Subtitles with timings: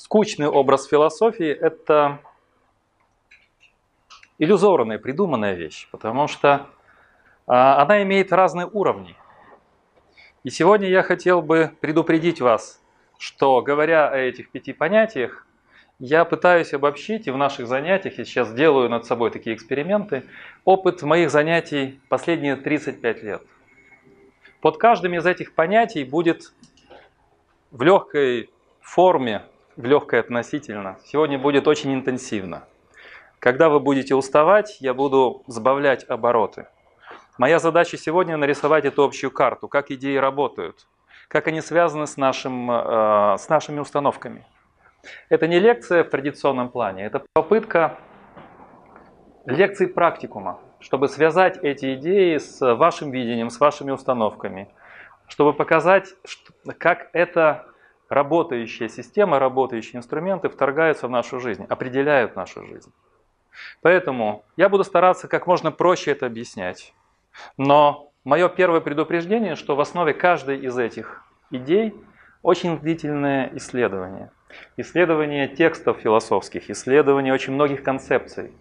[0.00, 2.20] скучный образ философии– это
[4.38, 6.66] иллюзорная, придуманная вещь, потому что
[7.46, 9.14] а, она имеет разные уровни.
[10.42, 12.82] И сегодня я хотел бы предупредить вас,
[13.18, 15.46] что говоря о этих пяти понятиях,
[15.98, 20.24] я пытаюсь обобщить и в наших занятиях, я сейчас делаю над собой такие эксперименты,
[20.64, 23.42] опыт моих занятий последние 35 лет.
[24.62, 26.54] Под каждым из этих понятий будет
[27.70, 28.48] в легкой
[28.80, 29.44] форме,
[29.80, 32.64] в легкой относительно, сегодня будет очень интенсивно.
[33.38, 36.66] Когда вы будете уставать, я буду сбавлять обороты.
[37.38, 40.86] Моя задача сегодня нарисовать эту общую карту, как идеи работают,
[41.28, 44.44] как они связаны с, нашим, э, с нашими установками.
[45.30, 47.98] Это не лекция в традиционном плане, это попытка
[49.46, 54.68] лекции практикума, чтобы связать эти идеи с вашим видением, с вашими установками,
[55.26, 56.08] чтобы показать,
[56.76, 57.69] как эта
[58.10, 62.92] работающая система, работающие инструменты вторгаются в нашу жизнь, определяют нашу жизнь.
[63.80, 66.92] Поэтому я буду стараться как можно проще это объяснять.
[67.56, 71.94] Но мое первое предупреждение, что в основе каждой из этих идей
[72.42, 74.30] очень длительное исследование–
[74.76, 78.52] Исследование текстов философских, исследование очень многих концепций,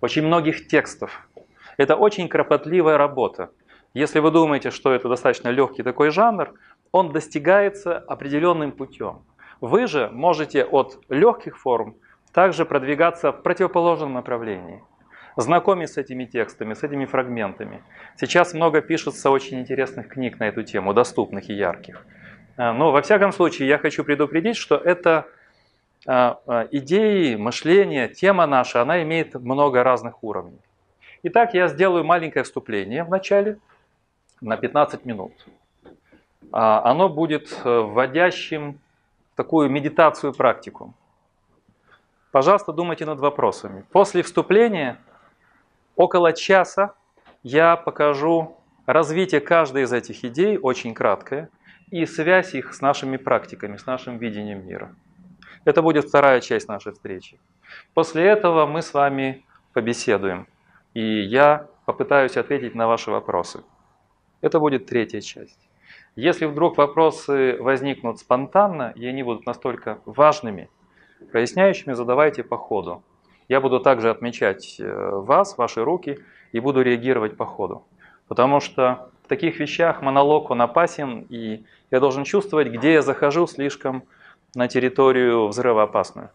[0.00, 1.28] очень многих текстов.
[1.76, 3.50] Это очень кропотливая работа.
[3.92, 6.54] Если вы думаете, что это достаточно легкий такой жанр,
[6.94, 9.24] он достигается определенным путем.
[9.60, 11.96] Вы же можете от легких форм
[12.32, 14.80] также продвигаться в противоположном направлении.
[15.36, 17.82] Знакомясь с этими текстами, с этими фрагментами.
[18.14, 22.06] Сейчас много пишется очень интересных книг на эту тему, доступных и ярких.
[22.56, 25.26] А, но во всяком случае я хочу предупредить, что это
[26.06, 30.60] а, а, идеи, мышление, тема наша, она имеет много разных уровней.
[31.24, 33.58] Итак, я сделаю маленькое вступление в начале
[34.40, 35.32] на 15 минут.
[36.52, 38.78] Оно будет э, вводящим
[39.32, 40.94] в такую медитацию практику.
[42.30, 43.84] Пожалуйста, думайте над вопросами.
[43.92, 44.98] После вступления
[45.96, 46.94] около часа
[47.42, 51.48] я покажу развитие каждой из этих идей, очень краткое–
[51.90, 54.94] и связь их с нашими практиками, с нашим видением мира.
[55.64, 57.38] Это будет вторая часть нашей встречи.
[57.94, 60.46] После этого мы с вами побеседуем,
[60.92, 63.62] и я попытаюсь ответить на ваши вопросы.
[64.40, 65.63] Это будет третья часть.
[66.16, 70.70] Если вдруг вопросы возникнут спонтанно, и они будут настолько важными,
[71.32, 73.02] проясняющими, задавайте по ходу.
[73.48, 76.18] Я буду также отмечать э, вас, ваши руки,
[76.52, 77.84] и буду реагировать по ходу.
[78.28, 83.46] Потому что в таких вещах монолог, он опасен, и я должен чувствовать, где я захожу
[83.46, 84.04] слишком
[84.54, 86.30] на территорию взрывоопасную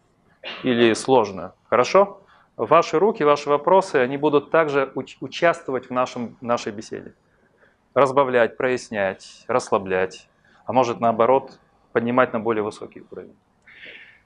[0.64, 1.54] или сложную.
[1.70, 2.22] Хорошо?
[2.58, 7.14] Ваши руки, ваши вопросы, они будут также уч- участвовать в нашем, нашей беседе.
[7.94, 10.28] Разбавлять, прояснять, расслаблять,
[10.66, 11.60] а может наоборот
[11.92, 13.36] поднимать на более высокий уровень.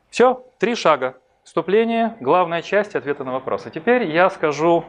[0.09, 1.17] Все, три шага.
[1.43, 3.69] Вступление, главная часть ответа на вопросы.
[3.69, 4.85] Теперь я скажу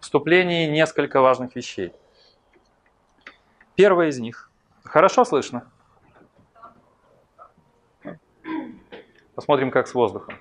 [0.00, 1.92] вступлении несколько важных вещей.
[3.74, 4.50] Первое из них.
[4.84, 5.70] Хорошо слышно?
[9.34, 10.34] Посмотрим, как с воздухом.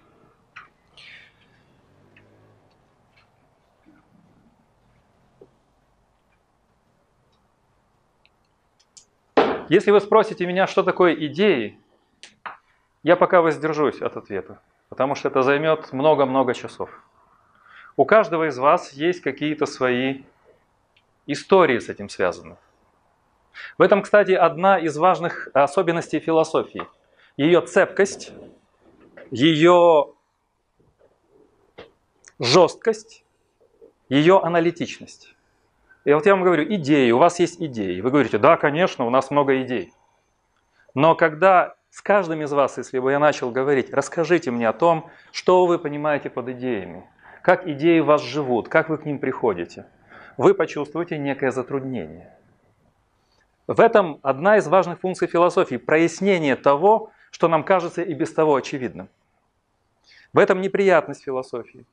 [9.70, 11.78] Если вы спросите меня, что такое идеи,
[13.04, 16.90] я пока воздержусь от ответа, потому что это займет много-много часов.
[17.98, 20.24] У каждого из вас есть какие-то свои
[21.26, 22.56] истории с этим связаны.
[23.78, 26.88] В этом, кстати, одна из важных особенностей философии.
[27.36, 28.32] Ее цепкость,
[29.32, 30.14] ее
[32.40, 33.26] жесткость,
[34.08, 35.36] ее аналитичность.
[36.08, 38.00] И вот я вам говорю, идеи, у вас есть идеи.
[38.00, 39.92] Вы говорите, да, конечно, у нас много идей.
[40.94, 45.10] Но когда с каждым из вас, если бы я начал говорить, расскажите мне о том,
[45.34, 47.04] что вы понимаете под идеями,
[47.42, 49.86] как идеи вас живут, как вы к ним приходите,
[50.38, 52.34] вы почувствуете некое затруднение.
[53.68, 58.56] В этом одна из важных функций философии– прояснение того, что нам кажется и без того
[58.56, 59.10] очевидным.
[60.32, 61.86] В этом неприятность философии.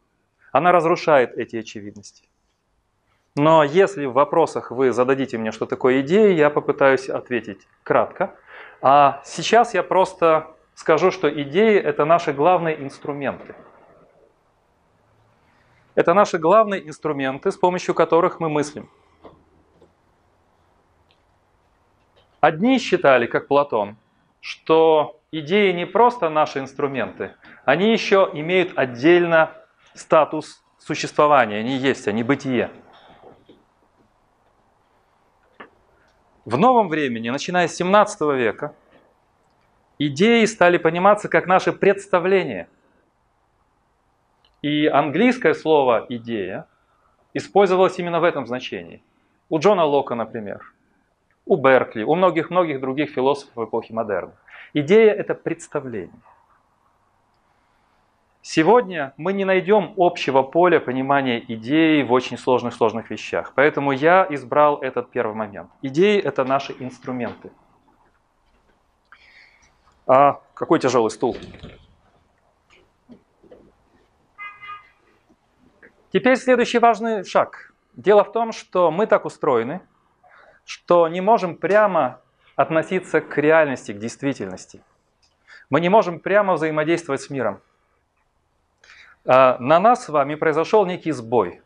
[0.53, 2.29] Она разрушает эти очевидности.
[3.37, 8.37] Но если в вопросах вы зададите мне, что такое идея, я попытаюсь ответить кратко.
[8.81, 13.57] А сейчас я просто скажу, что идеи– это наши главные инструменты.
[15.97, 18.89] Это наши главные инструменты, с помощью которых мы мыслим.
[22.41, 23.97] Одни считали, как Платон,
[24.41, 27.33] что идеи не просто наши инструменты,
[27.65, 29.51] они еще имеют отдельно
[29.95, 32.71] статус существования, они есть, они бытие.
[36.45, 38.75] В новом времени, начиная с 17 века,
[39.99, 42.69] идеи стали пониматься как наше представление.
[44.61, 46.67] И английское слово «идея»
[47.33, 49.03] использовалось именно в этом значении.
[49.49, 50.75] У Джона Лока, например,
[51.47, 54.35] у Беркли, у многих-многих других философов эпохи модерна.
[54.75, 56.13] Идея– это представление.
[58.47, 63.53] Сегодня мы не найдем общего поля понимания идеи в очень сложных-сложных вещах.
[63.55, 65.71] Поэтому я избрал этот первый момент.
[65.81, 67.51] Идеи– это наши инструменты.
[70.07, 71.39] А какой тяжелый стул.
[76.13, 77.73] Теперь следующий важный шаг.
[77.95, 79.81] Дело в том, что мы так устроены,
[80.67, 82.21] что не можем прямо
[82.57, 84.83] относиться к реальности, к действительности.
[85.71, 87.63] Мы не можем прямо взаимодействовать с миром.
[89.27, 91.63] А на нас с вами произошел некий сбой.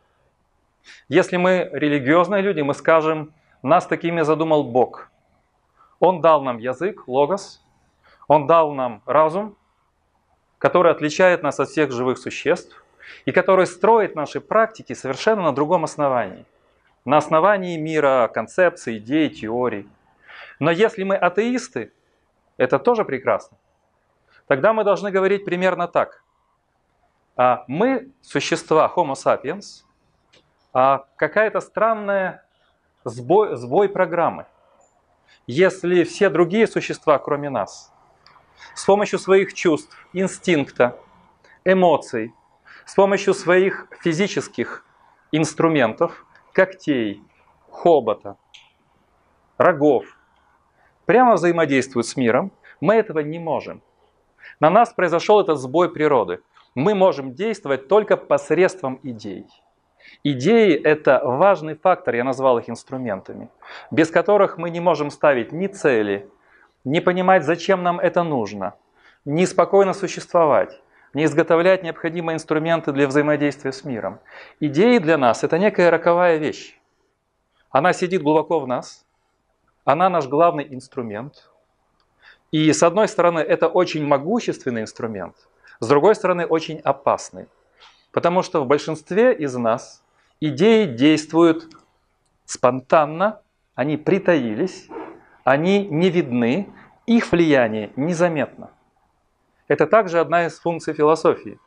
[1.09, 5.11] Если мы религиозные люди, мы скажем, нас такими задумал Бог.
[5.99, 7.61] Он дал нам язык, логос,
[8.29, 9.57] Он дал нам разум,
[10.57, 12.85] который отличает нас от всех живых существ
[13.25, 16.45] и который строит наши практики совершенно на другом основании.
[17.03, 19.89] На основании мира, концепций, идей, теорий.
[20.59, 21.91] Но если мы атеисты,
[22.55, 23.57] это тоже прекрасно.
[24.47, 26.23] Тогда мы должны говорить примерно так–
[27.67, 29.85] мы существа Homo sapiens,
[30.73, 32.43] а какая-то странная
[33.05, 34.45] сбой, сбой программы.
[35.47, 37.93] Если все другие существа, кроме нас,
[38.75, 40.99] с помощью своих чувств, инстинкта,
[41.63, 42.33] эмоций,
[42.85, 44.85] с помощью своих физических
[45.31, 47.23] инструментов, когтей,
[47.71, 48.35] хобота,
[49.57, 50.05] рогов,
[51.05, 52.51] прямо взаимодействуют с миром,
[52.81, 53.81] мы этого не можем.
[54.59, 56.41] На нас произошел этот сбой природы
[56.79, 59.45] мы можем действовать только посредством идей.
[60.23, 63.49] Идеи– это важный фактор, я назвал их инструментами,
[63.91, 66.29] без которых мы не можем ставить ни цели,
[66.85, 68.75] не понимать, зачем нам это нужно,
[69.25, 70.81] не спокойно существовать,
[71.13, 74.19] не изготовлять необходимые инструменты для взаимодействия с миром.
[74.61, 76.79] Идеи для нас– это некая роковая вещь.
[77.71, 79.05] Она сидит глубоко в нас,
[79.83, 81.51] она наш главный инструмент.
[82.51, 85.35] И с одной стороны, это очень могущественный инструмент–
[85.79, 87.47] с другой стороны, очень опасный.
[88.11, 90.03] Потому что в большинстве из нас
[90.41, 91.67] идеи действуют
[92.45, 93.41] спонтанно,
[93.75, 94.87] они притаились,
[95.43, 96.69] они не видны,
[97.05, 98.71] их влияние незаметно.
[99.67, 101.59] Это также одна из функций философии.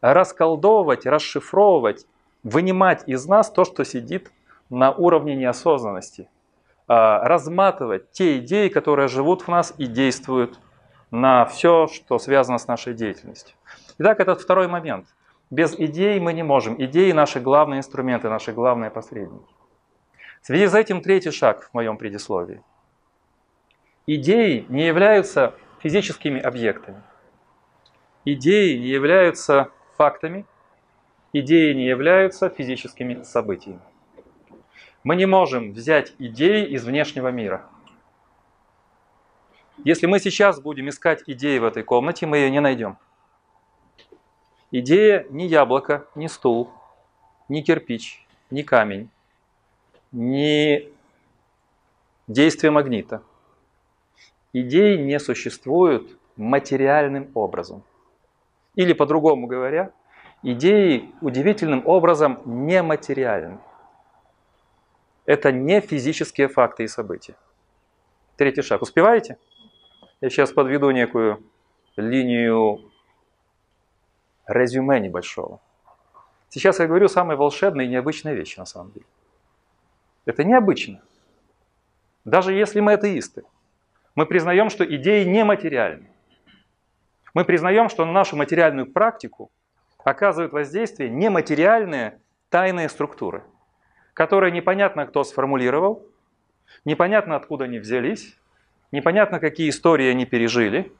[0.00, 2.06] Расколдовывать, расшифровывать,
[2.42, 4.30] вынимать из нас то, что сидит
[4.68, 6.28] на уровне неосознанности.
[6.88, 10.58] А, разматывать те идеи, которые живут в нас и действуют
[11.10, 13.56] на все, что связано с нашей деятельностью.
[13.98, 15.06] Итак, этот второй момент.
[15.50, 16.80] Без идей мы не можем.
[16.82, 19.52] Идеи– наши главные инструменты, наши главные посредники.
[20.42, 22.62] В связи с этим третий шаг в моем предисловии.
[24.06, 27.02] Идеи не являются физическими объектами.
[28.24, 30.46] Идеи не являются фактами.
[31.32, 33.80] Идеи не являются физическими событиями.
[35.02, 37.66] Мы не можем взять идеи из внешнего мира–
[39.84, 42.98] если мы сейчас будем искать идеи в этой комнате, мы ее не найдем.
[44.70, 46.70] Идея не яблоко, не стул,
[47.48, 49.10] не кирпич, не камень,
[50.12, 50.88] не
[52.28, 53.22] действие магнита.
[54.52, 57.82] Идеи не существуют материальным образом.
[58.74, 59.92] Или по-другому говоря,
[60.42, 63.58] идеи удивительным образом нематериальны.
[65.26, 67.36] Это не физические факты и события.
[68.36, 68.82] Третий шаг.
[68.82, 69.36] Успеваете?
[70.20, 71.42] Я сейчас подведу некую
[71.96, 72.90] линию
[74.46, 75.60] резюме небольшого.
[76.50, 79.06] Сейчас я говорю самые волшебные и необычные вещи на самом деле.
[80.26, 81.00] Это необычно.
[82.24, 83.44] Даже если мы атеисты,
[84.14, 86.10] мы признаем, что идеи нематериальны.
[87.32, 89.50] Мы признаем, что на нашу материальную практику
[89.98, 93.44] оказывают воздействие нематериальные тайные структуры,
[94.12, 96.06] которые непонятно кто сформулировал,
[96.84, 98.39] непонятно откуда они взялись,
[98.92, 100.92] непонятно, какие истории они пережили,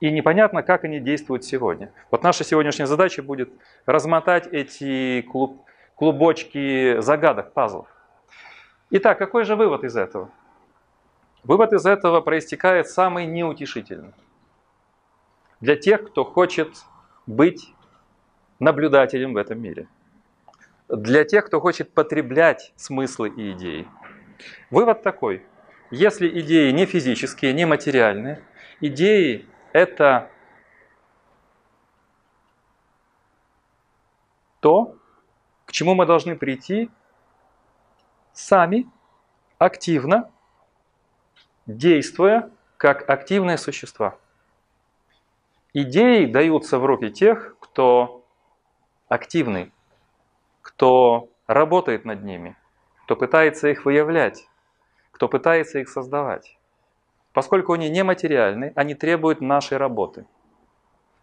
[0.00, 1.92] и непонятно, как они действуют сегодня.
[2.10, 3.50] Вот наша сегодняшняя задача будет
[3.84, 5.64] размотать эти клуб,
[5.96, 7.88] клубочки загадок, пазлов.
[8.90, 10.30] Итак, какой же вывод из этого?
[11.42, 14.12] Вывод из этого проистекает самый неутешительный.
[15.60, 16.68] Для тех, кто хочет
[17.26, 17.74] быть
[18.60, 19.88] наблюдателем в этом мире.
[20.88, 23.88] Для тех, кто хочет потреблять смыслы и идеи.
[24.70, 25.44] Вывод такой–
[25.90, 28.42] если идеи не физические, не материальные,
[28.80, 30.30] идеи– это
[34.60, 34.96] то,
[35.64, 36.90] к чему мы должны прийти
[38.32, 38.88] сами,
[39.58, 40.30] активно,
[41.66, 44.18] действуя как активные существа.
[45.74, 48.24] Идеи даются в руки тех, кто
[49.08, 49.72] активный,
[50.62, 52.56] кто работает над ними,
[53.04, 54.48] кто пытается их выявлять,
[55.18, 56.56] кто пытается их создавать.
[57.32, 60.26] Поскольку они нематериальны, они требуют нашей работы.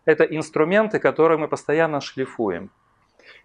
[0.04, 2.72] Это инструменты, которые мы постоянно шлифуем.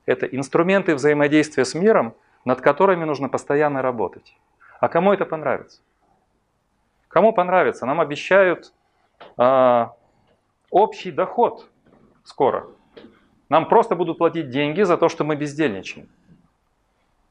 [0.06, 4.36] Это инструменты взаимодействия с миром, над которыми нужно постоянно работать.
[4.80, 5.82] А кому это понравится?
[7.06, 7.86] Кому понравится?
[7.86, 8.72] Нам обещают
[9.38, 9.86] э,
[10.70, 11.70] общий доход
[12.24, 12.66] скоро.
[13.48, 16.08] Нам просто будут платить деньги за то, что мы бездельничаем.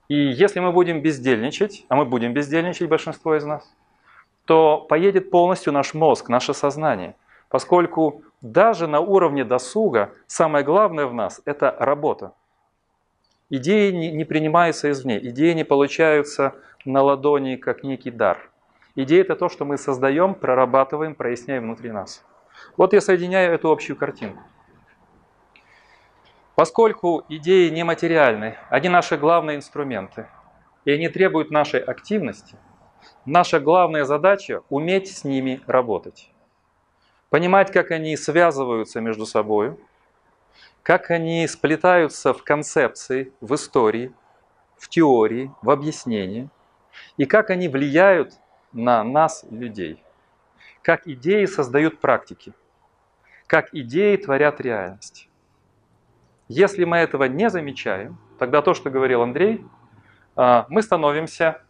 [0.10, 3.72] И если мы будем бездельничать, а мы будем бездельничать, большинство из нас,
[4.46, 7.16] то поедет полностью наш мозг, наше сознание.
[7.48, 12.34] Поскольку даже на уровне досуга самое главное в нас– это работа.
[13.52, 18.50] Идеи не принимаются извне, идеи не получаются на ладони как некий дар.
[18.96, 22.26] Идея– это то, что мы создаем, прорабатываем, проясняем внутри нас.
[22.78, 24.42] Вот я соединяю эту общую картинку.
[26.60, 30.28] Поскольку идеи нематериальны, они наши главные инструменты,
[30.84, 32.58] и они требуют нашей активности,
[33.24, 36.30] наша главная задача– уметь с ними работать.
[37.30, 39.80] Понимать, как они связываются между собой,
[40.84, 44.12] как они сплетаются в концепции, в истории,
[44.78, 46.50] в теории, в объяснении,
[47.16, 48.34] и как они влияют
[48.74, 50.04] на нас, людей.
[50.82, 52.52] Как идеи создают практики,
[53.48, 55.29] как идеи творят реальность.
[56.50, 59.64] Если мы этого не замечаем, тогда то, что говорил Андрей,
[60.36, 61.62] а, мы становимся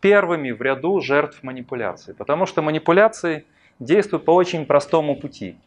[0.00, 2.12] первыми в ряду жертв манипуляции.
[2.12, 3.46] Потому что манипуляции
[3.80, 5.58] действуют по очень простому пути.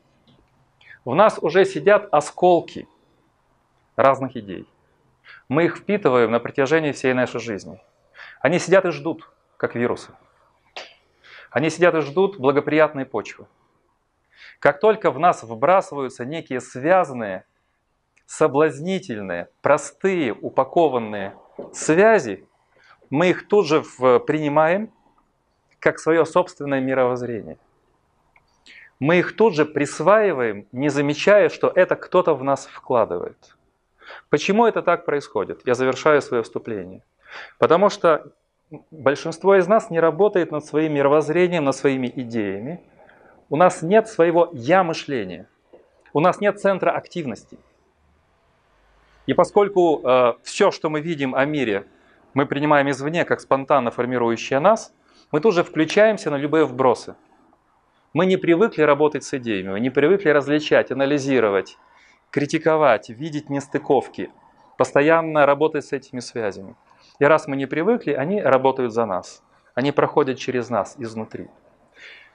[1.03, 2.88] В нас уже сидят осколки
[3.98, 4.70] разных идей.
[5.50, 7.82] Мы их впитываем на протяжении всей нашей жизни.
[8.39, 10.12] Они сидят и ждут, как вирусы.
[11.51, 13.48] Они сидят и ждут благоприятной почвы.
[14.60, 17.44] Как только в нас вбрасываются некие связанные
[18.25, 21.36] соблазнительные, простые, упакованные
[21.72, 22.48] связи,
[23.10, 24.92] мы их тут же принимаем
[25.80, 27.58] как свое собственное мировоззрение.
[29.00, 33.56] Мы их тут же присваиваем, не замечая, что это кто-то в нас вкладывает.
[34.30, 35.62] Почему это так происходит?
[35.65, 37.03] Я завершаю свое вступление.
[37.60, 38.32] Потому что
[38.92, 42.82] большинство из нас не работает над своим мировоззрением, над своими идеями.
[43.50, 45.48] У нас нет своего «я» мышления.
[46.13, 47.58] У нас нет центра активности.
[49.25, 51.88] И поскольку э, все, что мы видим о мире,
[52.34, 54.94] мы принимаем извне, как спонтанно формирующее нас,
[55.32, 57.15] мы тут же включаемся на любые вбросы.
[58.13, 61.77] Мы не привыкли работать с идеями, мы не привыкли различать, анализировать,
[62.32, 64.30] критиковать, видеть нестыковки,
[64.77, 66.75] постоянно работать с этими связями.
[67.20, 69.42] И раз мы не привыкли, они работают за нас.
[69.74, 71.48] Они проходят через нас изнутри.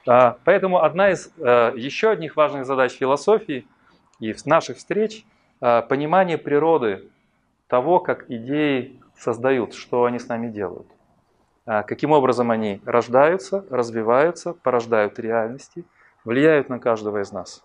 [0.07, 3.67] А, поэтому одна из э, еще одних важных задач философии
[4.19, 5.23] и наших встреч–
[5.59, 7.09] понимание природы
[7.67, 10.87] того, как идеи создают, что они с нами делают.
[11.65, 15.85] Э, каким образом они рождаются, развиваются, порождают реальности,
[16.25, 17.63] влияют на каждого из нас.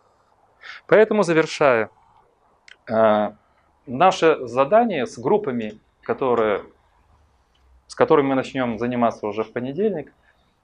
[0.86, 1.88] Поэтому, завершая,
[2.86, 3.32] э,
[3.86, 6.64] наше задание с группами, которые,
[7.86, 10.12] с которыми мы начнем заниматься уже в понедельник,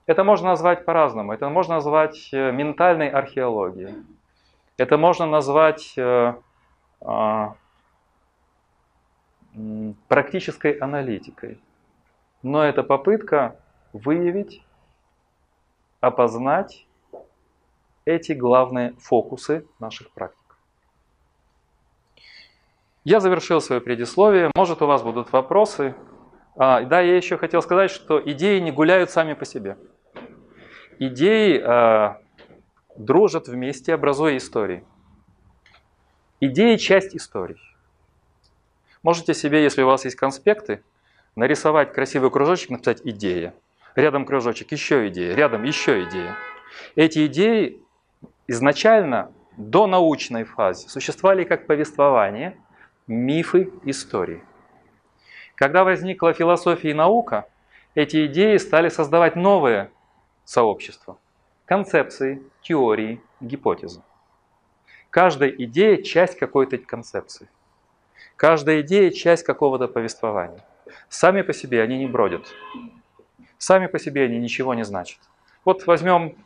[0.07, 1.33] это можно назвать по-разному.
[1.33, 3.95] Это можно назвать ментальной археологией.
[4.77, 5.95] Это можно назвать
[10.09, 11.61] практической аналитикой.
[12.43, 13.57] Но это попытка
[13.93, 14.63] выявить,
[16.01, 16.87] опознать
[18.05, 20.41] эти главные фокусы наших практик.
[23.05, 24.51] Я завершил свое предисловие.
[24.55, 25.95] Может, у вас будут вопросы.
[26.57, 29.79] А, да, я еще хотел сказать, что идеи не гуляют сами по себе.
[30.99, 32.21] Идеи а,
[32.97, 34.85] дружат вместе, образуя истории.
[36.43, 37.59] Идея– часть истории.
[39.03, 40.83] Можете себе, если у вас есть конспекты,
[41.37, 43.55] нарисовать красивый кружочек, написать «идея».
[43.95, 46.37] Рядом кружочек, еще идея, рядом еще идея.
[46.97, 47.83] Эти идеи
[48.47, 52.57] изначально до научной фазы существовали как повествование,
[53.07, 54.43] мифы, истории.
[55.57, 57.51] Когда возникла философия и наука,
[57.95, 59.91] эти идеи стали создавать новые
[60.47, 61.19] сообщества,
[61.67, 64.01] концепции, теории, гипотезы.
[65.11, 67.49] Каждая идея– часть какой-то концепции.
[68.37, 70.65] Каждая идея– часть какого-то повествования.
[71.09, 72.47] Сами по себе они не бродят.
[73.59, 75.19] Сами по себе они ничего не значат.
[75.65, 76.37] Вот возьмем,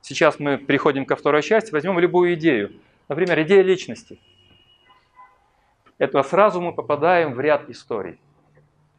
[0.00, 2.72] сейчас мы приходим ко второй части, возьмем любую идею.
[3.08, 4.18] Например, идея личности.
[5.98, 8.18] Это сразу мы попадаем в ряд историй.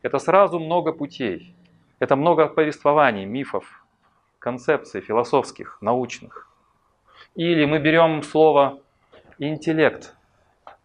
[0.04, 1.56] Это сразу много путей.
[1.98, 3.84] Это много повествований, мифов,
[4.38, 6.45] концепций философских, научных.
[7.36, 8.80] Или мы берем слово
[9.40, 10.16] интеллект,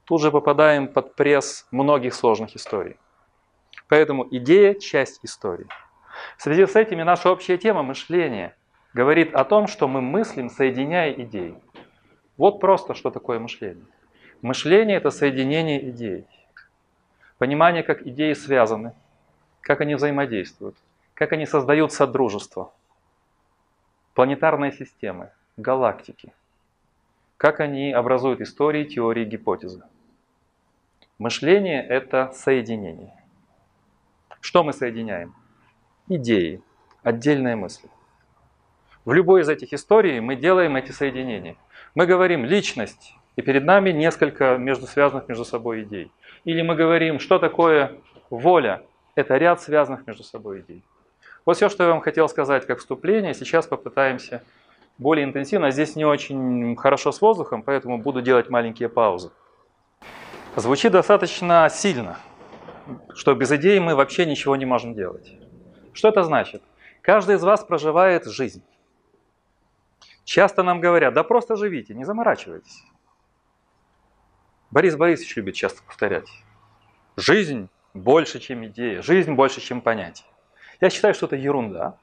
[0.04, 2.96] тут же попадаем под пресс многих сложных историй.
[3.88, 5.68] Поэтому идея– часть истории.
[6.36, 8.56] В связи с этим наша общая тема мышления
[8.94, 11.54] говорит о том, что мы мыслим, соединяя идеи.
[12.36, 13.86] Вот просто, что такое мышление.
[14.42, 16.26] Мышление– это соединение идей.
[17.38, 18.92] Понимание, как идеи связаны,
[19.60, 20.76] как они взаимодействуют,
[21.14, 22.72] как они создают содружество,
[24.14, 26.32] планетарные системы, галактики,
[27.40, 29.82] как они образуют истории, теории, гипотезы.
[31.18, 33.14] Мышление– это соединение.
[34.42, 35.34] Что мы соединяем?
[36.06, 36.60] Идеи,
[37.02, 37.88] отдельные мысли.
[39.06, 41.56] В любой из этих историй мы делаем эти соединения.
[41.94, 46.12] Мы говорим «личность», и перед нами несколько между связанных между собой идей.
[46.44, 47.94] Или мы говорим, что такое
[48.28, 48.82] воля?
[49.14, 50.82] Это ряд связанных между собой идей.
[51.46, 53.32] Вот все, что я вам хотел сказать как вступление.
[53.32, 54.42] Сейчас попытаемся
[55.00, 55.70] более интенсивно.
[55.70, 59.32] Здесь не очень хорошо с воздухом, поэтому буду делать маленькие паузы.
[60.56, 62.18] Звучит достаточно сильно,
[63.14, 65.32] что без идеи мы вообще ничего не можем делать.
[65.94, 66.62] Что это значит?
[67.00, 68.62] Каждый из вас проживает жизнь.
[70.24, 72.84] Часто нам говорят, да просто живите, не заморачивайтесь.
[74.70, 76.28] Борис Борисович любит часто повторять.
[77.16, 80.28] Жизнь больше, чем идея, жизнь больше, чем понятие.
[80.80, 81.96] Я считаю, что это ерунда,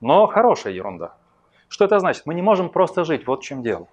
[0.00, 1.14] но хорошая ерунда.
[1.68, 2.26] Что это значит?
[2.26, 3.88] Мы не можем просто жить, вот в чем дело.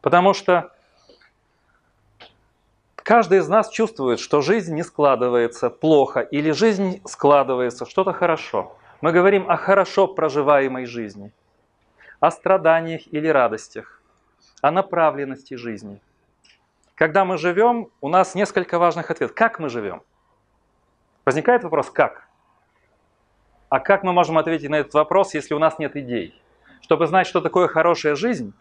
[0.00, 0.72] Потому что
[2.96, 8.76] каждый из нас чувствует, что жизнь не складывается плохо, или жизнь складывается что-то хорошо.
[9.00, 11.32] Мы говорим о хорошо проживаемой жизни,
[12.20, 14.02] о страданиях или радостях,
[14.60, 16.00] о направленности жизни–
[17.00, 19.34] когда мы живем, у нас несколько важных ответов.
[19.34, 20.02] Как мы живем?
[21.24, 22.28] Возникает вопрос, как?
[23.70, 26.38] А как мы можем ответить на этот вопрос, если у нас нет идей?
[26.80, 28.52] Чтобы знать, что такое хорошая жизнь,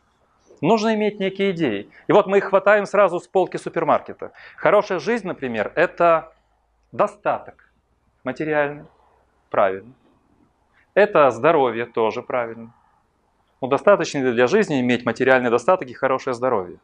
[0.62, 1.90] нужно иметь некие идеи.
[2.08, 4.32] И вот мы их хватаем сразу с полки супермаркета.
[4.56, 6.34] Хорошая жизнь, например, это
[6.92, 7.72] достаток
[8.24, 8.86] материальный,
[9.50, 9.94] правильно.
[10.94, 12.74] Это здоровье тоже правильно.
[13.62, 16.80] Но достаточно для жизни иметь материальный достаток и хорошее здоровье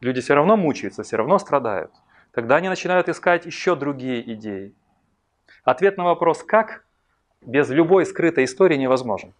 [0.00, 1.92] люди все равно мучаются, все равно страдают.
[2.32, 4.74] Тогда они начинают искать еще другие идеи.
[5.64, 6.84] Ответ на вопрос «как»
[7.40, 9.32] без любой скрытой истории невозможен.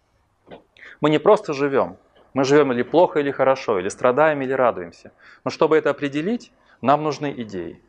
[1.01, 1.97] Мы не просто живем,
[2.33, 5.11] мы живем или плохо, или хорошо, или страдаем, или радуемся.
[5.43, 7.81] Но чтобы это определить, нам нужны идеи.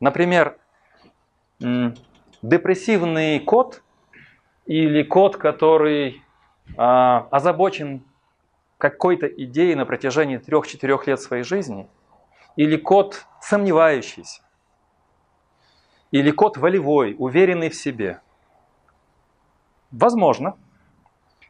[0.00, 0.56] Например,
[2.40, 3.82] депрессивный кот
[4.66, 6.22] или кот, который
[6.76, 8.02] а, озабочен
[8.78, 11.88] какой-то идеей на протяжении 3-4 лет своей жизни–
[12.56, 14.42] или кот сомневающийся,
[16.10, 18.20] или кот волевой, уверенный в себе.
[19.90, 20.56] Возможно.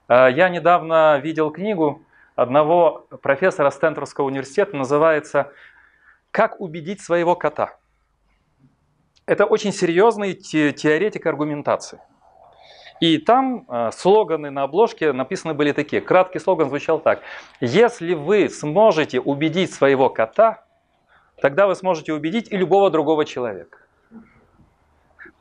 [0.08, 2.02] А, я недавно видел книгу
[2.36, 5.52] одного профессора Стэнфордского университета, называется
[6.30, 7.76] «Как убедить своего кота».
[9.26, 12.00] Это очень серьезный теоретик аргументации.
[13.00, 16.00] И там э, слоганы на обложке написаны были такие.
[16.00, 17.22] Краткий слоган звучал так.
[17.60, 20.64] Если вы сможете убедить своего кота,
[21.40, 23.78] тогда вы сможете убедить и любого другого человека.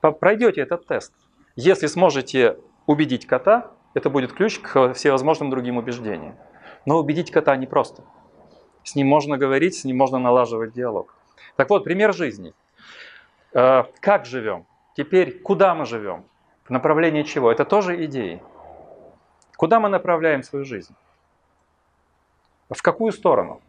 [0.02, 1.14] Пройдете этот тест.
[1.56, 6.36] Если сможете убедить кота, это будет ключ к всевозможным другим убеждениям.
[6.86, 8.04] Но убедить кота непросто.
[8.84, 11.16] С ним можно говорить, с ним можно налаживать диалог.
[11.56, 12.54] Так вот, пример жизни.
[13.54, 14.66] Э, как живем?
[14.96, 16.26] Теперь, куда мы живем?
[16.66, 17.52] В направлении чего?
[17.52, 18.42] Это тоже идеи.
[19.58, 20.96] Куда мы направляем свою жизнь?
[22.70, 23.62] В какую сторону?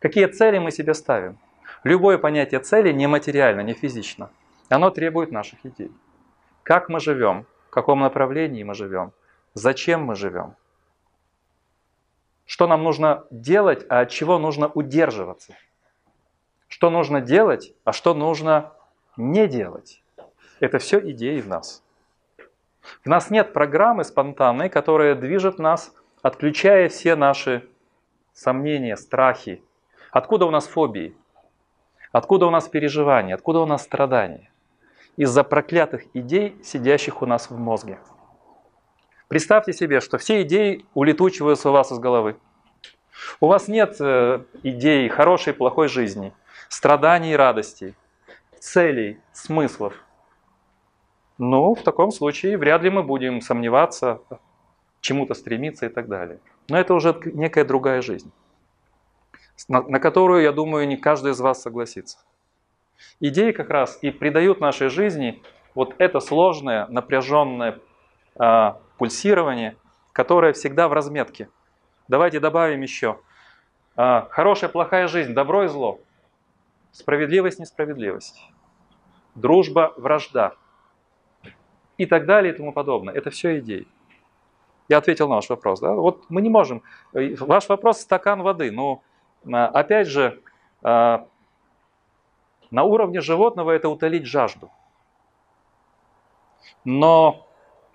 [0.00, 1.38] Какие цели мы себе ставим?
[1.84, 4.30] Любое понятие цели не материально, не физично.
[4.68, 5.90] Оно требует наших идей.
[6.62, 9.12] Как мы живем, в каком направлении мы живем,
[9.54, 10.56] зачем мы живем.
[12.44, 15.54] Что нам нужно делать, а от чего нужно удерживаться.
[16.68, 18.72] Что нужно делать, а что нужно
[19.16, 20.02] не делать.
[20.60, 21.82] Это все идеи в нас.
[23.02, 27.66] В нас нет программы спонтанной, которая движет нас, отключая все наши
[28.34, 29.62] сомнения, страхи,
[30.14, 31.16] Откуда у нас фобии?
[32.12, 33.34] Откуда у нас переживания?
[33.34, 34.48] Откуда у нас страдания?
[35.16, 37.98] Из-за проклятых идей, сидящих у нас в мозге.
[39.28, 42.36] Представьте себе, что все идеи улетучиваются у вас из головы.
[43.40, 46.32] У вас нет э, идей хорошей и плохой жизни,
[46.68, 47.94] страданий и радостей,
[48.58, 49.94] целей, смыслов.
[51.38, 54.20] Ну, в таком случае вряд ли мы будем сомневаться,
[55.00, 56.38] чему-то стремиться и так далее.
[56.68, 58.32] Но это уже некая другая жизнь
[59.68, 62.18] на, на которую, я думаю, не каждый из вас согласится.
[63.20, 65.42] Идеи как раз и придают нашей жизни
[65.74, 67.78] вот это сложное, напряженное
[68.38, 69.76] э, пульсирование,
[70.12, 71.48] которое всегда в разметке.
[72.08, 73.18] Давайте добавим еще.
[73.96, 76.00] А, хорошая, плохая жизнь, добро и зло.
[76.92, 78.40] Справедливость, несправедливость.
[79.34, 80.54] Дружба, вражда.
[81.96, 83.14] И так далее и тому подобное.
[83.14, 83.86] Это все идеи.
[84.88, 85.80] Я ответил на ваш вопрос.
[85.80, 85.92] Да?
[85.92, 86.82] Вот мы не можем.
[87.12, 88.70] Ваш вопрос стакан воды.
[88.70, 89.02] Но
[89.50, 90.40] а, опять же,
[90.82, 91.26] а,
[92.70, 94.70] на уровне животного это утолить жажду.
[96.84, 97.43] Но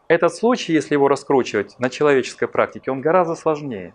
[0.09, 3.93] этот случай, если его раскручивать на человеческой практике, он гораздо сложнее.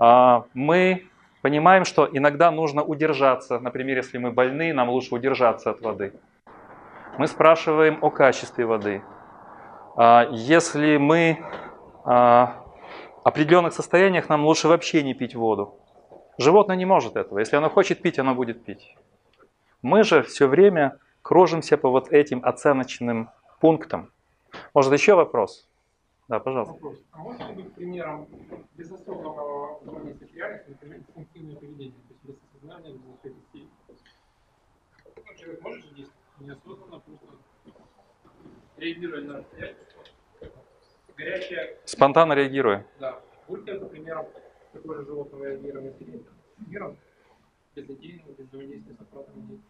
[0.00, 1.06] А, мы
[1.42, 3.60] понимаем, что иногда нужно удержаться.
[3.60, 6.14] Например, если мы больны, нам лучше удержаться от воды.
[7.18, 9.02] Мы спрашиваем о качестве воды.
[10.32, 11.38] Если мы
[12.04, 12.64] в
[13.22, 15.78] определенных состояниях, нам лучше вообще не пить воду.
[16.38, 17.38] Животное не может этого.
[17.38, 18.96] Если оно хочет пить, оно будет пить.
[19.82, 24.10] Мы же все время кружимся по вот этим оценочным пунктам.
[24.74, 25.68] Может, еще вопрос?
[26.28, 26.74] Да, пожалуйста.
[26.74, 26.98] Вопрос.
[27.12, 28.26] А можете быть примером
[28.76, 33.70] взаимодействия с реальностью, например, инстинктивное поведение, то есть без осознания, без усвоения
[35.16, 37.26] ну, Человек может же действовать неосознанно, просто
[38.76, 39.96] реагируя на реальность.
[41.16, 41.76] Горячая...
[41.84, 42.84] Спонтанно реагируя.
[42.98, 43.20] Да.
[43.46, 44.26] Будьте это примером
[44.72, 46.96] такое же животное реагирование с миром,
[47.76, 49.62] без идейного, без взаимодействия с аппаратом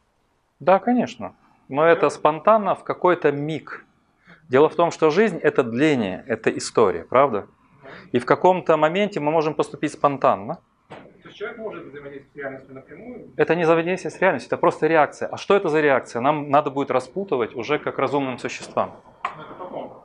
[0.60, 1.34] Да, конечно.
[1.68, 3.84] Но это спонтанно в какой-то миг.
[4.48, 7.46] Дело в том, что жизнь– это дление, это история, правда?
[8.12, 10.58] И в каком-то моменте мы можем поступить спонтанно.
[10.88, 13.32] То есть человек может взаимодействовать с реальностью напрямую?
[13.36, 15.28] Это не взаимодействие с реальностью, это просто реакция.
[15.28, 16.20] А что это за реакция?
[16.20, 19.00] Нам надо будет распутывать уже как разумным существам.
[19.36, 20.04] Но это потом,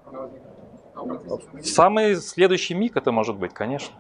[1.62, 3.96] Самый следующий миг это может быть, конечно.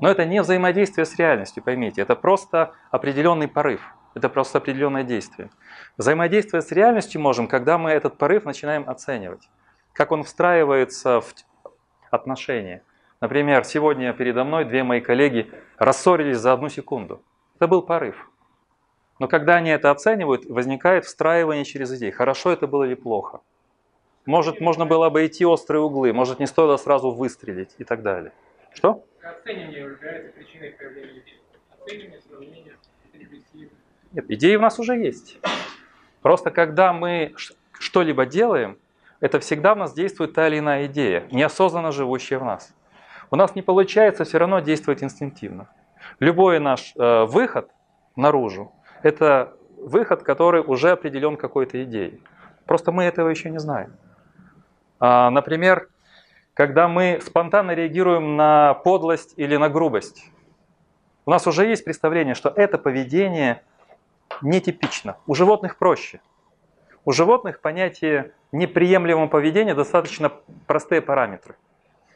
[0.00, 2.02] Но это не взаимодействие с реальностью, поймите.
[2.02, 3.80] Это просто определенный порыв.
[4.14, 5.50] Это просто определенное действие.
[5.96, 9.48] Взаимодействие с реальностью можем, когда мы этот порыв начинаем оценивать.
[9.92, 11.34] Как он встраивается в
[12.10, 12.82] отношения.
[13.20, 17.22] Например, сегодня передо мной две мои коллеги рассорились за одну секунду.
[17.56, 18.30] Это был порыв.
[19.18, 22.10] Но когда они это оценивают, возникает встраивание через идеи.
[22.10, 23.40] Хорошо это было или плохо.
[24.24, 28.32] Может, можно было бы идти острые углы, может, не стоило сразу выстрелить и так далее.
[28.72, 29.04] Что?
[29.22, 31.40] Оценивание является причиной появления идей.
[31.78, 32.76] Оценивание, сравнение,
[33.12, 33.68] рефлексия.
[34.12, 35.38] Нет, идеи у нас уже есть.
[36.22, 37.34] Просто когда мы
[37.78, 38.78] что-либо делаем,
[39.20, 42.74] это всегда в нас действует та или иная идея, неосознанно живущая в нас.
[43.30, 45.68] У нас не получается все равно действовать инстинктивно.
[46.18, 47.70] Любой наш э, выход
[48.16, 52.22] наружу– это выход, который уже определен какой-то идеей.
[52.66, 53.94] Просто мы этого еще не знаем.
[54.98, 55.88] А, например,
[56.54, 60.30] когда мы спонтанно реагируем на подлость или на грубость.
[61.24, 63.62] У нас уже есть представление, что это поведение
[64.42, 65.16] нетипично.
[65.26, 66.20] У животных проще.
[67.04, 70.32] У животных понятие неприемлемого поведения достаточно
[70.66, 71.56] простые параметры.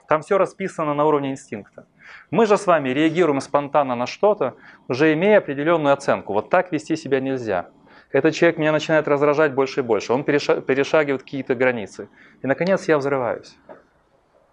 [0.09, 1.87] Там все расписано на уровне инстинкта.
[2.31, 4.55] Мы же с вами реагируем спонтанно на что-то,
[4.89, 6.33] уже имея определенную оценку.
[6.33, 7.71] Вот так вести себя нельзя.
[8.13, 10.13] Этот человек меня начинает раздражать больше и больше.
[10.13, 12.09] Он перешагивает какие-то границы.
[12.43, 13.57] И, наконец, я взрываюсь.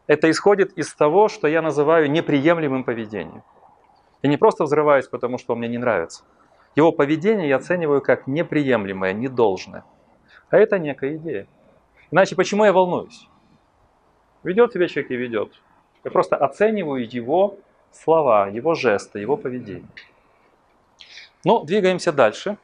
[0.07, 3.43] Это исходит из того, что я называю неприемлемым поведением.
[4.23, 6.23] Я не просто взрываюсь, потому что он мне не нравится.
[6.75, 9.83] Его поведение я оцениваю как неприемлемое, недолжное.
[10.49, 11.47] А это некая идея.
[12.11, 13.27] Иначе почему я волнуюсь?
[14.43, 15.61] Ведет себя человек и ведет.
[16.03, 17.57] Я просто оцениваю его
[17.91, 19.87] слова, его жесты, его поведение.
[21.43, 22.57] Ну, двигаемся дальше.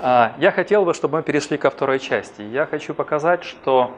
[0.00, 2.42] А, я хотел бы, чтобы мы перешли ко второй части.
[2.42, 3.92] Я хочу показать, что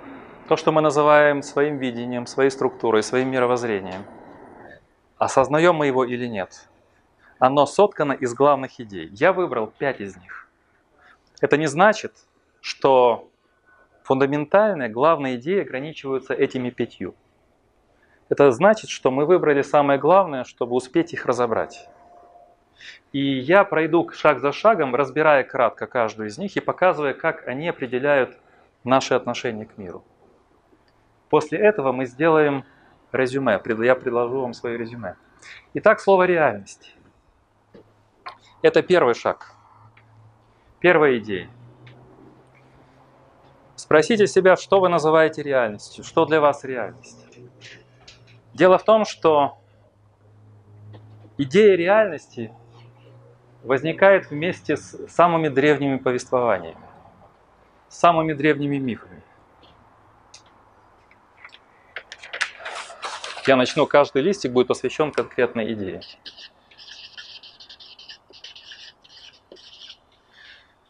[0.48, 4.04] то, что мы называем своим видением, своей структурой, своим мировоззрением,
[5.18, 6.68] осознаем мы его или нет,
[7.38, 9.08] оно соткано из главных идей.
[9.12, 10.48] Я выбрал пять из них.
[11.40, 12.12] Это не значит,
[12.60, 13.29] что
[14.10, 17.14] фундаментальные, главные идеи ограничиваются этими пятью.
[18.28, 21.88] Это значит, что мы выбрали самое главное, чтобы успеть их разобрать.
[23.12, 27.68] И я пройду шаг за шагом, разбирая кратко каждую из них и показывая, как они
[27.68, 28.36] определяют
[28.82, 30.02] наши отношения к миру.
[31.28, 32.64] После этого мы сделаем
[33.12, 33.60] резюме.
[33.84, 35.14] Я предложу вам свое резюме.
[35.74, 36.96] Итак, слово «реальность».
[38.60, 39.54] Это первый шаг.
[40.80, 41.48] Первая идея.
[43.80, 47.26] Спросите себя, что вы называете реальностью, что для вас реальность.
[48.52, 49.58] Дело в том, что
[51.38, 52.52] идея реальности
[53.64, 56.76] возникает вместе с самыми древними повествованиями,
[57.88, 59.22] самыми древними мифами.
[63.46, 66.02] Я начну, каждый листик будет посвящен конкретной идее.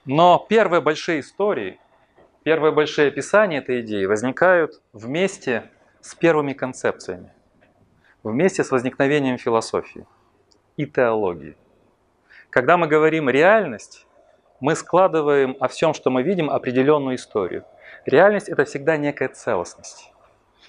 [0.05, 1.79] Но первые большие истории,
[2.43, 7.33] первые большие описания этой идеи возникают вместе с первыми концепциями.
[8.23, 10.07] вместе с возникновением философии
[10.77, 11.57] и теологии.
[12.51, 14.07] Когда мы говорим реальность,
[14.61, 17.65] мы складываем о всем, что мы видим, определенную историю.
[18.05, 20.13] Реальность это всегда некая целостность.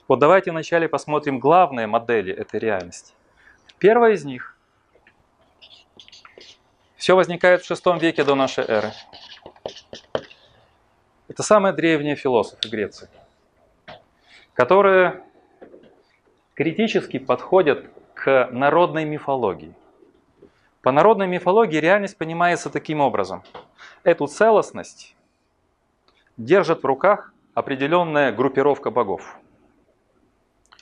[0.07, 3.13] Вот давайте вначале посмотрим главные модели этой реальности.
[3.79, 4.55] Первая из них.
[6.95, 8.91] Все возникает в шестом веке до нашей эры.
[11.31, 13.07] Это самые древние философы Греции,
[14.53, 15.23] которые
[16.55, 19.73] критически подходят к народной мифологии.
[20.81, 23.43] По народной мифологии реальность понимается таким образом.
[24.03, 25.15] Эту целостность
[26.35, 29.37] держит в руках определенная группировка богов.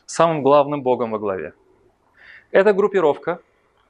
[0.08, 1.54] Самым главным богом во главе.
[2.50, 3.40] Эта группировка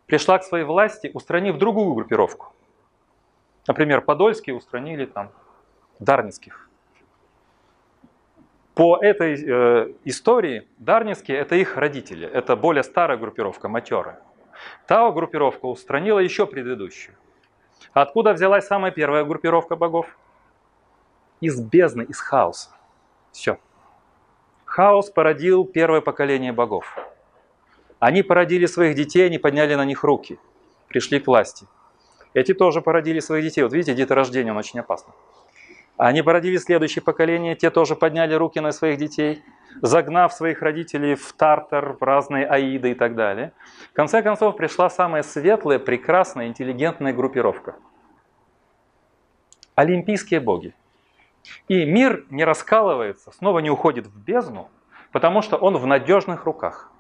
[0.08, 2.52] пришла к своей власти, устранив другую группировку.
[3.66, 5.32] Например, Подольские устранили там
[6.00, 6.70] Дарницких.
[8.74, 14.22] По этой э, истории Дарницкие это их родители, это более старая группировка, матерая.
[14.88, 17.16] Та группировка устранила еще предыдущую.
[17.94, 20.18] Откуда взялась самая первая группировка богов?
[21.42, 22.70] Из бездны, из хаоса.
[23.32, 23.58] Все.
[24.66, 26.98] Хаос породил первое поколение богов.
[28.00, 30.40] Они породили своих детей, они подняли на них руки,
[30.88, 31.68] пришли к власти.
[32.34, 33.64] Эти тоже породили своих детей.
[33.64, 35.14] Вот видите, деторождение, он очень опасно.
[36.00, 39.44] Они породили следующее поколение, те тоже подняли руки на своих детей,
[39.82, 43.52] загнав своих родителей в тартар, в разные аиды и так далее.
[43.92, 47.76] В конце концов пришла самая светлая, прекрасная, интеллигентная группировка.
[49.76, 50.74] Олимпийские боги.
[51.68, 54.70] И мир не раскалывается, снова не уходит в бездну,
[55.12, 56.94] потому что он в надежных руках.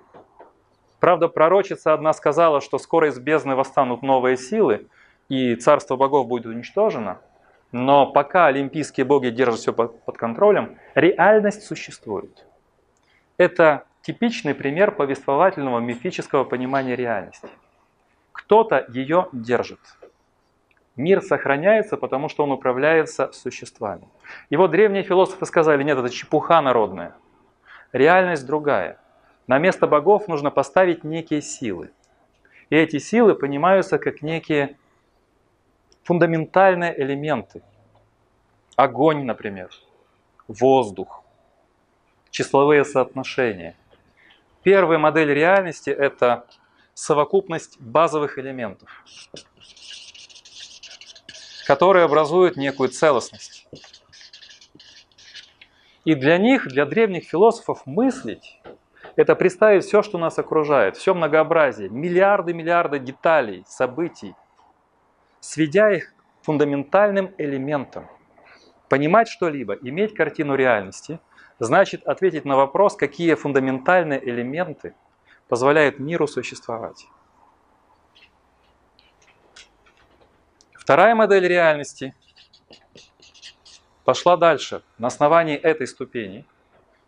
[0.99, 4.89] Правда, пророчица одна сказала, что скоро из бездны восстанут новые силы,
[5.29, 7.21] и царство богов будет уничтожено–
[7.71, 12.45] но пока олимпийские боги держат все под контролем, реальность существует.
[13.38, 17.47] Это типичный пример повествовательного мифического понимания реальности.
[18.32, 19.79] Кто-то ее держит.
[20.95, 24.08] Мир сохраняется, потому что он управляется существами.
[24.49, 27.15] И вот древние философы сказали, нет, это чепуха народная.
[27.93, 28.99] Реальность другая.
[29.47, 31.91] На место богов нужно поставить некие силы.
[32.69, 34.77] И эти силы понимаются как некие
[36.03, 37.62] фундаментальные элементы.
[38.75, 39.69] Огонь, например,
[40.47, 41.23] воздух,
[42.29, 43.75] числовые соотношения.
[44.63, 46.45] Первая модель реальности– это
[46.93, 48.89] совокупность базовых элементов,
[51.65, 53.67] которые образуют некую целостность.
[56.05, 58.62] И для них, для древних философов, мыслить–
[59.15, 64.33] это представить все, что нас окружает, все многообразие, миллиарды-миллиарды деталей, событий–
[65.49, 68.07] сведя их к фундаментальным элементам.
[68.88, 71.19] Понимать что-либо, иметь картину реальности,
[71.57, 74.93] значит ответить на вопрос, какие фундаментальные элементы
[75.47, 77.07] позволяют миру существовать.
[80.73, 82.13] Вторая модель реальности
[84.05, 84.83] пошла дальше.
[84.99, 86.45] На основании этой ступени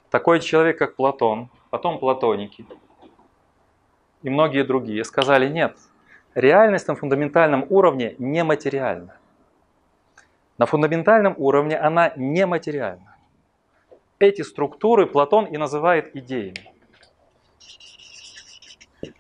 [0.09, 2.65] такой человек, как Платон, потом платоники
[4.23, 5.77] и многие другие сказали, нет,
[6.35, 9.17] Реальность на фундаментальном уровне нематериальна.
[10.57, 13.15] На фундаментальном уровне она нематериальна.
[14.19, 16.71] Эти структуры Платон и называет идеями.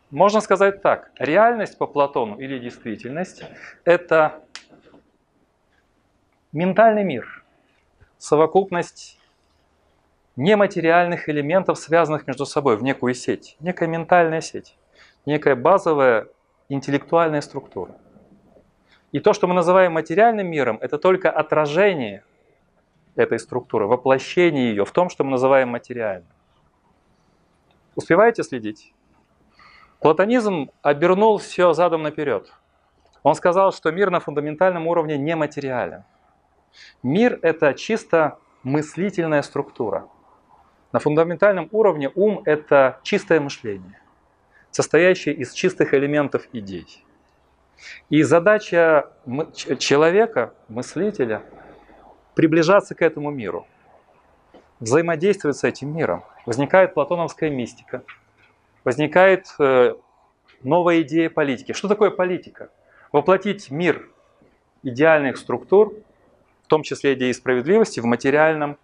[0.09, 3.43] Можно сказать так, реальность по Платону или действительность–
[3.85, 4.43] это
[6.51, 7.43] ментальный мир,
[8.17, 9.17] совокупность
[10.35, 14.77] нематериальных элементов, связанных между собой в некую сеть, некая ментальная сеть,
[15.25, 16.27] некая базовая
[16.73, 17.97] интеллектуальная структура.
[19.11, 22.23] И то, что мы называем материальным миром, это только отражение
[23.15, 26.31] этой структуры, воплощение ее в том, что мы называем материальным.
[27.95, 28.93] Успеваете следить?
[29.99, 32.51] Платонизм обернул все задом наперед.
[33.21, 36.05] Он сказал, что мир на фундаментальном уровне нематериален.
[37.03, 40.07] Мир– это чисто мыслительная структура.
[40.93, 44.00] На фундаментальном уровне ум– это чистое мышление
[44.71, 47.03] состоящий из чистых элементов идей.
[48.09, 49.09] И задача
[49.79, 51.43] человека, мыслителя,
[52.35, 53.67] приближаться к этому миру,
[54.79, 56.23] взаимодействовать с этим миром.
[56.45, 58.03] Возникает платоновская мистика,
[58.83, 59.95] возникает э,
[60.63, 61.73] новая идея политики.
[61.73, 62.69] Что такое политика?
[63.11, 64.09] Воплотить мир
[64.83, 65.93] идеальных структур,
[66.63, 68.77] в том числе идеи справедливости, в материальном,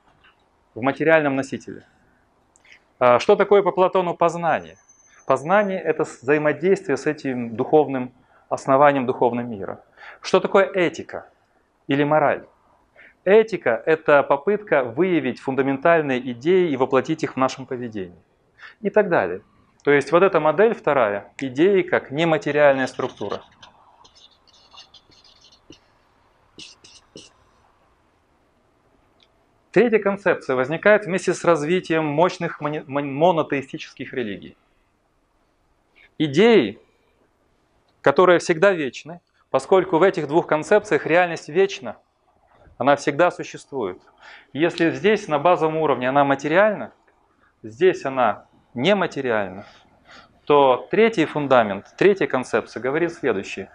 [0.75, 1.85] в материальном носителе.
[2.99, 4.77] А что такое по Платону познание?
[5.27, 8.13] Познание– это взаимодействие с этим духовным
[8.47, 9.83] основанием духовного мира.
[10.21, 11.27] Что такое этика
[11.87, 12.45] или мораль?
[13.25, 18.17] Этика– это попытка выявить фундаментальные идеи и воплотить их в нашем поведении.
[18.79, 19.41] И так далее.
[19.83, 23.41] То есть вот эта модель вторая, идеи как нематериальная структура.
[29.71, 34.55] Третья концепция возникает вместе с развитием мощных монотеистических религий.
[36.19, 36.79] Идеи,
[38.01, 41.97] которые всегда вечны, поскольку в этих двух концепциях реальность вечна,
[42.79, 44.01] она всегда существует.
[44.51, 46.91] Если здесь на базовом уровне она материальна,
[47.61, 49.65] здесь она нематериальна,
[50.45, 53.69] то третий фундамент, третья концепция говорит следующее.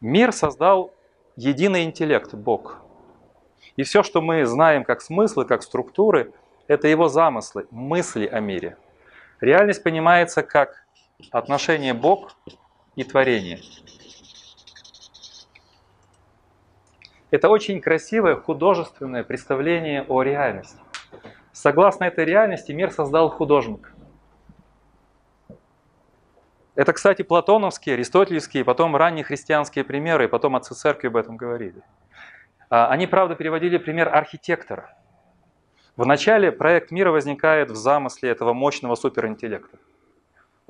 [0.00, 0.94] Мир создал
[1.36, 2.80] единый интеллект, Бог.
[3.76, 6.32] И все, что мы знаем как смыслы, как структуры,
[6.68, 8.78] это его замыслы, мысли о мире.
[9.40, 10.81] Реальность понимается как
[11.30, 12.36] отношение Бог
[12.96, 13.60] и творение.
[17.30, 20.78] Это очень красивое художественное представление о реальности.
[21.52, 23.94] Согласно этой реальности мир создал художник.
[26.74, 31.82] Это, кстати, платоновские, аристотельские, потом ранние христианские примеры, и потом отцы церкви об этом говорили.
[32.70, 34.96] А, они, правда, переводили пример архитектора.
[35.96, 39.78] Вначале проект мира возникает в замысле этого мощного суперинтеллекта.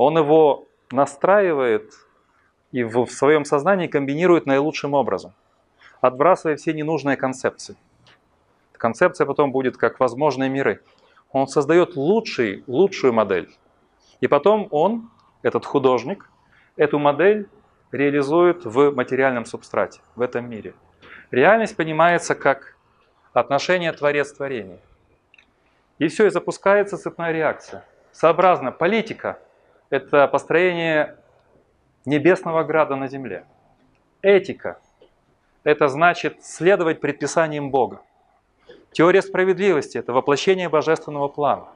[0.05, 1.93] Он его настраивает
[2.73, 5.33] и в своем сознании комбинирует наилучшим образом,
[6.01, 7.77] отбрасывая все ненужные концепции.
[8.73, 10.83] Концепция потом будет как возможные миры.
[11.31, 13.55] Он создает лучший, лучшую модель.
[14.21, 15.09] И потом он,
[15.43, 16.29] этот художник,
[16.75, 17.49] эту модель
[17.93, 20.75] реализует в материальном субстрате, в этом мире.
[21.31, 22.77] Реальность понимается как
[23.33, 24.81] отношение творец-творение.
[26.01, 27.85] И все, и запускается цепная реакция.
[28.11, 29.39] Сообразно, политика–
[29.93, 31.17] это построение
[32.07, 33.45] небесного града на земле.
[34.23, 34.81] Этика–
[35.65, 38.01] это значит следовать предписаниям Бога.
[38.93, 41.67] Теория справедливости– это воплощение божественного плана.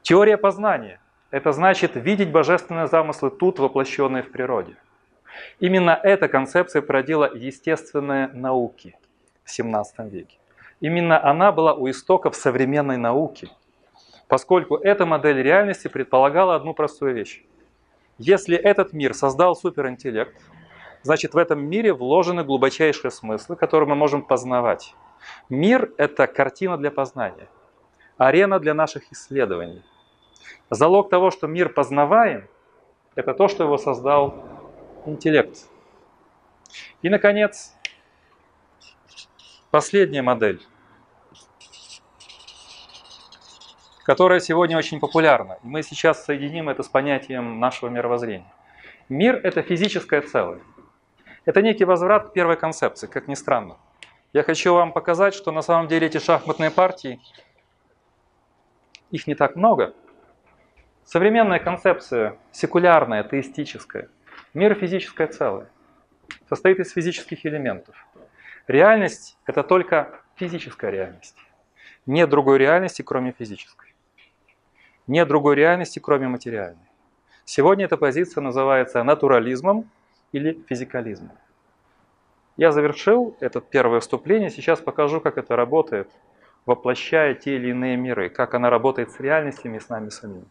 [0.00, 4.76] Теория познания– это значит видеть божественные замыслы тут, воплощенные в природе.
[5.60, 8.96] Именно эта концепция породила естественные науки
[9.44, 10.38] в XVII веке.
[10.80, 13.50] Именно она была у истоков современной науки,
[14.28, 17.44] поскольку эта модель реальности предполагала одну простую вещь.
[18.18, 20.40] Если этот мир создал суперинтеллект,
[21.02, 24.94] значит в этом мире вложены глубочайшие смыслы, которые мы можем познавать.
[25.48, 27.48] Мир– это картина для познания,
[28.16, 29.82] арена для наших исследований.
[30.70, 32.48] Залог того, что мир познаваем,
[33.14, 34.44] это то, что его создал
[35.04, 35.66] интеллект.
[37.02, 37.74] И, наконец,
[39.70, 40.62] последняя модель,
[44.04, 45.58] которая сегодня очень популярна.
[45.62, 48.52] И мы сейчас соединим это с понятием нашего мировоззрения.
[49.08, 50.60] Мир– это физическое целое.
[51.44, 53.76] Это некий возврат к первой концепции, как ни странно.
[54.32, 57.20] Я хочу вам показать, что на самом деле эти шахматные партии,
[59.10, 59.94] их не так много.
[61.04, 64.08] Современная концепция, секулярная, атеистическая,
[64.54, 65.68] мир физическое целое,
[66.48, 67.94] состоит из физических элементов.
[68.68, 71.36] Реальность– это только физическая реальность.
[72.06, 73.91] Нет другой реальности, кроме физической.
[75.06, 76.86] Нет другой реальности, кроме материальной.
[77.44, 79.90] Сегодня эта позиция называется натурализмом
[80.30, 81.32] или физикализмом.
[82.56, 86.10] Я завершил это первое вступление, сейчас покажу, как это работает,
[86.66, 90.44] воплощая те или иные миры, как она работает с реальностями и с нами самими.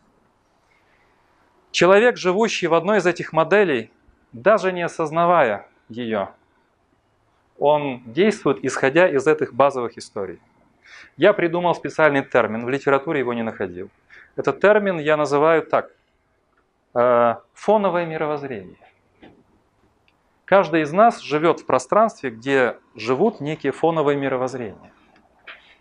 [1.72, 3.92] Человек, живущий в одной из этих моделей,
[4.34, 6.32] даже не осознавая ее,
[7.58, 10.40] он действует, исходя из этих базовых историй.
[11.16, 13.90] Я придумал специальный термин, в литературе его не находил.
[14.36, 15.92] Этот термин я называю так,
[16.94, 18.78] э, фоновое мировоззрение.
[20.46, 24.92] Каждый из нас живет в пространстве, где живут некие фоновые мировоззрения.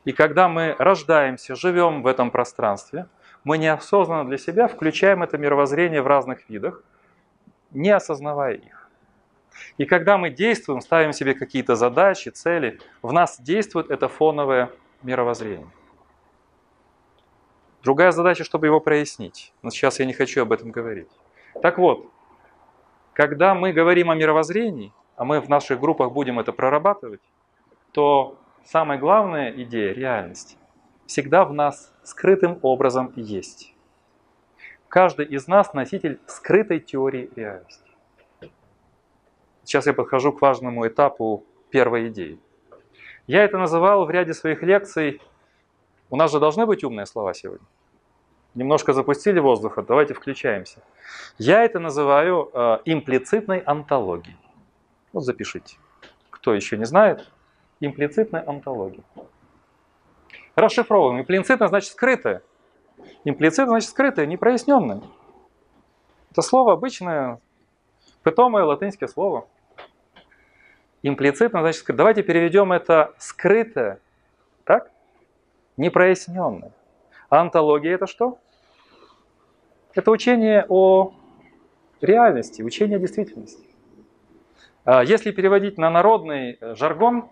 [0.04, 3.06] И когда мы рождаемся, живем в этом пространстве,
[3.44, 6.82] мы неосознанно для себя включаем это мировоззрение в разных видах,
[7.70, 8.88] не осознавая их.
[9.78, 14.70] И когда мы действуем, ставим себе какие-то задачи, цели, в нас действует это фоновое
[15.02, 15.68] мировоззрение.
[17.82, 19.52] Другая задача, чтобы его прояснить.
[19.62, 21.08] Но сейчас я не хочу об этом говорить.
[21.62, 22.10] Так вот,
[23.14, 27.20] когда мы говорим о мировоззрении, а мы в наших группах будем это прорабатывать,
[27.92, 30.56] то самая главная идея реальности
[31.06, 33.74] всегда в нас скрытым образом есть.
[34.88, 37.90] Каждый из нас носитель скрытой теории реальности.
[39.64, 42.40] Сейчас я подхожу к важному этапу первой идеи.
[43.26, 45.20] Я это называл в ряде своих лекций.
[46.10, 47.66] У нас же должны быть умные слова сегодня.
[48.54, 50.82] Немножко запустили воздуха, давайте включаемся.
[51.38, 54.36] Я это называю э, имплицитной онтологией.
[55.12, 55.76] Вот запишите.
[56.30, 57.30] Кто еще не знает,
[57.78, 59.04] имплицитная онтология.
[60.56, 61.20] Расшифровываем.
[61.20, 62.42] Имплицитно значит скрытое.
[63.24, 65.02] Имплицитно значит скрытое, непроясненное.
[66.32, 67.40] Это слово обычное,
[68.24, 69.46] питомое латинское слово.
[71.02, 74.00] Имплицитно, значит, давайте переведем это скрытое,
[74.64, 74.90] так?
[75.80, 76.72] Непроясненное.
[77.30, 78.38] А антология это что?
[79.94, 81.14] Это учение о
[82.02, 83.66] реальности, учение о действительности.
[84.84, 87.30] А если переводить на народный э, жаргон,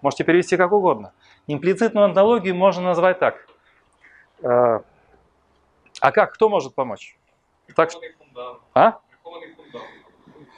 [0.00, 1.12] можете перевести как угодно.
[1.48, 3.46] Имплицитную антологию можно назвать так.
[4.42, 4.80] Э,
[6.00, 6.32] а как?
[6.32, 7.18] Кто может помочь?
[7.76, 7.90] Так,
[8.72, 9.00] а?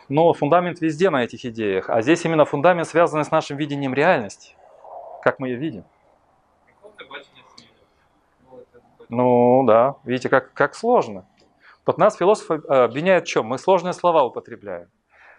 [0.09, 1.91] Но фундамент везде на этих идеях.
[1.91, 4.55] А здесь именно фундамент, связанный с нашим видением реальности.
[5.21, 5.85] Как мы ее видим.
[9.15, 11.27] Ну да, видите, как, как сложно.
[11.85, 13.45] Вот нас философы обвиняют в чем?
[13.45, 14.89] Мы сложные слова употребляем.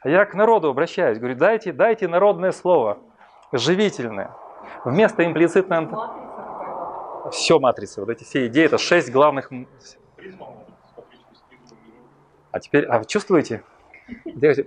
[0.01, 2.99] А я к народу обращаюсь, говорю, дайте, дайте народное слово,
[3.51, 4.29] живительное.
[4.85, 5.89] Вместо имплицитной...
[7.31, 9.49] Все матрицы, вот эти все идеи, это шесть главных...
[12.51, 13.63] А теперь, а чувствуете?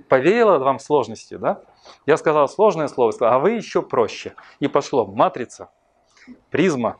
[0.08, 1.60] Повеяло вам сложностью, да?
[2.06, 4.34] Я сказал сложное слово, а вы еще проще.
[4.58, 5.70] И пошло матрица,
[6.50, 6.98] призма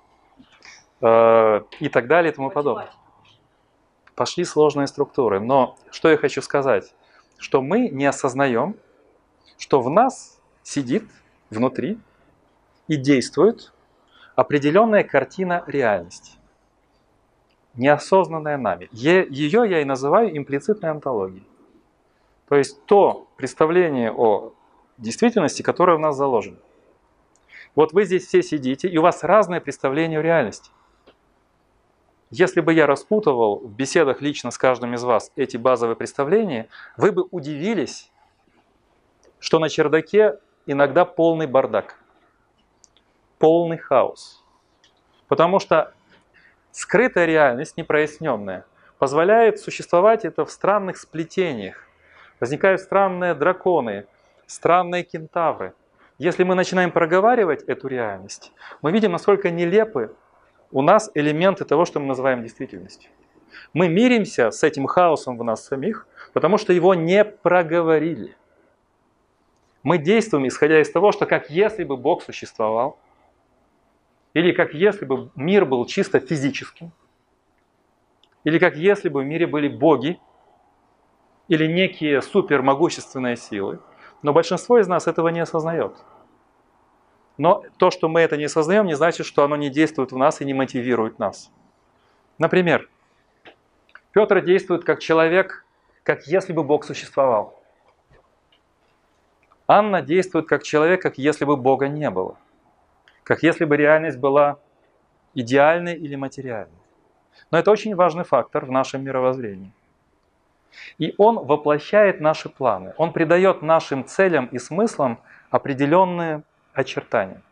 [1.01, 2.90] э, и так далее и тому подобное.
[4.14, 5.40] Пошли сложные структуры.
[5.40, 6.94] Но что я хочу сказать?
[7.38, 8.76] Что мы не осознаем,
[9.59, 11.05] что в нас сидит
[11.51, 11.99] внутри
[12.88, 13.72] и действует
[14.34, 16.32] определенная картина реальности,
[17.74, 18.88] неосознанная нами.
[18.92, 21.47] Ее я и называю имплицитной антологией.
[22.49, 24.53] То есть то представление о
[24.99, 26.59] действительности, которое в нас заложено.
[27.74, 30.70] Вот вы здесь все сидите, и у вас разное представление о реальности.
[32.31, 37.12] Если бы я распутывал в беседах лично с каждым из вас эти базовые представления, вы
[37.12, 38.11] бы удивились,
[39.39, 41.99] что на чердаке иногда полный бардак,
[43.39, 44.43] полный хаос.
[45.29, 45.93] Потому что
[46.72, 48.64] скрытая реальность, непроясненная,
[48.99, 51.87] позволяет существовать это в странных сплетениях,
[52.39, 54.07] Возникают странные драконы,
[54.47, 55.72] странные кентавры.
[56.18, 58.53] Если мы начинаем проговаривать эту реальность,
[58.83, 60.14] мы видим, насколько нелепы
[60.73, 63.11] у нас элементы того, что мы называем действительностью.
[63.73, 68.37] Мы миримся с этим хаосом в нас самих, потому что его не проговорили.
[69.83, 72.99] Мы действуем, исходя из того, что как если бы Бог существовал,
[74.35, 76.93] или как если бы мир был чисто физическим,
[78.45, 80.21] или как если бы в мире были боги,
[81.49, 83.79] или некие супермогущественные силы,
[84.23, 85.97] но большинство из нас этого не осознает.
[87.39, 90.41] Но то, что мы это не осознаем, не значит, что оно не действует в нас
[90.41, 91.51] и не мотивирует нас.
[92.39, 92.89] Например,
[94.12, 95.64] Петр действует как человек,
[96.03, 97.62] как если бы Бог существовал.
[99.68, 102.37] Анна действует как человек, как если бы Бога не было.
[103.24, 104.59] Как если бы реальность была
[105.34, 106.78] идеальной или материальной.
[107.51, 109.72] Но это очень важный фактор в нашем мировоззрении.
[110.99, 112.95] И он воплощает наши планы.
[112.97, 115.18] Он придает нашим целям и смыслам
[115.51, 116.43] определенные
[116.77, 117.43] очертания.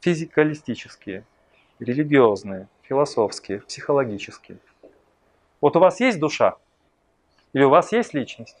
[0.00, 1.24] Физикалистические,
[1.78, 4.58] религиозные, философские, психологические.
[5.60, 6.56] Вот у вас есть душа?
[7.52, 8.56] Или у вас есть личность?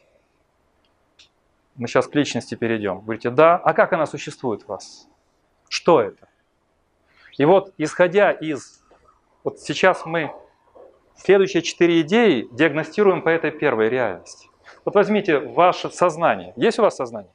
[1.76, 3.00] Мы сейчас к личности перейдем.
[3.00, 3.56] Говорите, да.
[3.56, 5.08] А как она существует в вас?
[5.68, 6.28] Что это?
[7.36, 8.82] И вот, исходя из...
[9.44, 10.34] Вот сейчас мы
[11.18, 14.48] Следующие четыре идеи диагностируем по этой первой реальности.
[14.84, 16.52] Вот возьмите ваше сознание.
[16.56, 17.32] Есть у вас сознание?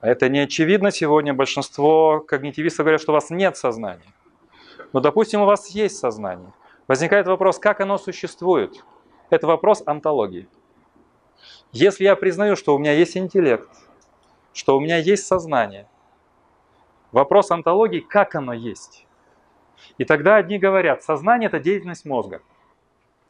[0.00, 1.34] Это не очевидно сегодня.
[1.34, 4.12] Большинство когнитивистов говорят, что у вас нет сознания.
[4.92, 6.52] Но, допустим, у вас есть сознание.
[6.86, 8.84] Возникает вопрос, как оно существует.
[9.30, 10.48] Это вопрос антологии.
[11.72, 13.68] Если я признаю, что у меня есть интеллект,
[14.54, 15.86] что у меня есть сознание,
[17.12, 19.06] вопрос антологии, как оно есть.
[19.98, 22.40] И тогда одни говорят, сознание– это деятельность мозга.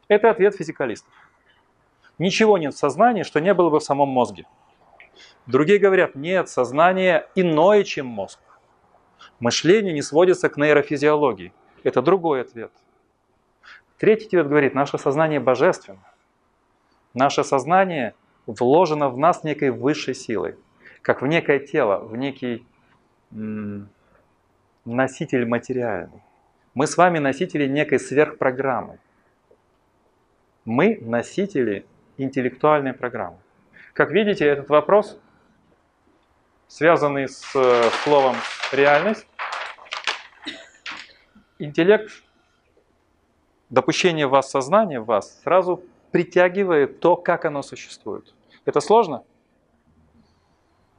[0.06, 1.12] Это ответ физикалистов.
[2.18, 4.46] Ничего нет в сознании, что не было бы в самом мозге.
[5.48, 8.38] Другие говорят, нет, сознание иное, чем мозг.
[9.40, 11.54] Мышление не сводится к нейрофизиологии.
[11.84, 12.70] Это другой ответ.
[13.96, 16.04] Третий ответ говорит, наше сознание божественно.
[17.14, 18.14] Наше сознание
[18.46, 20.56] вложено в нас некой высшей силой,
[21.00, 22.66] как в некое тело, в некий
[24.84, 26.22] носитель материальный.
[26.74, 28.98] Мы с вами носители некой сверхпрограммы.
[30.66, 31.86] Мы носители
[32.18, 33.38] интеллектуальной программы.
[33.94, 35.18] Как видите, этот вопрос,
[36.68, 38.36] связанный с э, словом
[38.72, 39.26] реальность,
[41.58, 42.10] интеллект,
[43.70, 48.34] допущение в вас сознания в вас сразу притягивает то, как оно существует.
[48.64, 49.24] Это сложно?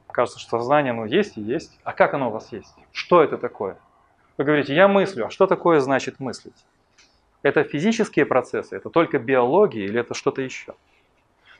[0.07, 1.79] Кажется, что сознание, ну, есть и есть.
[1.83, 2.73] А как оно у вас есть?
[2.91, 3.77] Что это такое?
[4.37, 5.27] Вы говорите, я мыслю.
[5.27, 6.65] А что такое значит мыслить?
[7.41, 10.75] Это физические процессы, это только биология или это что-то еще?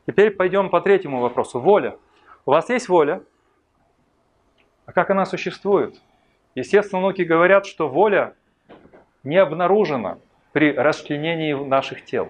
[0.06, 1.60] Теперь пойдем по третьему вопросу.
[1.60, 1.98] Воля.
[2.46, 3.22] У вас есть воля?
[4.90, 6.02] А как она существует?
[6.56, 8.34] Естественно, науки говорят, что воля
[9.24, 10.18] не обнаружена
[10.52, 12.28] при расчленении наших тел.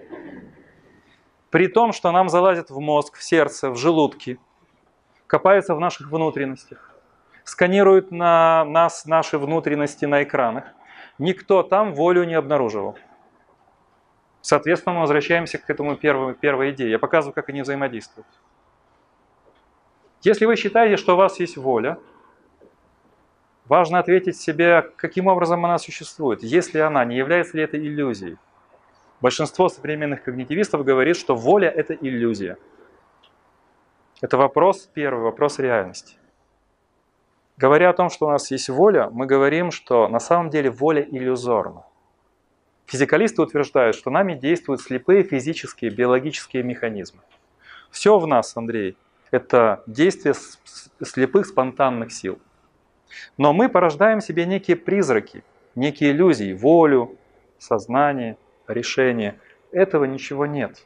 [1.48, 4.38] При том, что нам залазят в мозг, в сердце, в желудки,
[5.26, 6.94] копаются в наших внутренностях,
[7.44, 10.64] сканируют на нас наши внутренности на экранах,
[11.18, 12.98] никто там волю не обнаруживал.
[14.42, 16.90] Соответственно, мы возвращаемся к этому первой, первой идее.
[16.90, 18.28] Я показываю, как они взаимодействуют.
[20.20, 21.98] Если вы считаете, что у вас есть воля,
[23.70, 26.42] важно ответить себе, каким образом она существует.
[26.42, 28.36] Если она, не является ли это иллюзией?
[29.20, 32.58] Большинство современных когнитивистов говорит, что воля– это иллюзия.
[34.20, 36.16] Это вопрос первый, вопрос реальности.
[37.56, 41.02] Говоря о том, что у нас есть воля, мы говорим, что на самом деле воля
[41.02, 41.84] иллюзорна.
[42.86, 47.20] Физикалисты утверждают, что нами действуют слепые физические, биологические механизмы.
[47.92, 48.96] Все в нас, Андрей,
[49.30, 50.34] это действие
[51.04, 52.40] слепых спонтанных сил.
[53.36, 55.44] Но мы порождаем себе некие призраки,
[55.74, 57.16] некие иллюзии, волю,
[57.58, 58.36] сознание–
[58.74, 59.38] решения.
[59.72, 60.84] Этого ничего нет,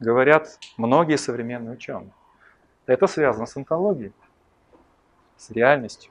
[0.00, 2.12] говорят многие современные ученые.
[2.86, 4.12] Это связано с онтологией,
[5.36, 6.10] с реальностью.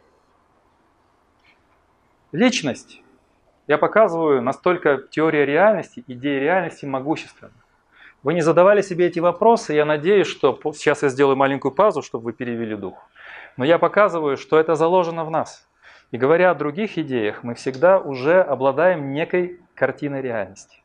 [2.31, 3.01] Личность.
[3.67, 7.51] Я показываю, настолько теория реальности, идея реальности могущественна.
[8.23, 12.25] Вы не задавали себе эти вопросы, я надеюсь, что сейчас я сделаю маленькую паузу, чтобы
[12.25, 13.09] вы перевели дух.
[13.57, 15.67] Но я показываю, что это заложено в нас.
[16.11, 20.81] И говоря о других идеях, мы всегда уже обладаем некой картиной реальности.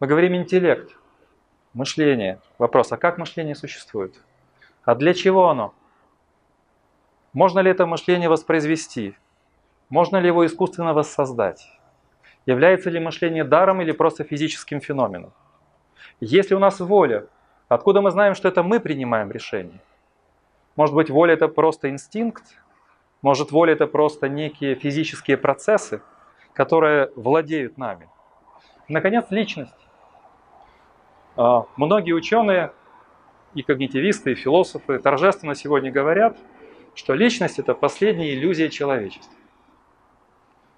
[0.00, 0.90] Мы говорим интеллект,
[1.74, 2.40] мышление.
[2.58, 4.20] Вопрос, а как мышление существует?
[4.84, 5.74] А для чего оно?
[7.32, 9.16] Можно ли это мышление воспроизвести?
[9.88, 11.68] Можно ли его искусственно воссоздать?
[12.46, 15.32] Является ли мышление даром или просто физическим феноменом?
[16.20, 17.26] Если у нас воля,
[17.68, 19.80] откуда мы знаем, что это мы принимаем решение?
[20.76, 22.44] Может быть, воля это просто инстинкт?
[23.20, 26.02] Может, воля это просто некие физические процессы,
[26.54, 28.08] которые владеют нами?
[28.88, 29.74] Наконец, личность.
[31.36, 32.72] А, многие ученые,
[33.54, 36.38] и когнитивисты, и философы торжественно сегодня говорят,
[36.94, 39.32] что личность– это последняя иллюзия человечества.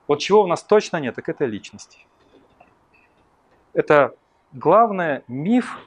[0.06, 2.06] Вот чего у нас точно нет, так это личности.
[3.72, 4.14] Это
[4.52, 5.78] главный миф,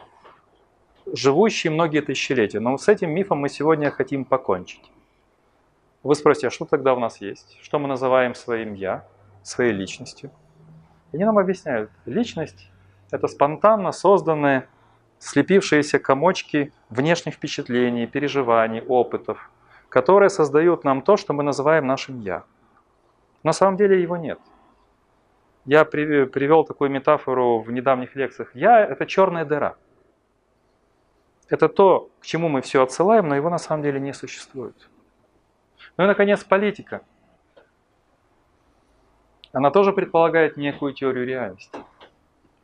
[1.13, 2.59] живущий многие тысячелетия.
[2.59, 4.91] Но с этим мифом мы сегодня хотим покончить.
[6.03, 7.57] Вы спросите, а что тогда у нас есть?
[7.61, 9.05] Что мы называем своим «я»,
[9.43, 10.31] своей личностью?
[11.13, 12.69] Они нам объясняют, личность
[13.11, 14.67] это спонтанно созданные,
[15.19, 19.49] слепившиеся комочки внешних впечатлений, переживаний, опытов,
[19.89, 22.43] которые создают нам то, что мы называем нашим «я».
[23.43, 24.39] На самом деле его нет.
[25.65, 28.53] Я привел такую метафору в недавних лекциях.
[28.53, 29.75] «Я»— это черная дыра.
[31.49, 34.89] Это то, к чему мы все отсылаем, но его на самом деле не существует.
[35.97, 37.01] Ну и, наконец, политика.
[39.53, 41.79] Она тоже предполагает некую теорию реальности.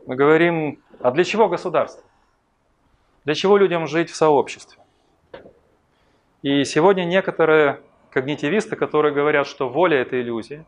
[0.05, 2.03] Мы говорим, а для чего государство?
[3.23, 4.77] Для чего людям жить в сообществе?
[6.41, 7.79] И сегодня некоторые
[8.09, 10.65] когнитивисты, которые говорят, что воля– это иллюзия,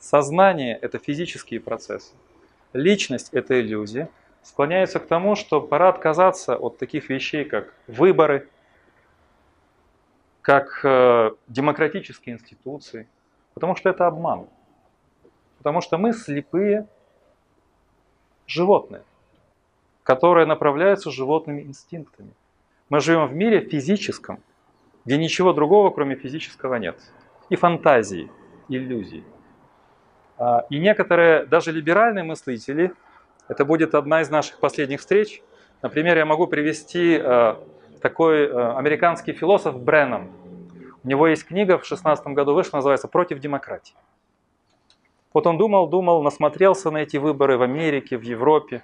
[0.00, 2.12] сознание– это физические процессы,
[2.72, 4.10] личность– это иллюзия,
[4.46, 8.48] склоняются к тому, что пора отказаться от таких вещей, как выборы,
[10.40, 13.08] как э, демократические институции,
[13.54, 14.46] потому что это обман.
[15.58, 16.86] Потому что мы слепые
[18.46, 19.02] животное,
[20.04, 22.30] которое направляется животными инстинктами.
[22.88, 24.38] Мы живем в мире физическом,
[25.04, 27.00] где ничего другого, кроме физического, нет.
[27.48, 28.30] И фантазии,
[28.68, 29.24] иллюзий.
[30.38, 32.92] А, и некоторые, даже либеральные мыслители,
[33.48, 35.42] это будет одна из наших последних встреч.
[35.82, 37.62] Например, я могу привести а,
[38.00, 40.30] такой а, американский философ Бреннан.
[41.04, 43.94] У него есть книга в 16 году вышла, называется «Против демократии».
[45.32, 48.82] Вот он думал, думал, насмотрелся на эти выборы в Америке, в Европе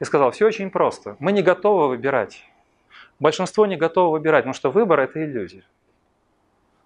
[0.00, 1.16] и сказал, все очень просто.
[1.18, 2.42] Мы не готовы выбирать.
[3.20, 5.62] Большинство не готово выбирать, потому что выбор– это иллюзия.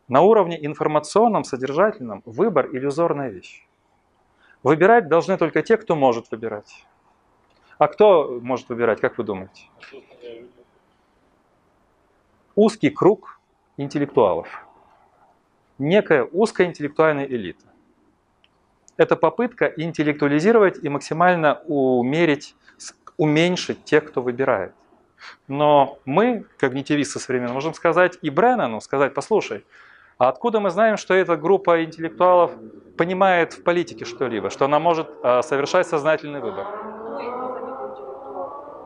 [0.09, 3.65] На уровне информационном, содержательном выбор– иллюзорная вещь.
[4.65, 6.85] Выбирать должны только те, кто может выбирать.
[7.79, 9.69] А кто может выбирать, как вы думаете?
[12.55, 13.41] Узкий круг
[13.77, 14.49] интеллектуалов.
[15.79, 17.67] Некая узкая интеллектуальная элита
[18.97, 22.55] это попытка интеллектуализировать и максимально умерить,
[23.17, 24.73] уменьшить тех, кто выбирает.
[25.49, 29.65] Но мы, когнитивисты современные, можем сказать и Бреннану, сказать, послушай,
[30.19, 32.53] а откуда мы знаем, что эта группа интеллектуалов
[32.97, 36.94] понимает в политике что-либо, что она может а, совершать сознательный выбор?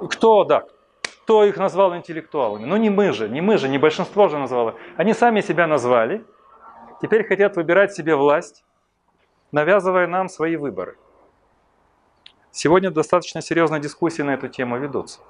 [0.06, 0.64] Кто, да,
[1.02, 2.64] кто их назвал интеллектуалами?
[2.64, 4.76] Ну не мы же, не мы же, не большинство же назвало.
[4.96, 6.24] Они сами себя назвали,
[7.02, 8.64] теперь хотят выбирать себе власть,
[9.52, 10.96] навязывая нам свои выборы.
[12.50, 15.20] Сегодня достаточно серьезные дискуссии на эту тему ведутся.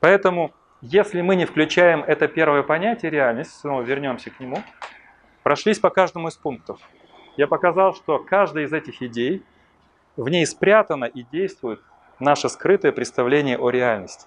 [0.00, 4.62] Поэтому, если мы не включаем это первое понятие реальность, снова вернемся к нему,
[5.42, 6.80] прошлись по каждому из пунктов.
[7.36, 9.42] Я показал, что каждая из этих идей,
[10.16, 11.80] в ней спрятано и действует
[12.22, 14.26] наше скрытое представление о реальности.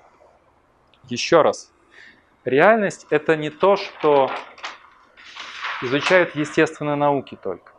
[1.06, 1.72] Еще раз,
[2.44, 4.30] реальность это не то, что
[5.82, 7.72] изучают естественные науки только.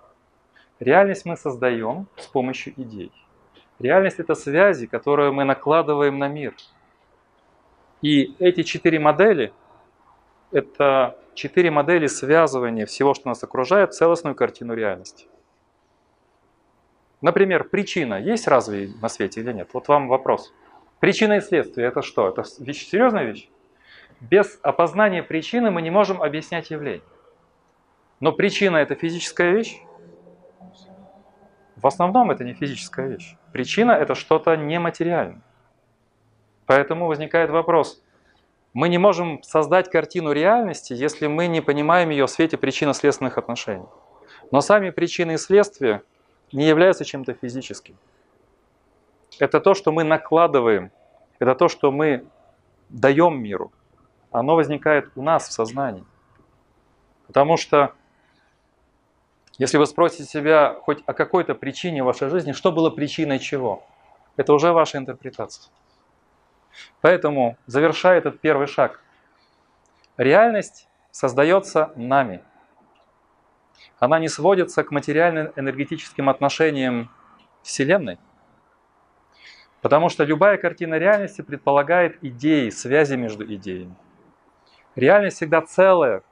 [0.80, 3.12] Реальность мы создаем с помощью идей.
[3.78, 6.54] Реальность это связи, которые мы накладываем на мир.
[8.00, 9.52] И эти четыре модели–
[10.50, 15.26] это четыре модели связывания всего, что нас окружает, в целостную картину реальности.
[17.22, 19.70] Например, причина есть разве на свете или нет?
[19.72, 20.52] Вот вам вопрос.
[21.00, 22.28] Причина и следствие– это что?
[22.28, 23.48] Это вещь, серьезная вещь?
[24.20, 27.02] Без опознания причины мы не можем объяснять явление.
[28.20, 29.78] Но причина– это физическая вещь?
[31.76, 33.36] В основном это не физическая вещь.
[33.52, 35.42] Причина– это что-то нематериальное.
[36.64, 38.02] Поэтому возникает вопрос.
[38.72, 43.86] Мы не можем создать картину реальности, если мы не понимаем ее в свете причинно-следственных отношений.
[44.50, 46.02] Но сами причины и следствия
[46.52, 47.96] не являются чем-то физическим.
[49.38, 50.90] Это то, что мы накладываем,
[51.38, 52.26] это то, что мы
[52.88, 53.72] даем миру.
[54.30, 56.04] Оно возникает у нас в сознании.
[57.26, 57.92] Потому что
[59.58, 63.86] если вы спросите себя хоть о какой-то причине вашей жизни, что было причиной чего,
[64.36, 65.70] это уже ваша интерпретация.
[67.00, 69.02] Поэтому, завершая этот первый шаг,
[70.18, 72.42] реальность создается нами.
[73.98, 77.10] Она не сводится к материально-энергетическим отношениям
[77.62, 78.18] Вселенной,
[79.80, 83.94] потому что любая картина реальности предполагает идеи, связи между идеями.
[84.94, 86.22] Реальность всегда целая,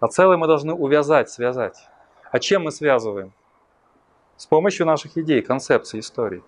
[0.00, 1.88] а целое мы должны увязать, связать.
[2.30, 3.32] А чем мы связываем?
[4.36, 6.42] С помощью наших идей, концепций, историй.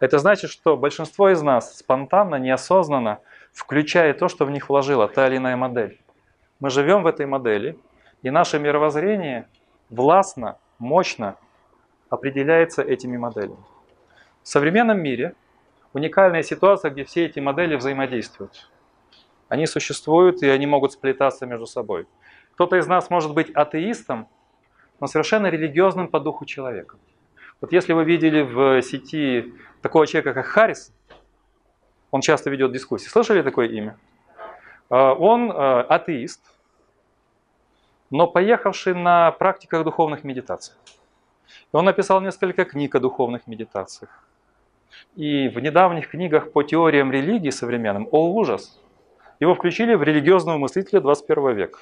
[0.00, 3.20] Это значит, что большинство из нас спонтанно, неосознанно
[3.52, 6.00] включает то, что в них вложила та или иная модель.
[6.60, 7.78] Мы живем в этой модели,
[8.26, 9.46] и наше мировоззрение
[9.88, 11.36] властно, мощно
[12.10, 13.64] определяется этими моделями.
[14.42, 15.36] В современном мире
[15.92, 18.68] уникальная ситуация, где все эти модели взаимодействуют.
[19.48, 22.08] Они существуют, и они могут сплетаться между собой.
[22.54, 24.26] Кто-то из нас может быть атеистом,
[24.98, 26.98] но совершенно религиозным по духу человеком.
[27.60, 30.92] Вот если вы видели в сети такого человека, как Харрис,
[32.10, 33.08] он часто ведет дискуссии.
[33.08, 33.96] Слышали такое имя?
[34.90, 36.55] А, он а, атеист,
[38.10, 40.74] но поехавший на практиках духовных медитаций.
[41.72, 44.10] Он написал несколько книг о духовных медитациях.
[45.14, 48.80] И в недавних книгах по теориям религии современным, о ужас,
[49.40, 51.78] его включили в религиозного мыслителя 21 века.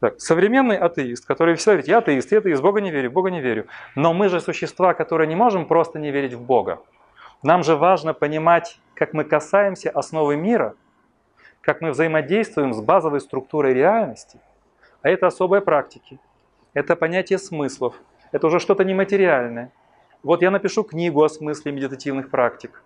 [0.00, 3.40] Так, современный атеист, который всегда говорит, я атеист, я атеист, Бога не верю, Бога не
[3.40, 3.66] верю.
[3.94, 6.82] Но мы же существа, которые не можем просто не верить в Бога.
[7.42, 10.74] Нам же важно понимать, как мы касаемся основы мира,
[11.64, 14.38] как мы взаимодействуем с базовой структурой реальности.
[15.02, 16.18] А это особые практики,
[16.74, 17.94] это понятие смыслов,
[18.32, 19.72] это уже что-то нематериальное.
[20.22, 22.82] Вот я напишу книгу о смысле медитативных практик.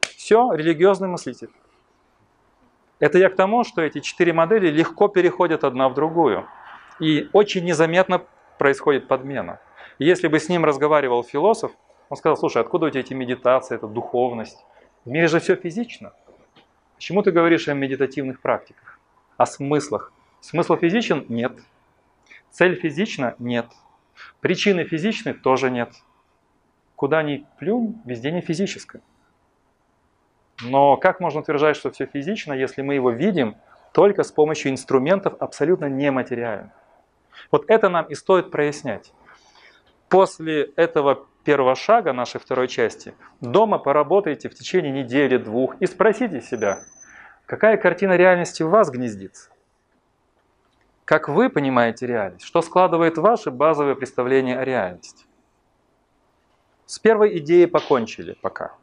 [0.00, 1.50] Все, религиозный мыслитель.
[3.00, 6.46] Это я к тому, что эти четыре модели легко переходят одна в другую.
[7.00, 8.22] И очень незаметно
[8.58, 9.58] происходит подмена.
[9.98, 11.72] И если бы с ним разговаривал философ,
[12.10, 14.64] он сказал, слушай, откуда у тебя эти медитации, эта духовность?
[15.04, 16.12] В мире же все физично.
[17.02, 19.00] Почему ты говоришь о медитативных практиках?
[19.36, 20.12] О смыслах?
[20.40, 21.26] Смысл физичен?
[21.28, 21.50] Нет.
[22.52, 23.34] Цель физична?
[23.40, 23.66] Нет.
[24.40, 25.34] Причины физичны?
[25.34, 25.92] Тоже нет.
[26.94, 29.02] Куда ни плюнь, везде не физическое.
[30.62, 33.56] Но как можно утверждать, что все физично, если мы его видим
[33.92, 36.70] только с помощью инструментов абсолютно нематериальных?
[37.50, 39.12] Вот это нам и стоит прояснять.
[40.08, 46.40] После этого первого шага нашей второй части дома поработайте в течение недели, двух и спросите
[46.40, 46.84] себя,
[47.46, 49.50] какая картина реальности у вас гнездится?
[51.04, 52.44] Как вы понимаете реальность?
[52.44, 55.26] Что складывает ваши базовые представления о реальности?
[56.86, 58.74] С первой идеей покончили пока.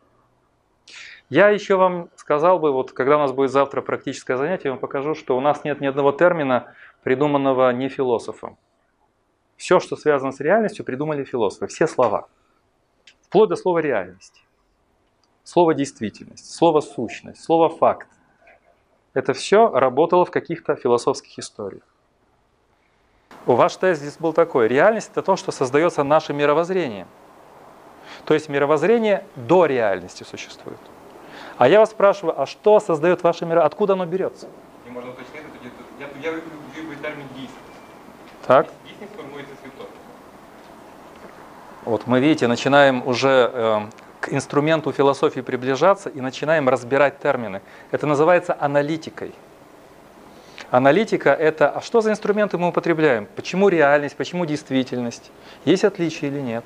[1.30, 4.80] Я еще вам сказал бы, вот когда у нас будет завтра практическое занятие, я вам
[4.80, 8.58] покажу, что у нас нет ни одного термина, придуманного не философом.
[9.56, 12.28] Все, что связано с реальностью, придумали философы, все слова.
[13.29, 14.45] Вплоть до слова реальность,
[15.43, 18.09] слово действительность, слово сущность, слово факт.
[19.13, 21.83] Это все работало в каких-то философских историях.
[23.47, 24.69] Ваш тезис был такой.
[24.69, 27.07] Реальность – это то, что создается нашим мировоззрением.
[28.25, 30.79] То есть мировоззрение до реальности существует.
[31.59, 33.67] А я вас спрашиваю, а что создает ваше мировоззрение?
[33.67, 34.49] Откуда оно берется?
[34.87, 36.39] Не можна уточнити, тоді я, я
[36.73, 37.55] вжив би термін дійсність.
[38.47, 38.67] Так?
[38.87, 39.58] Дійсність формується світом.
[41.90, 43.80] вот мы, видите, начинаем уже э,
[44.20, 47.64] к инструменту философии приближаться и начинаем разбирать термины.
[47.90, 49.34] Это называется аналитикой.
[50.70, 53.28] Аналитика– это, а что за инструменты мы употребляем?
[53.36, 55.32] Почему реальность, почему действительность?
[55.66, 56.64] Есть отличия или нет?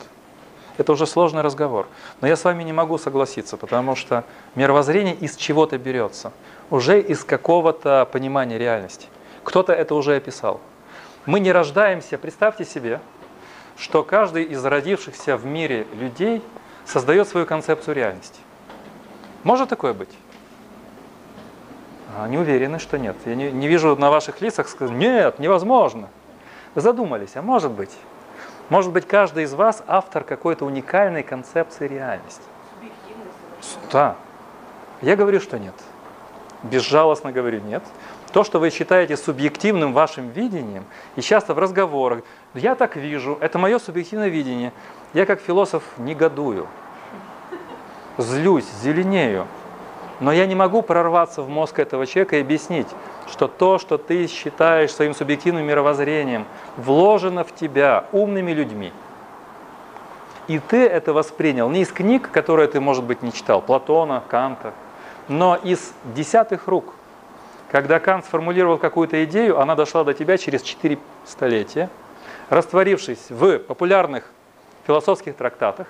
[0.75, 1.87] Это уже сложный разговор.
[2.19, 6.33] Но я с вами не могу согласиться, потому что мировоззрение из чего-то берется.
[6.69, 9.07] Уже из какого-то понимания реальности.
[9.45, 10.59] Кто-то это уже описал.
[11.25, 12.99] Мы не рождаемся, представьте себе,
[13.77, 16.41] что каждый из родившихся в мире людей
[16.85, 18.39] создает свою концепцию реальности.
[19.43, 20.09] Может такое быть?
[22.19, 23.15] Они уверены, что нет.
[23.25, 26.09] Я не, не вижу на ваших лицах, нет, невозможно.
[26.75, 27.91] Задумались, а может быть?
[28.69, 32.43] Может быть, каждый из вас автор какой-то уникальной концепции реальности.
[33.91, 34.15] Да.
[35.01, 35.73] Я говорю, что нет.
[36.63, 37.83] Безжалостно говорю нет.
[38.31, 42.23] То, что вы считаете субъективным вашим видением, и часто в разговорах,
[42.53, 44.71] я так вижу, это мое субъективное видение,
[45.13, 46.67] я как философ негодую,
[48.17, 49.47] злюсь, зеленею.
[50.19, 52.87] Но я не могу прорваться в мозг этого человека и объяснить,
[53.27, 56.45] что то, что ты считаешь своим субъективным мировоззрением,
[56.77, 58.93] вложено в тебя умными людьми.
[60.47, 64.73] И ты это воспринял не из книг, которые ты, может быть, не читал, Платона, Канта,
[65.27, 66.93] но из десятых рук.
[67.71, 71.89] Когда Кант сформулировал какую-то идею, она дошла до тебя через четыре столетия,
[72.49, 74.29] растворившись в популярных
[74.85, 75.87] философских трактатах,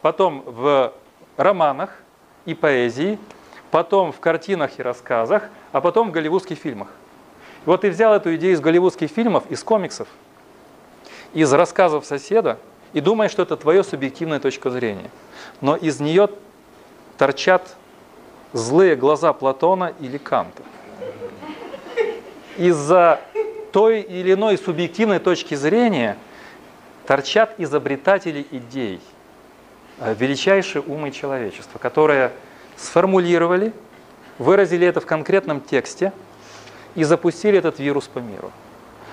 [0.00, 0.92] потом в
[1.36, 1.90] романах
[2.44, 3.18] и поэзии,
[3.70, 6.88] потом в картинах и рассказах, а потом в голливудских фильмах.
[7.64, 10.08] И вот ты взял эту идею из голливудских фильмов, из комиксов,
[11.32, 12.58] из рассказов соседа
[12.92, 15.10] и думаешь, что это твоя субъективная точка зрения.
[15.60, 16.28] Но из нее
[17.18, 17.76] торчат
[18.52, 20.62] злые глаза Платона или Канта.
[22.56, 23.20] Из-за
[23.72, 26.16] той или иной субъективной точки зрения
[27.06, 29.00] торчат изобретатели идей,
[29.98, 32.32] э, величайшие умы человечества, которые
[32.76, 33.72] сформулировали,
[34.38, 36.12] выразили это в конкретном тексте
[36.94, 38.52] и запустили этот вирус по миру.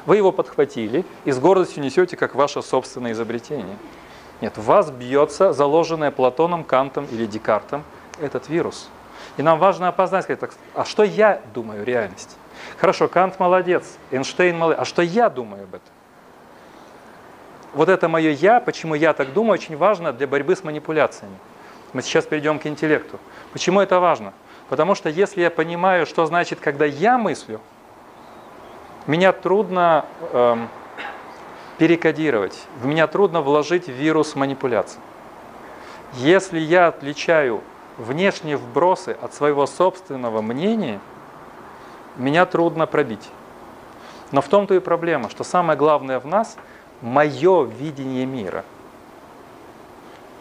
[0.06, 3.78] Вы его подхватили и с гордостью несете как ваше собственное изобретение.
[4.42, 7.84] Нет, в вас бьется заложенное Платоном, Кантом или Декартом
[8.20, 8.90] этот вирус.
[9.38, 12.38] И нам важно опознать, сказать, так, а что я думаю реальность?
[12.78, 15.90] Хорошо, Кант молодец, Эйнштейн молодец, а что я думаю об этом?
[17.74, 21.38] Вот это мое «я», почему я так думаю, очень важно для борьбы с манипуляциями.
[21.94, 23.20] Мы сейчас перейдем к интеллекту.
[23.52, 24.34] Почему это важно?
[24.70, 27.62] Потому что если я понимаю, что значит, когда я мыслю,
[29.08, 30.70] меня трудно эм,
[31.78, 35.00] перекодировать, в меня трудно вложить вирус манипуляций.
[36.14, 37.62] Если я отличаю
[37.98, 41.00] внешние вбросы от своего собственного мнения,
[42.18, 43.30] меня трудно пробить.
[44.32, 46.58] Но в том-то и проблема, что самое главное в нас–
[47.02, 48.64] мое видение мира,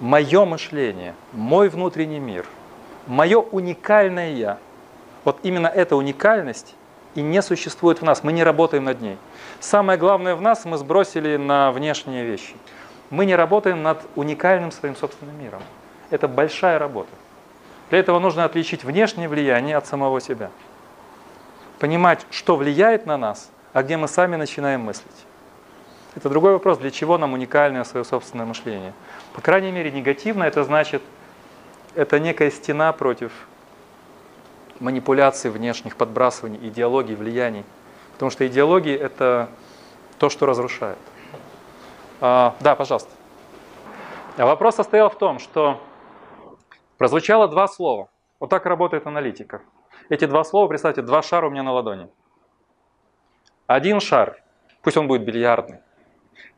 [0.01, 2.47] мое мышление, мой внутренний мир,
[3.07, 4.59] мое уникальное «я».
[5.25, 6.75] Вот именно эта уникальность
[7.15, 9.17] и не существует в нас, мы не работаем над ней.
[9.61, 12.55] Самое главное в нас мы сбросили на внешние вещи.
[13.11, 15.63] Мы не работаем над уникальным своим собственным миром.
[16.11, 17.11] Это большая работа.
[17.91, 20.51] Для этого нужно отличить внешнее влияние от самого себя.
[21.79, 25.27] Понимать, что влияет на нас, а где мы сами начинаем мыслить.
[26.15, 28.93] Это другой вопрос, для чего нам уникальное свое собственное мышление.
[29.35, 31.03] По крайней мере, негативно это значит,
[31.95, 33.33] это некая стена против
[34.79, 37.65] манипуляций внешних, подбрасываний, идеологий, влияний.
[38.13, 39.49] Потому что идеологии– это
[40.19, 40.99] то, что разрушает.
[42.21, 43.11] А, да, пожалуйста.
[44.37, 45.81] А вопрос состоял в том, что
[46.97, 48.09] прозвучало два слова.
[48.39, 49.63] Вот так работает аналитика.
[50.11, 52.09] Эти два слова, представьте, два шара у меня на ладони.
[53.67, 54.43] Один шар,
[54.83, 55.79] пусть он будет бильярдный,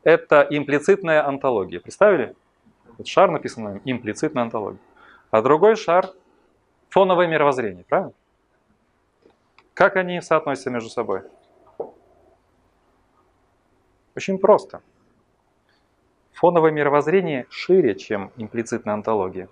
[0.03, 1.79] это имплицитная антология.
[1.79, 2.35] Представили?
[2.97, 4.81] Вот шар написано имплицитная антология.
[5.31, 6.11] А другой шар–
[6.89, 8.13] фоновое мировоззрение, правильно?
[9.73, 11.21] Как они соотносятся между собой?
[14.15, 14.81] Очень просто.
[16.33, 19.47] Фоновое мировоззрение шире, чем имплицитная антология.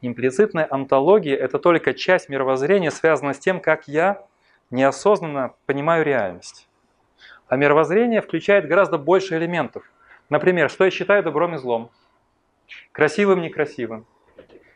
[0.00, 4.26] Имплицитная антология– это только часть мировоззрения, связанная с тем, как я
[4.70, 6.68] неосознанно понимаю реальность.
[7.48, 9.84] А мировоззрение включает гораздо больше элементов.
[10.30, 11.90] Например, что я считаю добром и злом,
[12.92, 14.06] красивым– некрасивым,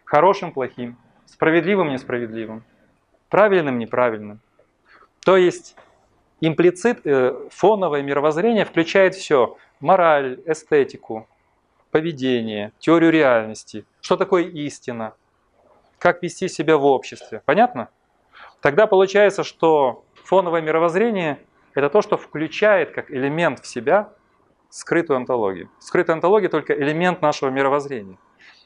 [0.05, 0.97] хорошим– плохим,
[1.27, 2.65] справедливым– несправедливым,
[3.29, 4.41] правильным– неправильным.
[5.25, 5.77] То есть
[6.41, 11.29] имплицит, э, фоновое мировоззрение включает все– мораль, эстетику,
[11.91, 15.13] поведение, теорию реальности, что такое истина,
[15.99, 17.43] как вести себя в обществе.
[17.45, 17.91] Понятно?
[18.63, 21.39] Тогда получается, что фоновое мировоззрение–
[21.75, 24.15] это то, что включает как элемент в себя
[24.71, 25.69] скрытую антологию.
[25.79, 28.17] Скрытая антология только элемент нашего мировоззрения.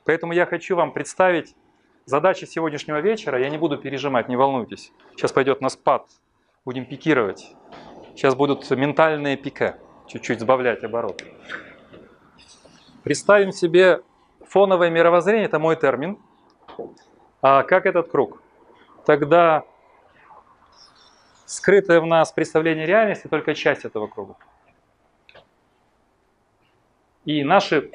[0.05, 1.57] Поэтому я хочу вам представить
[2.05, 3.41] задачи сегодняшнего вечера.
[3.41, 4.93] Я не буду пережимать, не волнуйтесь.
[5.17, 6.07] Сейчас пойдет на спад,
[6.65, 7.53] будем пикировать.
[8.15, 9.75] Сейчас будут ментальные пике,
[10.07, 11.35] чуть-чуть сбавлять обороты.
[13.03, 14.03] Представим себе
[14.53, 16.19] фоновое мировоззрение, это мой термин.
[17.41, 18.43] А как этот круг?
[19.07, 19.65] Тогда
[21.47, 24.37] скрытое в нас представление реальности только часть этого круга.
[27.25, 27.91] И наши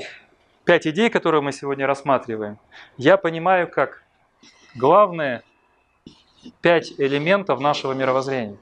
[0.66, 2.58] пять идей, которые мы сегодня рассматриваем,
[2.98, 4.04] я понимаю как
[4.74, 5.44] главные
[6.62, 8.58] пять элементов нашего мировоззрения.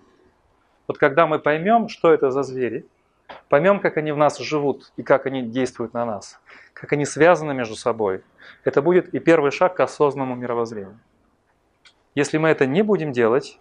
[0.88, 2.86] Вот когда мы поймем, что это за звери,
[3.50, 6.40] поймем, как они в нас живут и как они действуют на нас,
[6.74, 8.24] как они связаны между собой,
[8.64, 11.00] это будет и первый шаг к осознанному мировоззрению.
[12.16, 13.60] Если мы это не будем делать,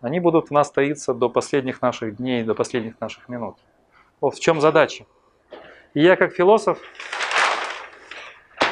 [0.00, 3.56] они будут в нас таиться до последних наших дней, до последних наших минут.
[4.20, 5.06] Вот в чем задача.
[5.94, 6.78] И я как философ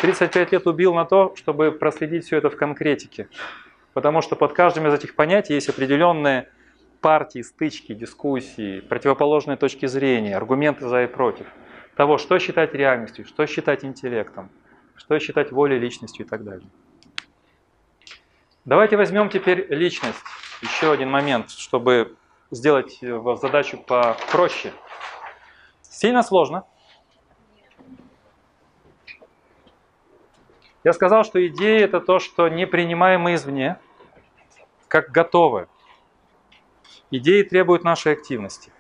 [0.03, 3.28] 35 лет убил на то, чтобы проследить все это в конкретике.
[3.95, 6.51] Потому что под каждым из этих понятий есть определенные
[7.05, 11.46] партии, стычки, дискуссии, противоположные точки зрения, аргументы за и против.
[11.96, 14.48] Того, что считать реальностью, что считать интеллектом,
[14.96, 16.66] что считать волей, личностью и так далее.
[18.64, 20.16] Давайте возьмем теперь личность.
[20.62, 22.16] Еще один момент, чтобы
[22.50, 22.98] сделать
[23.38, 24.72] задачу попроще.
[25.82, 26.64] Сильно сложно.
[30.84, 33.76] Я сказал, что идея это то, что не принимаемо извне,
[34.88, 35.68] как готовое.
[37.16, 38.72] Идеи требуют нашей активности.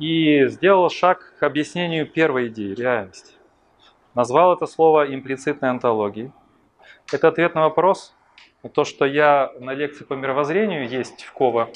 [0.00, 3.36] И сделал шаг к объяснению первой идеи, реальности.
[4.16, 6.32] Назвал это слово имплицитной антологией.
[7.12, 8.12] Это ответ на вопрос,
[8.74, 11.68] то, что я на лекции по мировоззрению, есть в КОВА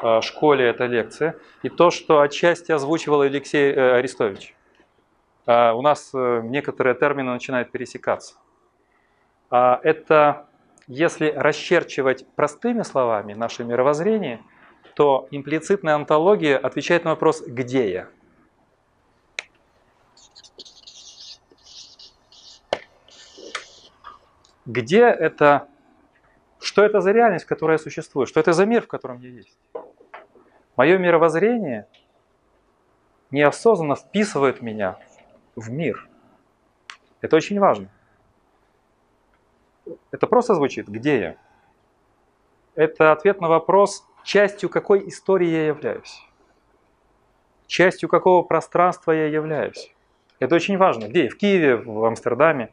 [0.00, 4.54] э, школе эта лекция, и то, что отчасти озвучивал Алексей э, Арестович.
[5.44, 8.36] А, у нас э, некоторые термины начинают пересекаться.
[9.50, 10.46] А, это,
[10.90, 14.42] если расчерчивать простыми словами наше мировоззрение,
[14.96, 18.08] то имплицитная антология отвечает на вопрос «где я?».
[24.66, 25.68] Где это,
[26.58, 29.28] что это за реальность, в которой я существую, что это за мир, в котором я
[29.28, 29.56] есть.
[30.74, 31.86] Мое мировоззрение
[33.30, 34.98] неосознанно вписывает меня
[35.54, 36.08] в мир.
[37.20, 37.88] Это очень важно.
[40.10, 41.36] Это просто звучит «где я?».
[42.74, 46.22] Это ответ на вопрос, частью какой истории я являюсь.
[47.66, 49.94] Частью какого пространства я являюсь.
[50.38, 51.06] Это очень важно.
[51.06, 51.28] Где?
[51.28, 52.70] В Киеве, в Амстердаме,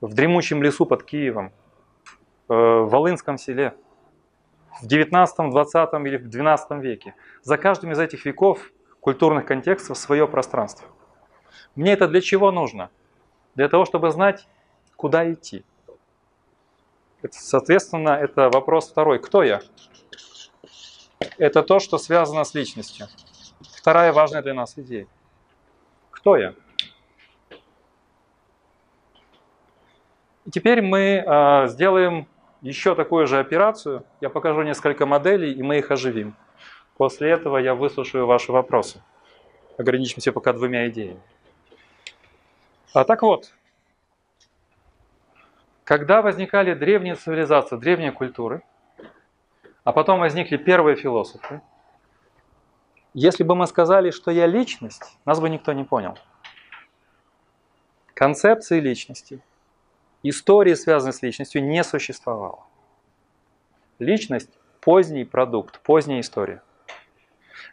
[0.00, 1.52] в дремучем лесу под Киевом,
[2.48, 3.74] э, в Волынском селе,
[4.80, 7.14] в 19, 20 или в 12 веке.
[7.42, 10.88] За каждым из этих веков культурных контекстов свое пространство.
[11.74, 12.90] Мне это для чего нужно?
[13.54, 14.48] Для того, чтобы знать,
[14.96, 15.64] куда идти.
[17.30, 19.18] Соответственно, это вопрос второй.
[19.18, 19.62] Кто я?
[21.38, 23.06] Это то, что связано с личностью.
[23.78, 25.06] Вторая важная для нас идея.
[26.10, 26.54] Кто я?
[30.44, 32.28] И теперь мы э, сделаем
[32.60, 34.04] еще такую же операцию.
[34.20, 36.36] Я покажу несколько моделей, и мы их оживим.
[36.96, 39.02] После этого я выслушаю ваши вопросы.
[39.78, 41.20] Ограничимся пока двумя идеями.
[42.92, 43.52] А так вот,
[45.84, 48.62] когда возникали древние цивилизации, древние культуры,
[49.84, 51.60] а потом возникли первые философы,
[53.12, 56.18] если бы мы сказали, что я личность, нас бы никто не понял.
[58.14, 59.40] Концепции личности,
[60.22, 62.64] истории, связанные с личностью, не существовало.
[63.98, 66.62] Личность– поздний продукт, поздняя история.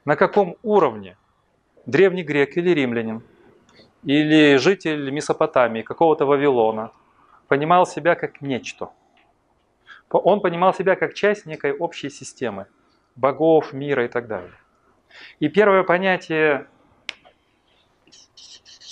[0.05, 1.18] На каком уровне
[1.86, 3.24] древний грек или римлянин
[4.03, 6.91] или житель Месопотамии, какого-то Вавилона,
[7.52, 8.91] понимал себя как нечто.
[10.10, 12.68] Он понимал себя как часть некой общей системы,
[13.18, 14.54] богов, мира и так далее.
[15.41, 16.68] И первое понятие,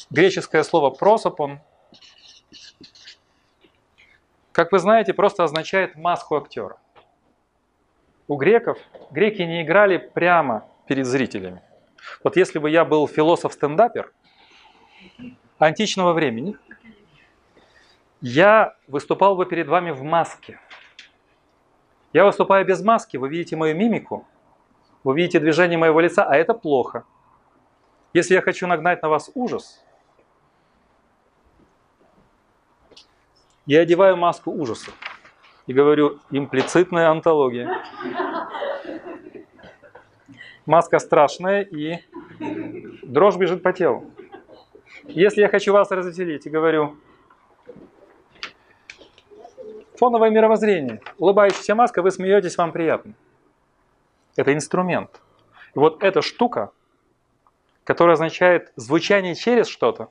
[0.10, 1.62] греческое слово «просопон»,
[4.52, 6.82] как вы знаете, просто означает маску актера.
[8.28, 8.78] У греков,
[9.10, 11.62] греки не играли прямо перед зрителями.
[12.26, 14.12] Вот если бы я был философ-стендапер,
[15.60, 16.58] античного времени,
[18.22, 20.60] я выступал бы перед вами в маске.
[22.14, 24.28] Я выступаю без маски, вы видите мою мимику,
[25.04, 27.04] вы видите движение моего лица, а это плохо.
[28.14, 29.84] Если я хочу нагнать на вас ужас,
[33.70, 34.90] Я одеваю маску ужаса
[35.68, 37.84] и говорю, имплицитная антология.
[40.66, 42.00] Маска страшная и
[43.04, 44.10] дрожь бежит по телу.
[45.04, 46.98] Если я хочу вас развеселить и говорю,
[50.00, 53.14] фоновое мировоззрение, улыбающаяся маска, вы смеетесь, вам приятно.
[54.38, 55.22] Это инструмент.
[55.76, 56.72] И вот эта штука,
[57.84, 60.10] которая означает звучание через что-то,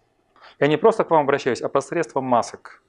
[0.61, 2.83] я не просто к вам обращаюсь, а посредством масок.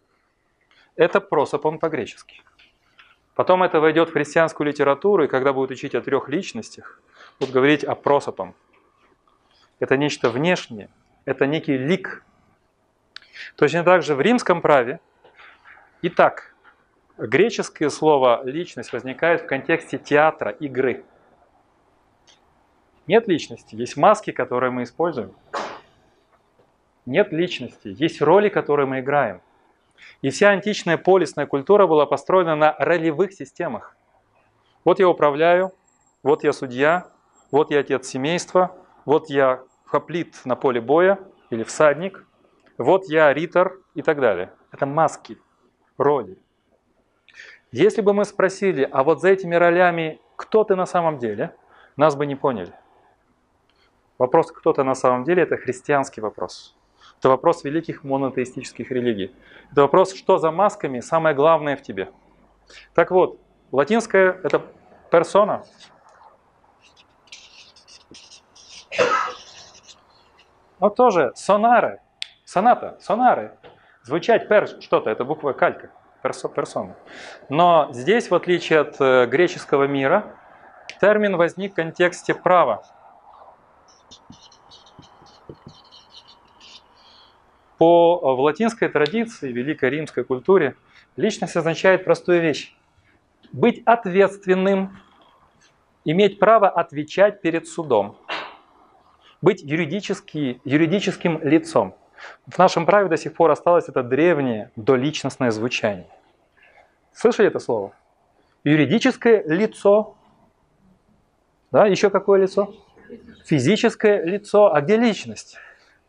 [0.97, 2.41] Это просопон по-гречески.
[3.33, 7.01] Потом это войдет в христианскую литературу, и когда будут учить о трех личностях,
[7.39, 8.53] будут говорить о просопом.
[9.79, 10.89] Это нечто внешнее,
[11.23, 12.25] это некий лик.
[13.55, 14.99] Точно так же в римском праве.
[16.01, 16.48] Итак,
[17.19, 21.03] греческое слово «личность» возникает в контексте театра, игры.
[23.07, 25.33] Нет личности, есть маски, которые мы используем.
[27.05, 29.41] Нет личности, есть роли, которые мы играем.
[30.21, 33.95] И вся античная полисная культура была построена на ролевых системах.
[34.85, 35.73] Вот я управляю,
[36.23, 37.11] вот я судья,
[37.51, 42.25] вот я отец семейства, вот я хоплит на поле боя или всадник,
[42.77, 44.53] вот я ритор и так далее.
[44.71, 45.37] Это маски,
[45.97, 46.37] роли.
[47.71, 51.53] Если бы мы спросили, а вот за этими ролями кто ты на самом деле,
[51.97, 52.73] нас бы не поняли.
[54.17, 56.77] Вопрос «кто ты на самом деле»– это христианский вопрос.
[57.19, 59.35] Это вопрос великих монотеистических религий.
[59.71, 62.09] Это вопрос, что за масками самое главное в тебе.
[62.93, 63.37] Так вот,
[63.71, 64.61] латинское– это
[65.11, 65.65] персона.
[70.79, 71.99] Но тоже сонары,
[72.45, 73.57] соната, сонары.
[74.03, 75.91] Звучать пер что-то, это буква калька,
[76.21, 76.95] персо, персона.
[77.49, 80.35] Но здесь, в отличие от э, греческого мира,
[80.99, 82.83] термин возник в контексте права.
[87.77, 90.75] По, э, в латинской традиции, великой римской культуре,
[91.15, 92.75] личность означает простую вещь.
[93.51, 94.99] Быть ответственным,
[96.05, 98.17] иметь право отвечать перед судом,
[99.41, 101.95] быть юридически, юридическим лицом.
[102.47, 106.07] В нашем праве до сих пор осталось это древнее доличностное звучание.
[107.13, 107.93] Слышали это слово?
[108.63, 110.15] Юридическое лицо.
[111.71, 112.73] Да, еще какое лицо?
[113.45, 114.73] Физическое лицо.
[114.73, 115.57] А где личность?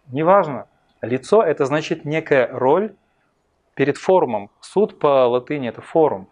[0.08, 0.66] Неважно.
[1.02, 2.94] Лицо– это значит некая роль
[3.74, 4.50] перед форумом.
[4.60, 6.28] Суд по латыни– это форум.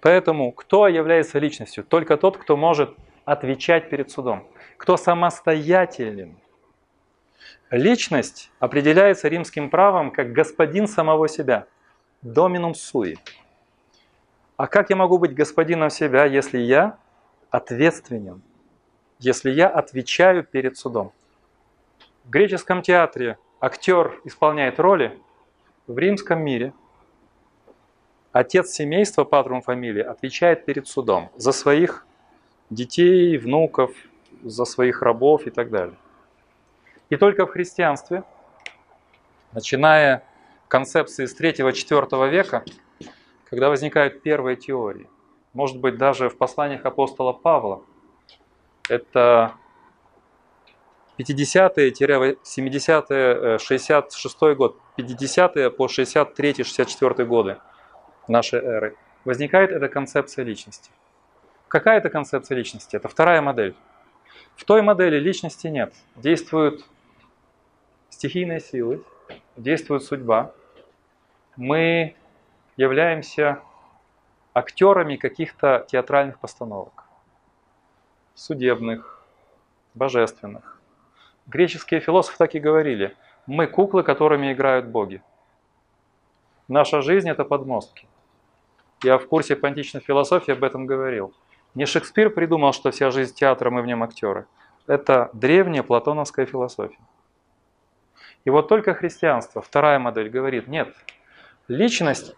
[0.00, 1.84] Поэтому кто является личностью?
[1.84, 2.94] Только тот, кто может
[3.24, 4.46] отвечать перед судом.
[4.76, 6.36] Кто самостоятелен.
[7.70, 11.66] Личность определяется римским правом как господин самого себя.
[12.22, 13.18] Доминум суи.
[14.56, 16.98] А как я могу быть господином себя, если я
[17.50, 18.42] ответственен?
[19.18, 21.12] Если я отвечаю перед судом?
[22.24, 25.18] В греческом театре актер исполняет роли,
[25.86, 26.72] в римском мире
[28.32, 32.06] отец семейства, патрум фамилии, отвечает перед судом за своих
[32.70, 33.92] детей, внуков,
[34.42, 35.96] за своих рабов и так далее.
[37.10, 38.24] И только в христианстве,
[39.52, 40.22] начиная
[40.68, 42.64] концепции с 3-4 века,
[43.48, 45.08] когда возникают первые теории,
[45.54, 47.82] может быть даже в посланиях апостола Павла,
[48.88, 49.54] это
[51.18, 57.58] 50-е-70-е, 66 э, год, 50-е по 63-64 годы
[58.28, 58.94] нашей эры,
[59.24, 60.90] возникает эта концепция личности.
[61.68, 62.96] Какая это концепция личности?
[62.96, 63.74] Это вторая модель.
[64.56, 65.92] В той модели личности нет.
[66.16, 66.84] Действуют
[68.18, 69.04] стихийные силы,
[69.56, 70.52] действует судьба.
[71.56, 72.16] Мы
[72.76, 73.60] являемся
[74.52, 77.04] актерами каких-то театральных постановок.
[78.34, 79.22] Судебных,
[79.94, 80.80] божественных.
[81.46, 83.16] Греческие философы так и говорили.
[83.46, 85.22] Мы куклы, которыми играют боги.
[86.66, 88.08] Наша жизнь– это подмостки.
[89.04, 91.32] Я в курсе по античной философии об этом говорил.
[91.76, 94.46] Не Шекспир придумал, что вся жизнь театра, мы в нем актеры.
[94.88, 96.98] Это древняя платоновская философия.
[98.44, 100.94] И вот только христианство, вторая модель, говорит, нет,
[101.68, 102.34] личность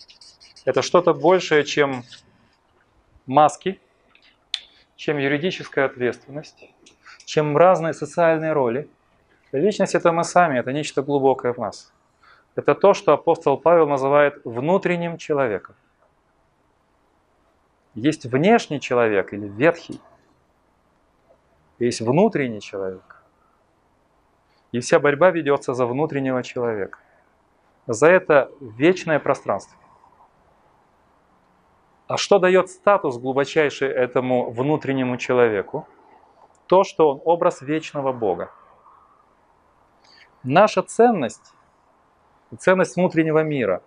[0.64, 2.04] –это что-то большее, чем
[3.26, 3.80] маски,
[4.96, 6.70] чем юридическая ответственность,
[7.24, 8.88] чем разные социальные роли.
[9.52, 11.92] Личность– это мы сами, это нечто глубокое в нас.
[12.54, 15.74] Это то, что апостол Павел называет внутренним человеком.
[17.94, 20.00] Есть внешний человек или ветхий,
[21.78, 23.21] есть внутренний человек.
[24.72, 26.98] И вся борьба ведется за внутреннего человека.
[27.86, 29.78] За это вечное пространство.
[32.08, 35.86] А что дает статус глубочайший этому внутреннему человеку?
[36.72, 38.50] то, что он образ вечного Бога.
[40.42, 41.52] Наша ценность,
[42.58, 43.82] ценность внутреннего мира,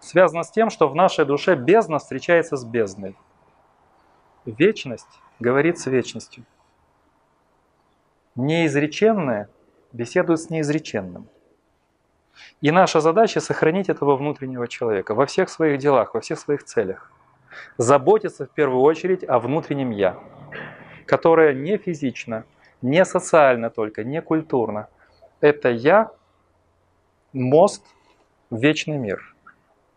[0.00, 3.16] связано с тем, что в нашей душе бездна встречается с бездной.
[4.46, 6.44] Вечность говорит с вечностью.
[8.34, 9.48] Неизреченное
[9.98, 11.26] беседует с неизреченным.
[12.60, 17.10] И наша задача сохранить этого внутреннего человека во всех своих делах, во всех своих целях.
[17.78, 20.16] Заботиться в первую очередь о внутреннем «я»,
[21.04, 22.44] которое не физично,
[22.80, 24.88] не социально только, не культурно.
[25.40, 26.12] Это «я»–
[27.32, 27.84] мост
[28.50, 29.34] в вечный мир.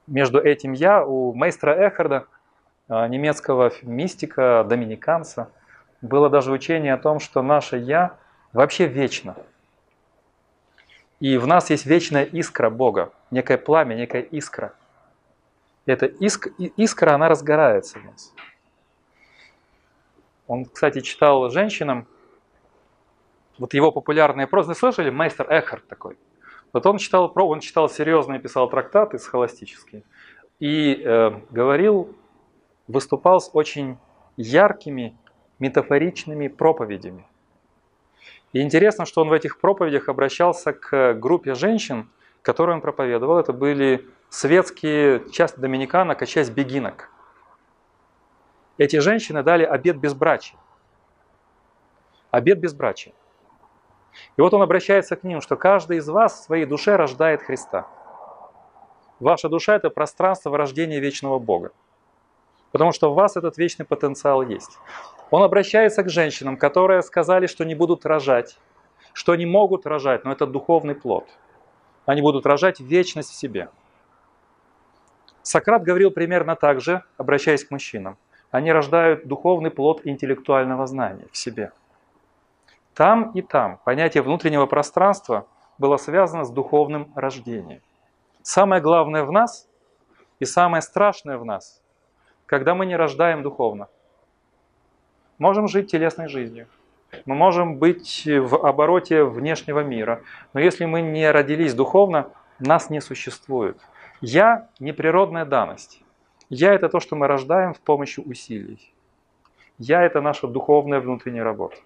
[0.07, 2.25] Между этим «я» у мейстра Эхарда,
[2.87, 5.49] а, немецкого мистика, доминиканца,
[6.01, 8.17] было даже учение о том, что наше «я»
[8.51, 9.35] вообще вечно–
[11.21, 14.73] и в нас есть вечная искра Бога, некое пламя, некая искра.
[15.85, 16.47] И эта иск,
[16.77, 18.33] искра, она разгорается в нас.
[20.47, 22.07] Он, кстати, читал женщинам,
[23.59, 26.17] вот его популярные прозы, слышали, мастер Эхард такой.
[26.73, 30.01] Вот он читал, он читал серьезные, писал трактаты схоластические.
[30.59, 32.15] И э, говорил,
[32.87, 33.99] выступал с очень
[34.37, 35.15] яркими
[35.59, 37.27] метафоричными проповедями.
[38.53, 42.09] И интересно, что он в этих проповедях обращался к группе женщин,
[42.41, 43.39] которую он проповедовал.
[43.39, 47.09] Это были светские, часть доминиканок, а часть бегинок.
[48.77, 50.59] Эти женщины дали обед безбрачия.
[52.31, 53.13] Обед безбрачия.
[54.37, 57.87] И вот он обращается к ним, что каждый из вас в своей душе рождает Христа.
[59.19, 61.71] Ваша душа– это пространство рождения вечного Бога.
[62.71, 64.77] Потому что в вас этот вечный потенциал есть.
[65.31, 68.57] Он обращается к женщинам, которые сказали, что не будут рожать,
[69.13, 71.27] что они могут рожать, но это духовный плод.
[72.05, 73.69] Они будут рожать вечность в себе.
[75.41, 78.17] Сократ говорил примерно так же, обращаясь к мужчинам.
[78.51, 81.71] Они рождают духовный плод интеллектуального знания в себе.
[82.93, 87.81] Там и там понятие внутреннего пространства было связано с духовным рождением.
[88.43, 89.67] Самое главное в нас
[90.39, 91.81] и самое страшное в нас
[92.51, 93.87] когда мы не рождаем духовно.
[95.41, 96.67] Можем жить телесной жизнью.
[97.25, 100.21] Мы можем быть в обороте внешнего мира.
[100.53, 102.29] Но если мы не родились духовно,
[102.59, 103.75] нас не существует.
[104.21, 106.03] Я– не природная данность.
[106.49, 108.93] Я– это то, что мы рождаем с помощью усилий.
[109.79, 111.77] Я– это наша духовная внутренняя работа.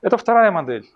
[0.00, 0.86] Это вторая модель,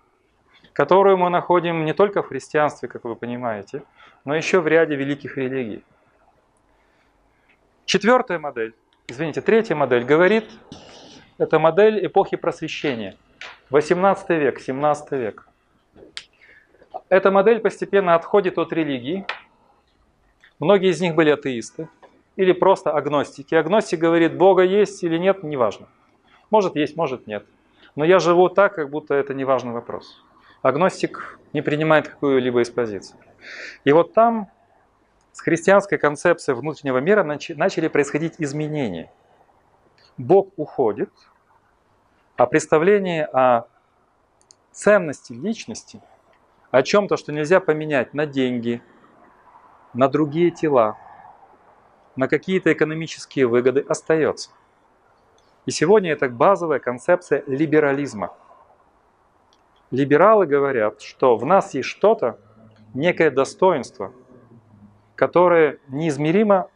[0.73, 3.83] которую мы находим не только в христианстве, как вы понимаете,
[4.25, 5.85] но еще в ряде великих религий.
[7.87, 8.73] Четвертая модель,
[9.09, 10.49] извините, третья модель говорит,
[11.39, 13.17] это модель эпохи просвещения.
[13.71, 15.49] 18 век, 17 век.
[17.09, 19.27] Эта модель постепенно отходит от религии.
[20.59, 21.89] Многие из них были атеисты
[22.37, 23.55] или просто агностики.
[23.55, 25.89] Агностик говорит, Бога есть или нет, неважно.
[26.51, 27.45] Может есть, может нет.
[27.97, 30.23] Но я живу так, как будто это не важный вопрос.
[30.63, 33.17] Агностик не принимает какую-либо из позиций.
[33.85, 34.49] И вот там
[35.33, 39.11] с христианской концепцией внутреннего мира начали происходить изменения.
[40.19, 41.11] Бог уходит,
[42.37, 43.67] а представление о
[44.73, 46.01] ценности личности,
[46.71, 48.83] о чем-то, что нельзя поменять на деньги,
[49.95, 50.99] на другие тела,
[52.17, 54.51] на какие-то экономические выгоды, остается.
[55.65, 58.35] И сегодня это базовая концепция либерализма.
[59.91, 62.39] Либералы говорят, что в нас есть что-то,
[62.95, 64.13] некое достоинство–
[65.17, 66.69] которое неизмеримо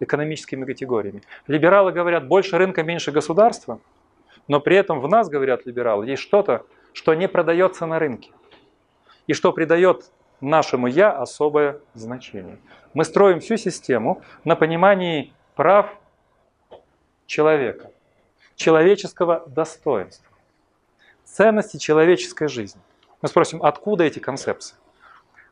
[0.00, 1.22] экономическими категориями.
[1.46, 3.80] Либералы говорят, больше рынка, меньше государства,
[4.48, 8.32] но при этом в нас, говорят либералы, есть что-то, что не продается на рынке
[9.26, 10.10] и что придает
[10.40, 12.58] нашему «я» особое значение.
[12.94, 15.94] Мы строим всю систему на понимании прав
[17.26, 17.90] человека,
[18.56, 20.26] человеческого достоинства,
[21.24, 22.80] ценности человеческой жизни.
[23.22, 24.76] Мы спросим, откуда эти концепции?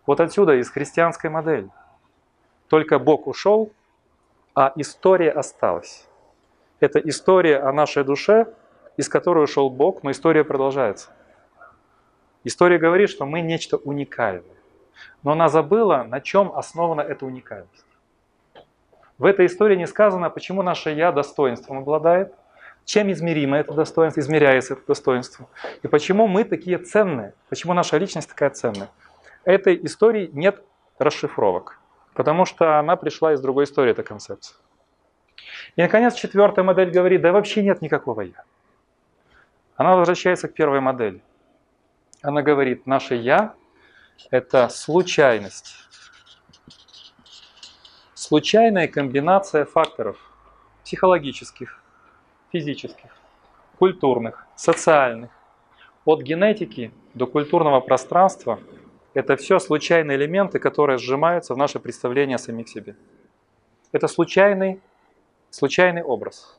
[0.07, 1.69] Вот отсюда, из христианской модели–
[2.69, 3.73] только Бог ушел,
[4.59, 6.09] а история осталась.
[6.81, 8.53] Это история о нашей душе,
[8.97, 11.11] из которой ушел Бог, но история продолжается.
[12.43, 14.57] История говорит, что мы нечто уникальное.
[15.23, 17.87] Но она забыла, на чем основана эта уникальность.
[19.17, 22.35] В этой истории не сказано, почему наше «я» достоинством обладает,
[22.85, 25.47] чем измеримо это достоинство, измеряется это достоинство,
[25.85, 28.89] и почему мы такие ценные, почему наша личность такая ценная.
[29.45, 30.65] Этой истории нет
[30.99, 31.78] расшифровок.
[32.19, 34.57] Потому что она пришла из другой истории, эта концепция.
[35.77, 38.43] И, наконец, четвертая модель говорит, да вообще нет никакого «я».
[39.77, 41.23] Она возвращается к первой модели.
[42.21, 43.55] Она говорит, наше «я»–
[44.33, 45.77] это случайность.
[48.15, 50.17] Случайная комбинация факторов
[50.83, 51.81] психологических,
[52.51, 53.13] физических,
[53.79, 55.31] культурных, социальных.
[56.05, 58.59] От генетики до культурного пространства–
[59.15, 62.97] это все случайные элементы, которые сжимаются в наше представление о самих себе.
[63.93, 64.81] Это случайный,
[65.51, 66.59] случайный образ,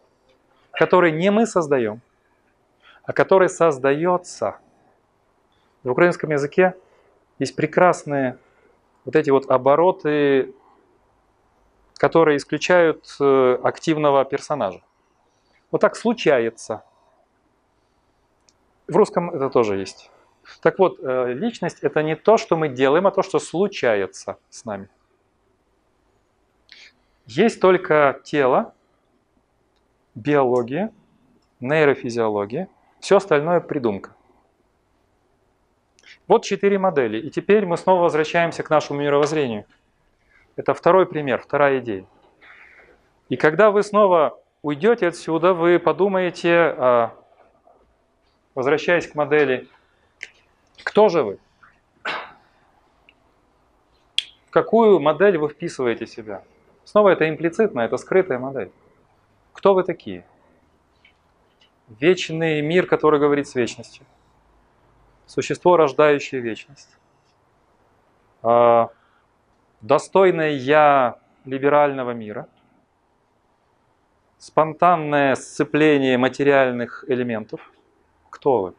[0.72, 2.02] который не мы создаем,
[3.04, 4.58] а который создается.
[5.84, 6.74] В украинском языке
[7.38, 8.38] есть прекрасные
[9.06, 10.54] вот эти вот обороты,
[11.96, 14.82] которые исключают э, активного персонажа.
[15.72, 16.84] Вот так случается.
[18.88, 20.10] В русском это тоже есть.
[20.62, 24.66] Так вот, э, личность это не то, что мы делаем, а то, что случается с
[24.66, 24.90] нами.
[27.26, 28.74] Есть только тело,
[30.16, 30.92] биология,
[31.60, 32.68] нейрофизиология,
[33.00, 34.16] все остальное придумка.
[36.28, 37.20] Вот четыре модели.
[37.20, 39.66] И теперь мы снова возвращаемся к нашему мировоззрению.
[40.56, 42.06] Это второй пример, вторая идея.
[43.30, 47.14] И когда вы снова уйдете отсюда, вы подумаете, а,
[48.56, 49.68] возвращаясь к модели,
[50.84, 51.39] кто же вы?
[54.47, 56.43] В какую модель вы вписываете себя?
[56.84, 58.72] Снова это имплицитно, это скрытая модель.
[59.53, 60.26] Кто вы такие?
[61.88, 64.06] Вечный мир, который говорит с вечностью.
[65.27, 66.97] Существо, рождающее вечность.
[68.41, 68.89] А,
[69.81, 72.47] достойное я либерального мира–
[74.39, 77.72] спонтанное сцепление материальных элементов.
[78.30, 78.73] Кто вы?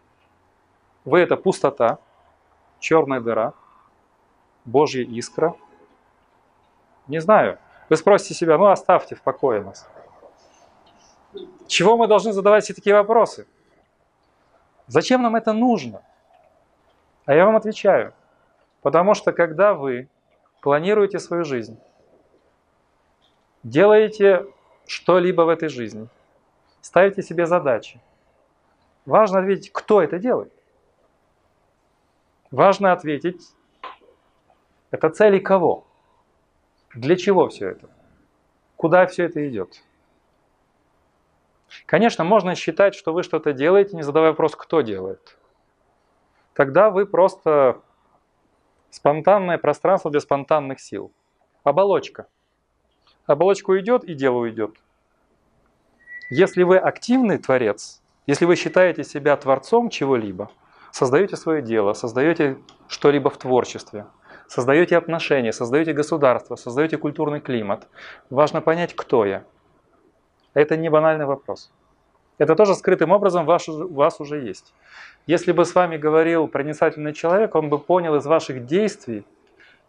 [1.04, 1.98] Вы это пустота,
[2.78, 3.54] черная дыра,
[4.64, 5.54] Божья искра.
[7.06, 7.58] Не знаю.
[7.88, 9.88] Вы спросите себя, ну оставьте в покое нас.
[11.66, 13.46] Чего мы должны задавать все такие вопросы?
[14.86, 16.02] Зачем нам это нужно?
[17.24, 18.12] А я вам отвечаю.
[18.82, 20.08] Потому что когда вы
[20.60, 21.78] планируете свою жизнь,
[23.62, 24.46] делаете
[24.86, 26.08] что-либо в этой жизни,
[26.80, 28.00] ставите себе задачи.
[29.06, 30.52] Важно ответить, кто это делает.
[32.50, 33.54] Важно ответить,
[34.90, 35.86] это цели кого?
[36.94, 37.88] Для чего все это?
[38.76, 39.82] Куда все это идет?
[41.86, 45.38] Конечно, можно считать, что вы что-то делаете, не задавая вопрос, кто делает.
[46.54, 47.80] Тогда вы просто
[48.90, 51.12] спонтанное пространство для спонтанных сил.
[51.62, 52.26] Оболочка–
[53.26, 54.76] оболочка уйдет и дело уйдет.
[56.30, 60.50] Если вы активный творец, если вы считаете себя творцом чего-либо,
[60.92, 62.58] создаете свое дело, создаете
[62.88, 64.06] что-либо в творчестве,
[64.48, 67.88] создаете отношения, создаете государство, создаете культурный климат,
[68.30, 69.44] важно понять, кто я.
[70.54, 71.72] Это не банальный вопрос.
[72.38, 74.72] Это тоже скрытым образом ваш, у вас уже есть.
[75.26, 79.26] Если бы с вами говорил проницательный человек, он бы понял из ваших действий,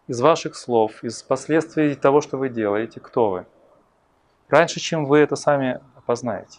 [0.06, 3.46] из ваших слов, из последствий того, что вы делаете, кто вы.
[4.50, 6.58] Раньше, чем вы это сами опознаете.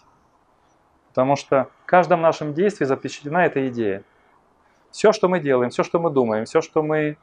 [1.10, 4.02] Потому что в каждом нашем действии запечатлена эта идея.
[4.94, 7.16] Все, что мы делаем, все, что мы думаем, все, что мы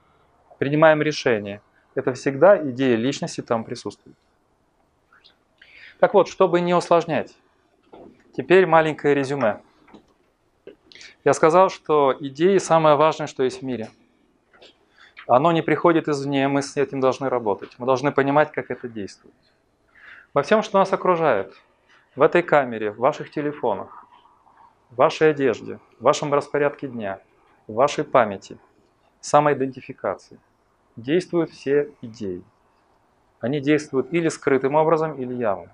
[0.60, 1.61] принимаем решение,
[1.95, 4.18] это всегда идея личности там присутствует.
[5.99, 7.34] Так вот, чтобы не усложнять,
[8.35, 9.61] теперь маленькое резюме.
[11.23, 13.89] Я сказал, что идеи самое важное, что есть в мире–
[15.27, 17.76] оно не приходит извне, мы с этим должны работать.
[17.77, 19.34] Мы должны понимать, как это действует.
[20.34, 21.56] Во всем, что нас окружает,
[22.18, 24.06] в этой камере, в ваших телефонах,
[24.89, 27.22] в вашей одежде, в вашем распорядке дня,
[27.73, 28.57] вашей памяти,
[29.19, 30.39] самоидентификации,
[30.95, 32.43] действуют все идеи.
[33.39, 35.69] Они действуют или скрытым образом, или явным.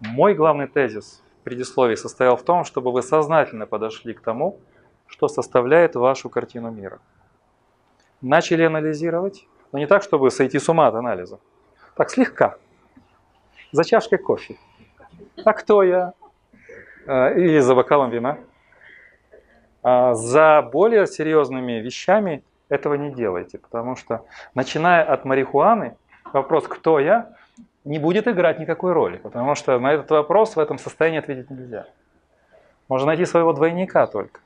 [0.00, 4.58] Мой главный тезис в предисловии состоял в том, чтобы вы сознательно подошли к тому,
[5.06, 7.00] что составляет вашу картину мира–
[8.20, 11.38] начали анализировать, но не так, чтобы сойти с ума от анализа.
[11.96, 12.56] Так, слегка.
[13.72, 14.56] За чашкой кофе.
[15.44, 16.12] А кто я?
[17.06, 18.38] А, или за бокалом вина.
[19.82, 24.24] А за более серьезными вещами этого не делайте, потому что,
[24.54, 25.96] начиная от марихуаны,
[26.32, 27.30] вопрос «кто я?»
[27.84, 31.86] не будет играть никакой роли, потому что на этот вопрос в этом состоянии ответить нельзя.
[32.88, 34.40] Можно найти своего двойника только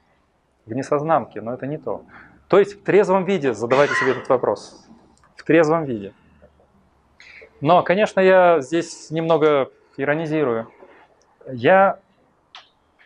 [0.66, 2.04] в несознанке, но это не то.
[2.48, 4.86] То есть в трезвом виде задавайте себе этот вопрос.
[5.34, 6.12] В трезвом виде.
[7.60, 10.68] Но, конечно, я здесь немного иронизирую.
[11.46, 11.98] Я...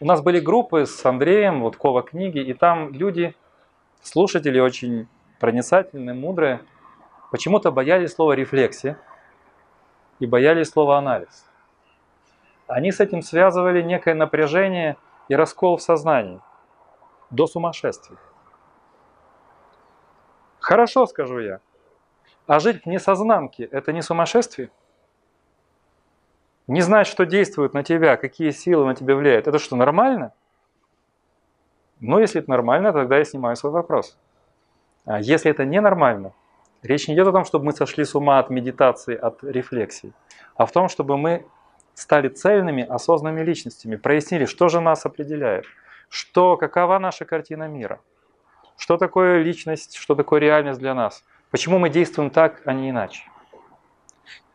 [0.00, 3.34] У нас были группы с Андреем, вот Кова книги, и там люди,
[4.00, 5.08] слушатели очень
[5.40, 6.60] проницательные, мудрые,
[7.32, 8.96] почему-то боялись слова рефлексия
[10.20, 11.44] и боялись слова анализ.
[12.68, 14.96] Они с этим связывали некое напряжение
[15.28, 16.40] и раскол в сознании
[17.30, 18.18] до сумасшествия.
[20.60, 21.60] Хорошо, скажу я.
[22.46, 24.70] А жить в несознанке– это не сумасшествие?
[26.68, 30.32] Не знать, что действует на тебя, какие силы на тебя влияют, это что, нормально?
[31.98, 34.16] Ну, если это нормально, тогда я снимаю свой вопрос.
[35.04, 36.32] А если это ненормально,
[36.82, 40.12] Речь не идет о том, чтобы мы сошли с ума от медитации, от рефлексий,
[40.54, 41.44] а в том, чтобы мы
[41.94, 45.64] стали цельными, осознанными личностями, прояснили, что же нас определяет,
[46.08, 48.00] что, какова наша картина мира,
[48.76, 53.24] что такое личность, что такое реальность для нас, почему мы действуем так, а не иначе.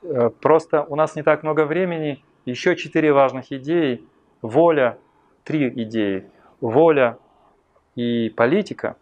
[0.04, 4.04] Э, просто у нас не так много времени, еще четыре важных идеи,
[4.42, 4.98] воля,
[5.44, 7.18] три идеи, воля
[7.96, 8.98] и политика,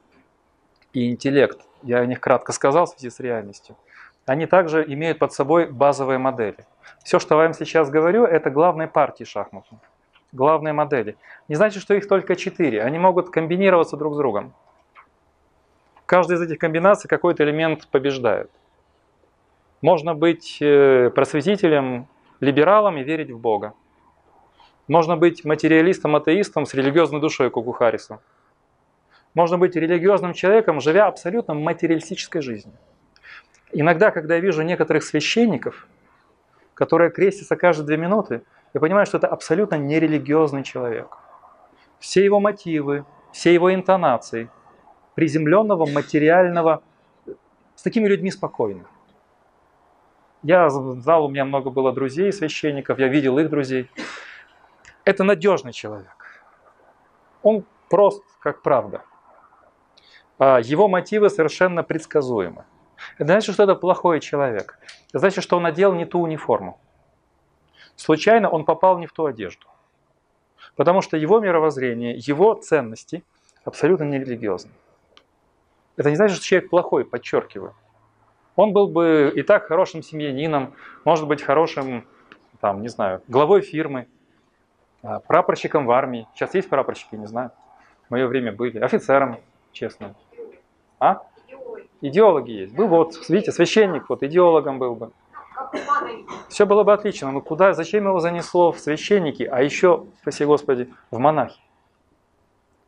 [0.93, 3.75] и интеллект, я о них кратко сказал в связи с реальностью,
[4.27, 6.65] они также имеют под собой базовые модели.
[7.03, 9.79] Все, что я вам сейчас говорю, это главные партии шахматные,
[10.31, 11.17] главные модели.
[11.47, 14.53] Не значит, что их только четыре, они могут комбинироваться друг с другом.
[16.05, 18.51] В из этих комбинаций какой-то элемент побеждает.
[19.81, 22.07] Можно быть э, просветителем,
[22.39, 23.73] либералом и верить в Бога.
[24.87, 28.19] Можно быть материалистом, атеистом с религиозной душой, как у.
[29.33, 32.75] Можно быть религиозным человеком, живя абсолютно материалистической жизнью.
[33.71, 35.87] Иногда, когда я вижу некоторых священников,
[36.73, 38.41] которые крестятся каждые две минуты,
[38.73, 41.07] я понимаю, что это абсолютно нерелигиозный человек.
[41.99, 44.49] Все его мотивы, все его интонации
[45.15, 46.83] приземленного, материального,
[47.75, 48.85] с такими людьми спокойно.
[50.43, 53.89] Я знал, у меня много было друзей, священников, я видел их друзей.
[55.05, 56.15] Это надежный человек.
[57.43, 59.03] Он прост, как правда.
[60.39, 62.65] А его мотивы совершенно предсказуемы.
[63.15, 64.79] Это значит, что это плохой человек.
[65.09, 66.79] Это значит, что он надел не ту униформу.
[67.95, 69.67] Случайно он попал не в ту одежду.
[70.75, 73.23] Потому что его мировоззрение, его ценности
[73.63, 74.71] абсолютно не религиозны.
[75.97, 77.75] Это не значит, что человек плохой, подчеркиваю.
[78.61, 82.05] Он был бы и так хорошим семьянином, может быть хорошим,
[82.59, 84.07] там, не знаю, главой фирмы,
[85.01, 86.27] а, прапорщиком в армии.
[86.35, 87.49] Сейчас есть прапорщики, не знаю.
[88.07, 88.77] В мое время были.
[88.77, 89.39] Офицером,
[89.71, 90.13] честно.
[90.99, 91.23] А?
[92.01, 92.75] Идеологи есть.
[92.75, 95.11] Был бы, вот, видите, священник, вот идеологом был бы.
[96.47, 97.31] Все было бы отлично.
[97.31, 101.59] Но куда, зачем его занесло в священники, а еще, спаси Господи, в монахи?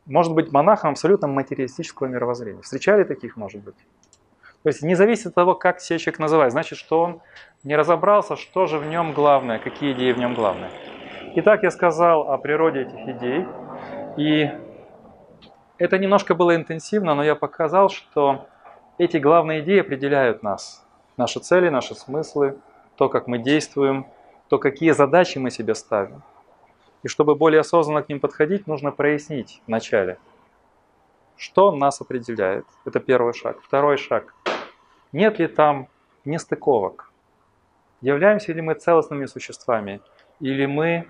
[0.06, 2.62] Может быть монахом абсолютно материалистического мировоззрения.
[2.62, 3.74] Встречали таких, может быть?
[4.64, 6.52] То есть не зависит от того, как себя человек называет.
[6.52, 7.20] Значит, что он
[7.64, 10.70] не разобрался, что же в нем главное, какие идеи в нем главные.
[11.36, 13.46] Итак, я сказал о природе этих идей.
[14.16, 14.50] И
[15.76, 18.46] это немножко было интенсивно, но я показал, что
[18.96, 20.82] эти главные идеи определяют нас.
[21.18, 22.56] Наши цели, наши смыслы,
[22.96, 24.06] то, как мы действуем,
[24.48, 26.22] то, какие задачи мы себе ставим.
[27.02, 30.16] И чтобы более осознанно к ним подходить, нужно прояснить вначале,
[31.36, 32.64] что нас определяет.
[32.86, 33.60] Это первый шаг.
[33.60, 34.32] Второй шаг.
[35.14, 35.86] Нет ли там
[36.24, 37.12] нестыковок?
[38.00, 40.00] Являемся ли мы целостными существами?
[40.40, 41.06] Или мы,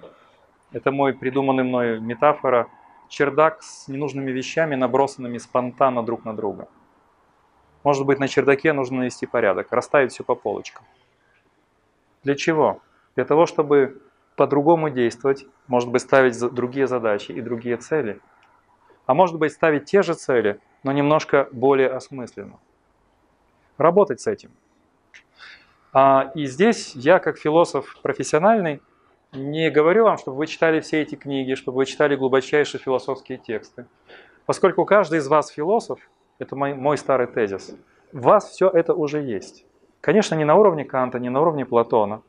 [0.72, 2.68] это мой придуманный мной метафора,
[3.08, 6.68] чердак с ненужными вещами, набросанными спонтанно друг на друга?
[7.82, 10.84] Может быть, на чердаке нужно навести порядок, расставить все по полочкам.
[12.24, 12.82] Для чего?
[13.16, 14.02] Для того, чтобы
[14.36, 18.20] по-другому действовать, может быть, ставить другие задачи и другие цели.
[19.06, 22.58] А может быть, ставить те же цели, но немножко более осмысленно
[23.78, 24.50] работать с этим.
[25.92, 28.82] А, и здесь я, как философ профессиональный,
[29.32, 33.86] не говорю вам, чтобы вы читали все эти книги, чтобы вы читали глубочайшие философские тексты.
[34.44, 36.00] Поскольку каждый из вас философ,
[36.40, 37.76] это мой, мой старый тезис,
[38.12, 39.66] в вас все это уже есть.
[40.00, 42.22] Конечно, не на уровне Канта, не на уровне Платона,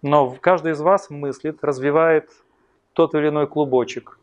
[0.00, 2.30] но каждый из вас мыслит, развивает
[2.92, 4.18] тот или иной клубочек,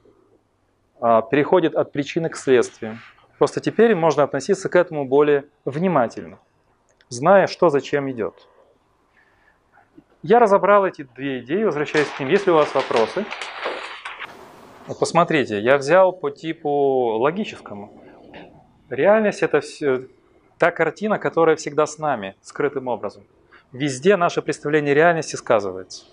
[1.02, 2.98] а, переходит от причины к следствию.
[3.38, 6.40] Просто теперь можно относиться к этому более внимательно
[7.10, 8.48] зная, что зачем идет.
[10.22, 12.30] Я разобрал эти две идеи, возвращаясь к ним.
[12.30, 13.26] Если у вас вопросы,
[15.00, 18.02] посмотрите, я взял по типу логическому.
[18.90, 20.08] Реальность это все,
[20.58, 23.24] та картина, которая всегда с нами, скрытым образом.
[23.72, 26.06] Везде наше представление реальности сказывается.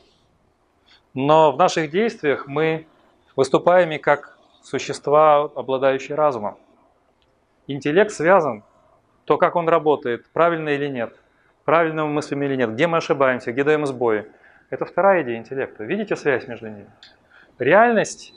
[1.14, 2.86] Но в наших действиях мы
[3.34, 6.58] выступаем и как существа, обладающие разумом.
[7.66, 8.62] Интеллект связан
[9.25, 11.15] то, как он работает, правильно или нет,
[11.65, 14.25] правильно мы мыслим или нет, где мы ошибаемся, где даем сбои.
[14.69, 15.83] Это вторая идея интеллекта.
[15.83, 16.89] Видите связь между ними?
[17.59, 18.33] Реальность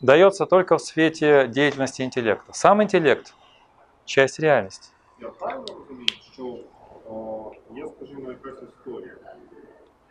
[0.00, 2.52] дается только в свете деятельности интеллекта.
[2.52, 4.88] Сам интеллект – часть реальности.
[5.20, 6.58] Я правильно розумію, що
[7.08, 9.14] о, є, скажімо, якась історія.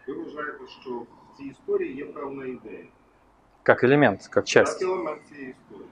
[0.07, 2.85] Ви вважаєте, що в цій історії є певна ідея.
[3.63, 4.81] Как элемент, как часть.
[4.81, 5.89] Як елемент цієї історії.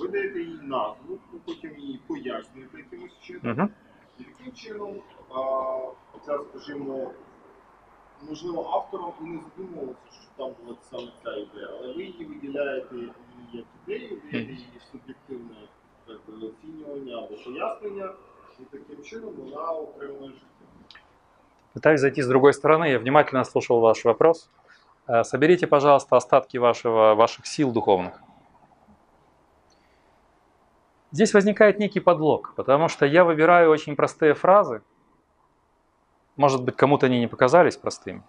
[0.00, 3.58] Ви даєте їй назву, потім її пояснюєте якимось чином.
[3.58, 3.68] Угу.
[4.18, 4.96] І таким чином,
[5.34, 7.10] а, ця, скажімо,
[8.28, 12.94] можливо, автором і не задумувався, що там була саме ця ідея, але ви її виділяєте
[12.96, 13.10] її
[13.52, 15.54] як ідею, даєте її суб'єктивне
[16.06, 18.12] так би, оцінювання або пояснення,
[18.60, 20.46] І таким чином вона отримує життя.
[21.74, 22.90] Пытаюсь зайти с другой стороны.
[22.90, 24.50] Я внимательно слушал ваш вопрос.
[25.06, 28.20] Э, Соберите, пожалуйста, остатки вашего, ваших сил духовных.
[31.15, 34.81] Здесь возникает некий подлог, потому что я выбираю очень простые фразы.
[36.35, 38.21] Может быть, кому-то они не показались простыми.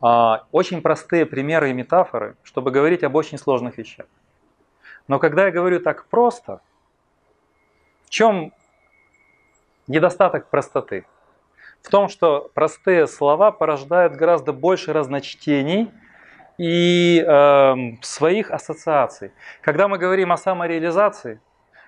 [0.00, 4.06] А, Очень простые примеры и метафоры, чтобы говорить об очень сложных вещах.
[5.06, 6.60] Но когда я говорю так просто,
[8.06, 8.52] в чем
[9.86, 11.06] недостаток простоты?
[11.80, 15.92] в том, что простые слова порождают гораздо больше разночтений
[16.58, 19.30] и эм, своих ассоциаций.
[19.60, 21.40] Когда мы говорим о самореализации,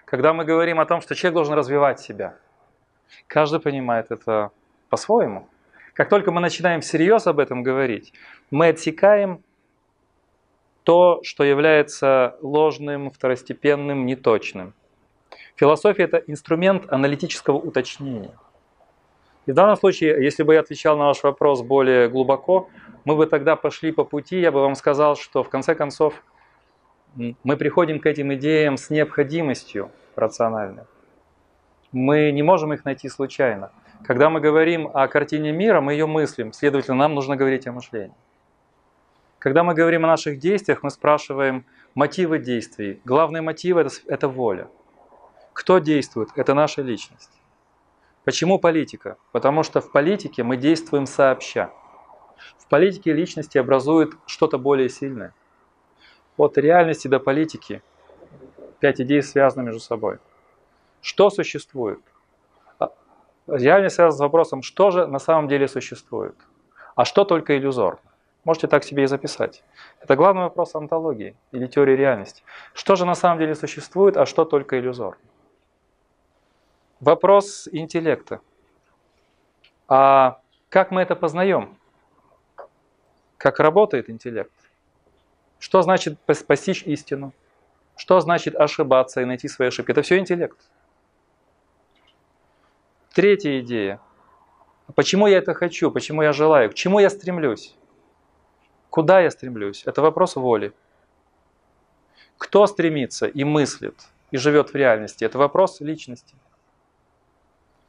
[0.07, 2.37] когда мы говорим о том, что человек должен развивать себя,
[3.27, 4.51] каждый понимает это
[4.89, 5.49] по-своему.
[5.93, 8.15] Как только мы начинаем всерьез об этом говорить,
[8.51, 9.43] мы отсекаем
[10.85, 14.75] то, что является ложным, второстепенным, неточным.
[15.57, 18.37] Философия– это инструмент аналитического уточнения.
[19.47, 22.69] И в данном случае, если бы я отвечал на ваш вопрос более глубоко,
[23.05, 26.23] мы бы тогда пошли по пути, я бы вам сказал, что в конце концов
[27.17, 30.85] мы приходим к этим идеям с необходимостью рациональной.
[31.93, 33.71] Мы не можем их найти случайно.
[34.05, 38.15] Когда мы говорим о картине мира, мы ее мыслим, следовательно, нам нужно говорить о мышлении.
[39.39, 41.65] Когда мы говорим о наших действиях, мы спрашиваем
[41.95, 43.01] мотивы действий.
[43.05, 44.69] Главный мотив это,– это воля.
[45.53, 46.29] Кто действует?
[46.35, 47.31] Это наша личность.
[48.25, 49.17] Почему политика?
[49.33, 51.71] Потому что в политике мы действуем сообща.
[52.59, 55.33] В политике личности образуют что-то более сильное.
[56.37, 57.83] От реальности до политики
[58.81, 60.19] пять идей связаны между собой.
[61.01, 62.01] Что существует?
[62.79, 62.91] А,
[63.47, 66.35] Реальность связана с вопросом, что же на самом деле существует,
[66.95, 68.01] а что только иллюзорно.
[68.45, 69.65] Можете так себе и записать.
[70.01, 72.45] Это главный вопрос онтологии или теории реальности.
[72.75, 75.21] Что же на самом деле существует, а что только иллюзорно.
[77.01, 78.41] Вопрос интеллекта.
[79.89, 81.77] А как мы это познаем?
[83.37, 84.53] Как работает интеллект?
[85.67, 87.33] Что значит пос- постичь истину?
[87.97, 89.91] Что значит ошибаться и найти свои ошибки?
[89.91, 90.57] Это все интеллект.
[93.13, 94.01] Третья идея.
[94.95, 95.91] Почему я это хочу?
[95.91, 96.71] Почему я желаю?
[96.71, 97.75] К чему я стремлюсь?
[98.91, 99.83] Куда я стремлюсь?
[99.87, 100.73] Это вопрос воли.
[102.39, 103.97] Кто стремится и мыслит,
[104.31, 105.25] и живет в реальности?
[105.25, 106.37] Это вопрос личности.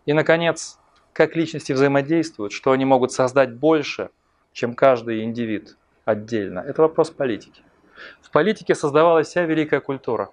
[0.07, 0.79] И, наконец,
[1.13, 4.09] как личности взаимодействуют, что они могут создать больше,
[4.51, 6.61] чем каждый индивид отдельно.
[6.61, 7.61] Это вопрос политики.
[8.21, 10.29] В политике создавалась вся великая культура.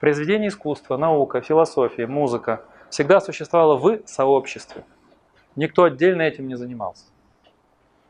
[0.00, 4.84] Произведение искусства, наука, философия, музыка всегда существовало в сообществе.
[5.56, 7.06] Никто отдельно этим не занимался.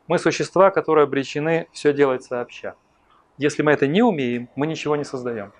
[0.07, 2.75] Мы существа, которые обречены все делать сообща.
[3.37, 5.51] Если мы это не умеем, мы ничего не создаем.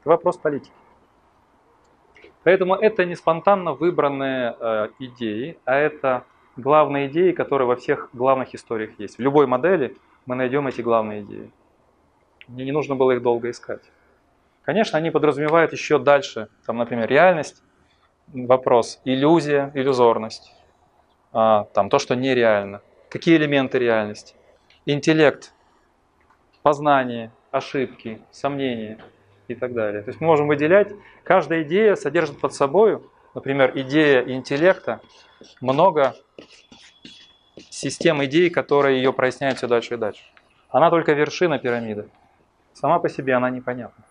[0.00, 0.72] Это вопрос политики.
[2.42, 6.24] Поэтому это не спонтанно выбранные э, идеи, а это
[6.56, 9.16] главные идеи, которые во всех главных историях есть.
[9.16, 9.96] В любой модели
[10.26, 11.50] мы найдем эти главные идеи.
[12.48, 13.82] Мне не нужно было их долго искать.
[14.62, 17.62] Конечно, они подразумевают еще дальше, там, например, реальность,
[18.28, 20.54] вопрос, иллюзия, иллюзорность,
[21.32, 22.80] а, там то, что нереально.
[23.10, 24.34] Какие элементы реальности?
[24.86, 25.52] Интеллект,
[26.62, 28.98] познание, ошибки, сомнения
[29.48, 30.02] и так далее.
[30.02, 30.92] То есть мы можем выделять,
[31.22, 33.00] каждая идея содержит под собой,
[33.34, 35.00] например, идея интеллекта,
[35.60, 36.16] много
[37.70, 40.22] систем идей, которые ее проясняют все дальше и дальше.
[40.70, 42.08] Она только вершина пирамиды.
[42.74, 44.04] Сама по себе она непонятна.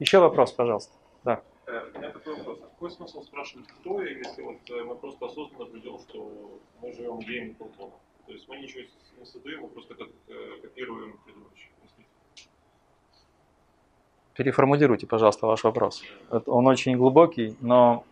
[0.00, 0.92] Еще вопрос, пожалуйста.
[1.22, 1.40] Да.
[1.66, 2.58] Э, У меня такой вопрос.
[2.62, 6.92] А какой смысл спрашивать, кто я, если вот э, мы просто осознанно придем, что мы
[6.92, 7.92] живем идеями Платона?
[8.26, 8.82] То есть мы ничего
[9.18, 12.08] не создаем, мы просто как, э, копируем предыдущих мыслителей.
[14.34, 16.02] Переформулируйте, пожалуйста, ваш вопрос.
[16.46, 18.04] Он очень глубокий, но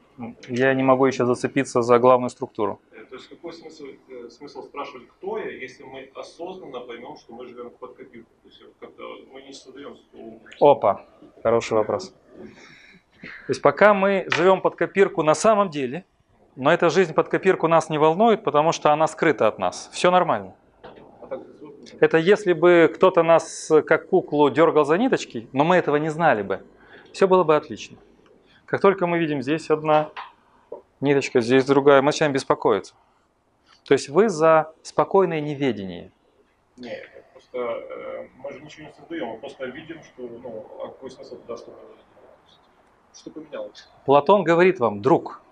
[0.49, 2.81] я не могу еще зацепиться за главную структуру.
[3.13, 7.47] То есть какой смысл, э, смысл спрашивать, кто я, если мы осознанно поймем, что мы
[7.47, 8.31] живем под копирку?
[8.43, 9.99] То есть как-то мы не создаем
[10.59, 11.05] Опа,
[11.43, 12.09] хороший вопрос.
[12.09, 16.07] То есть пока мы живем под копирку на самом деле,
[16.57, 19.91] но эта жизнь под копирку нас не волнует, потому что она скрыта от нас.
[19.93, 20.55] Все нормально.
[21.29, 21.39] А.
[22.01, 26.41] Это если бы кто-то нас как куклу дергал за ниточки, но мы этого не знали
[26.41, 26.63] бы,
[27.13, 27.99] все было бы отлично.
[28.65, 30.09] Как только мы видим здесь одна
[31.03, 32.95] ниточка, здесь другая, мы начинаем беспокоиться.
[33.85, 36.11] То есть вы за спокойное неведение.
[36.77, 41.11] Нет, просто э, мы же ничего не создаем, мы просто видим, что, ну, а какой
[41.11, 41.97] смысл туда что-то делать?
[42.07, 42.51] То
[43.13, 43.89] есть, Что поменялось?
[44.07, 45.43] Платон говорит вам, друг,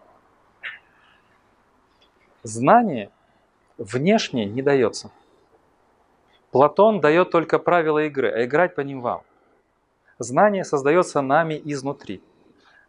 [2.43, 3.11] знание
[3.77, 5.11] внешне не дается.
[6.51, 9.23] Платон дает только правила игры, а играть по ним вам.
[10.19, 12.23] Знание создается нами изнутри.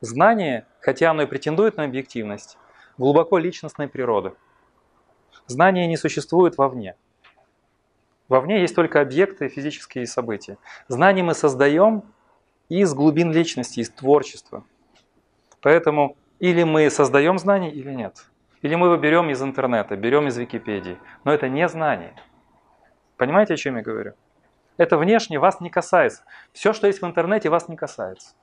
[0.02, 2.58] Знание, хотя оно и претендует на объективность,
[2.98, 4.34] глубоко личностной природы.
[5.46, 6.96] Знание не существует вовне.
[8.28, 10.58] Вовне есть только объекты, физические события.
[10.88, 12.04] Знание мы создаем
[12.68, 14.64] из глубин личности, из творчества.
[15.62, 18.26] Поэтому или мы создаем знание, или нет.
[18.64, 20.98] Или мы его берем из интернета, берем из Википедии.
[21.24, 22.16] Но это не знание.
[23.18, 24.14] Понимаете, о чем я говорю?
[24.78, 26.24] Это внешне вас не касается.
[26.54, 28.34] Все, что есть в интернете, вас не касается.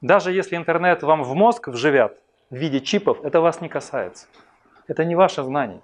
[0.00, 2.18] Даже если интернет вам в мозг вживят
[2.50, 4.26] в виде чипов, это вас не касается.
[4.86, 5.80] Это не ваше знание.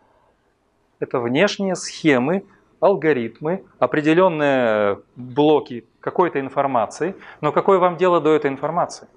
[1.00, 2.44] Это внешние схемы,
[2.80, 7.14] алгоритмы, определенные блоки какой-то информации.
[7.40, 9.08] Но какое вам дело до этой информации?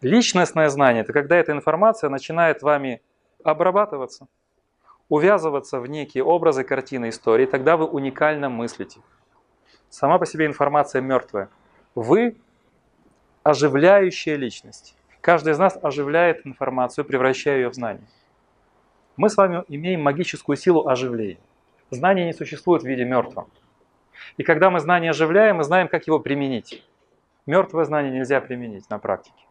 [0.00, 3.02] Личностное знание– это когда эта информация начинает вами
[3.42, 4.28] обрабатываться,
[5.08, 9.00] увязываться в некие образы, картины, истории, тогда вы уникально мыслите.
[9.90, 11.48] Сама по себе информация мертвая.
[11.94, 12.36] Вы
[13.48, 14.94] оживляющая личность.
[15.22, 18.06] Каждый из нас оживляет информацию, превращая ее в знание.
[19.16, 21.40] Мы с вами имеем магическую силу оживления.
[21.90, 23.48] Знание не существует в виде мертвого.
[24.36, 26.84] И когда мы знание оживляем, мы знаем, как его применить.
[27.46, 29.42] Мертвое знание нельзя применить на практике.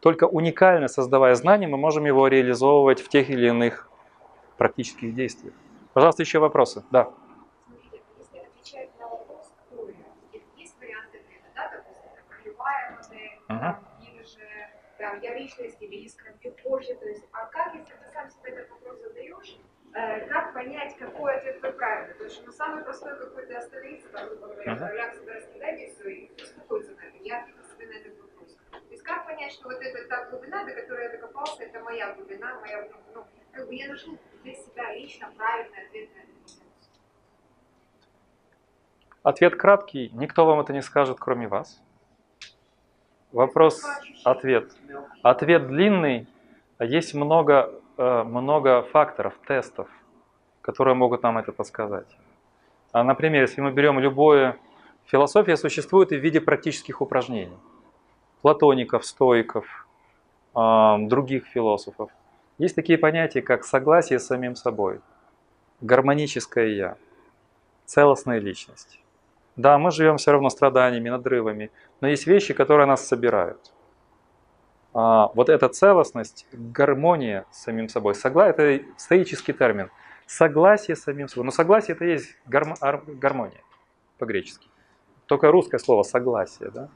[0.00, 3.90] Только уникально создавая знание, мы можем его реализовывать в тех или иных
[4.58, 5.54] практических действиях.
[5.92, 6.84] Пожалуйста, еще вопросы?
[6.92, 7.10] Да.
[7.66, 13.30] Смотрите, если отвечать на вопрос, кто я, есть варианты ответа, да, допустим, там, ролевая модель,
[13.48, 13.80] Ага.
[13.80, 17.94] там, или же там, я личность, или искра, мне позже, то есть, а как, если
[17.94, 19.58] ты сам себе этот вопрос задаешь,
[19.94, 22.14] э, как понять, какой ответ твой правильный?
[22.14, 24.74] Потому что ну, самый простой какой-то остановиться, там, грубо говоря,
[25.12, 27.16] себя раскидать и все, и успокоиться на это.
[27.20, 28.56] Я ответил себе на этот вопрос.
[28.70, 32.14] То есть как понять, что вот эта та глубина, до которой я докопался, это моя
[32.14, 36.62] глубина, моя, ну, как бы я нашел для себя лично правильный ответ на этот вопрос.
[39.22, 40.10] Ответ краткий.
[40.14, 41.82] Никто вам это не скажет, кроме вас.
[43.32, 43.82] Вопрос,
[44.24, 44.72] ответ.
[45.22, 46.26] Ответ длинный.
[46.80, 49.88] Есть много, э, много факторов, тестов,
[50.62, 52.06] которые могут нам это подсказать.
[52.92, 54.56] А, например, если мы берем любое...
[55.06, 57.56] Философия существует и в виде практических упражнений.
[58.42, 59.86] Платоников, стоиков,
[60.52, 62.10] а, других философов.
[62.58, 65.00] Есть такие понятия, как согласие с самим собой,
[65.80, 66.96] гармоническое «я»,
[67.84, 68.98] целостная личность.
[69.56, 71.70] Да, мы живем все равно страданиями, надрывами,
[72.00, 73.72] но есть вещи, которые нас собирают.
[74.92, 78.48] А, вот эта целостность, гармония с самим собой, согла...
[78.48, 79.90] это стоический термин.
[80.26, 81.44] Согласие с самим собой.
[81.44, 82.36] Но согласие это есть
[82.80, 83.60] ар- гармония
[84.18, 84.68] по-гречески.
[85.26, 86.70] Только русское слово согласие.
[86.70, 86.88] Да?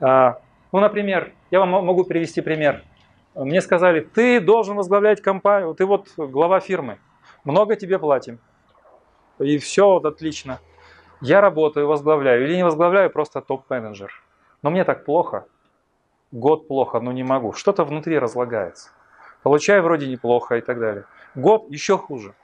[0.00, 0.40] А,
[0.72, 2.84] ну, например, я вам мо- могу привести пример.
[3.34, 6.98] Мне сказали, ты должен возглавлять компанию, ты вот глава фирмы,
[7.44, 8.38] много тебе платим.
[9.38, 10.58] И все вот отлично.
[11.20, 14.12] Я работаю, возглавляю или не возглавляю, просто топ-менеджер.
[14.62, 15.46] Но мне так плохо.
[16.32, 17.52] Год плохо, но не могу.
[17.52, 18.90] Что-то внутри разлагается.
[19.42, 21.04] Получаю вроде неплохо и так далее.
[21.34, 22.34] Год еще хуже.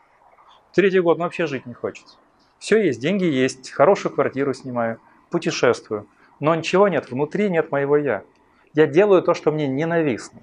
[0.72, 2.16] Третий год ну, вообще жить не хочется.
[2.58, 4.98] Все есть, деньги есть, хорошую квартиру снимаю,
[5.30, 6.06] путешествую.
[6.40, 8.22] Но ничего нет, внутри нет моего я.
[8.72, 10.40] Я делаю то, что мне ненавистно.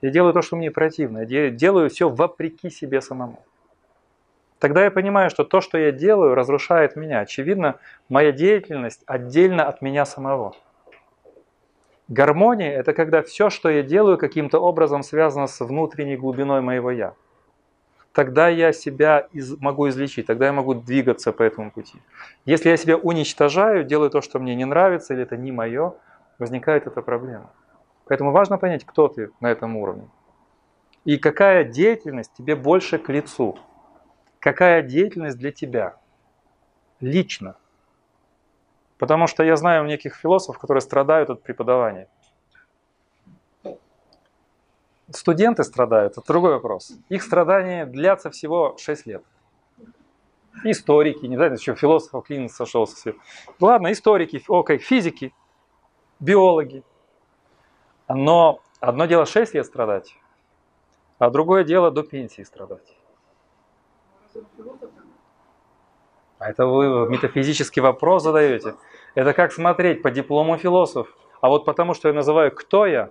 [0.00, 1.18] Я делаю то, что мне противно.
[1.18, 3.42] Я де- делаю все вопреки себе самому.
[4.58, 7.20] Тогда я понимаю, что то, что я делаю, разрушает меня.
[7.20, 7.78] Очевидно,
[8.08, 10.54] моя деятельность отдельно от меня самого.
[12.08, 17.14] Гармония– это когда все, что я делаю, каким-то образом связано с внутренней глубиной моего «я».
[18.12, 22.00] Тогда я себя из- могу излечить, тогда я могу двигаться по этому пути.
[22.46, 25.92] Если я себя уничтожаю, делаю то, что мне не нравится, или это не мое,
[26.38, 27.50] возникает эта проблема.
[28.06, 30.08] Поэтому важно понять, кто ты на этом уровне.
[31.04, 33.58] И какая деятельность тебе больше к лицу.
[34.40, 35.96] Какая деятельность для тебя
[37.00, 37.56] лично.
[38.98, 42.08] Потому что я знаю неких философов, которые страдают от преподавания.
[45.10, 46.92] Студенты страдают, это другой вопрос.
[47.08, 49.24] Их страдания длятся всего 6 лет.
[50.64, 52.96] Историки, не знаю, еще философов клин сошелся.
[52.96, 53.14] с-
[53.60, 55.32] Ладно, историки, окей, физики,
[56.20, 56.82] биологи.
[58.08, 60.14] Но одно дело 6 лет страдать,
[61.18, 62.97] а другое дело до пенсии страдать.
[66.38, 68.74] А это вы метафизический вопрос задаете.
[69.14, 71.08] Это как смотреть по диплому философ.
[71.40, 73.10] А вот потому, что я называю «кто я»,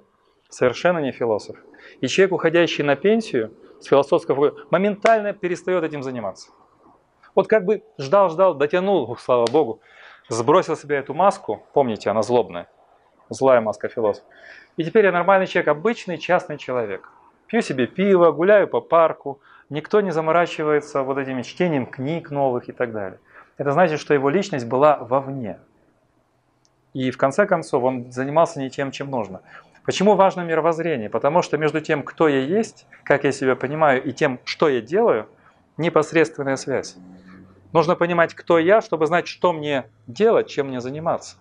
[0.49, 1.57] совершенно не философ.
[2.01, 3.51] И человек, уходящий на пенсию
[3.81, 6.51] с философского моментально перестает этим заниматься.
[7.35, 9.81] Вот как бы ждал-ждал, дотянул, слава богу,
[10.29, 12.69] сбросил с себя эту маску, помните, она злобная,
[13.29, 14.25] злая маска философа.
[14.77, 17.09] И теперь я нормальный человек, обычный частный человек.
[17.47, 19.39] Пью себе пиво, гуляю по парку,
[19.69, 23.19] никто не заморачивается вот этим чтением книг новых и так далее.
[23.57, 25.59] Это значит, что его личность была вовне.
[26.93, 29.41] И в конце концов он занимался не тем, чем нужно.
[29.85, 31.09] Почему важно мировоззрение?
[31.09, 34.81] Потому что между тем, кто я есть, как я себя понимаю, и тем, что я
[34.81, 35.27] делаю,
[35.77, 36.95] непосредственная связь.
[37.73, 41.37] Нужно понимать, кто я, чтобы знать, что мне делать, чем мне заниматься.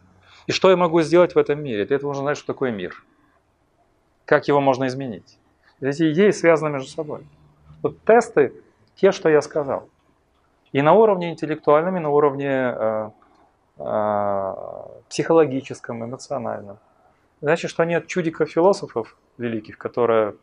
[0.46, 1.86] И что я могу сделать в этом мире.
[1.86, 3.02] Для этого нужно знать, что такое мир.
[4.24, 5.38] Как его можно изменить.
[5.80, 7.26] Эти идеи связаны между собой.
[7.82, 8.52] Вот тесты,
[8.94, 9.88] те, что я сказал.
[10.72, 13.10] И на уровне интеллектуальном, и на уровне э,
[13.78, 14.54] э,
[15.08, 16.78] психологическом, эмоциональном.
[17.40, 20.36] Значит, что нет чудиков-философов великих, которые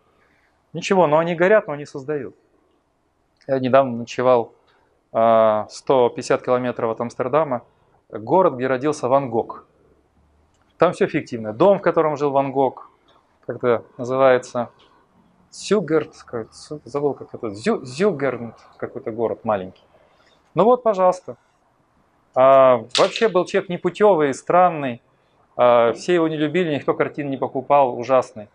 [0.73, 2.35] ничего, но они горят, но они создают.
[3.47, 4.53] Я недавно ночевал
[5.11, 7.63] 150 э, километров от Амстердама,
[8.09, 9.65] город, где родился Ван Гог.
[10.77, 11.53] Там все фиктивно.
[11.53, 12.89] Дом, в котором жил Ван Гог,
[13.45, 14.69] как-то называется
[15.53, 16.15] Зюгерт,
[16.83, 19.83] забыл как это, Зю, Зюгерт, какой-то город маленький.
[20.55, 21.37] Ну вот, пожалуйста.
[22.35, 25.01] А, вообще был человек непутевый, странный,
[25.55, 28.49] а, все его не любили, никто картин не покупал, ужасный.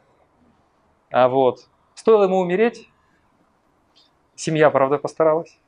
[1.11, 2.91] А вот, стоило ему умереть,
[4.35, 5.59] семья, правда, постаралась.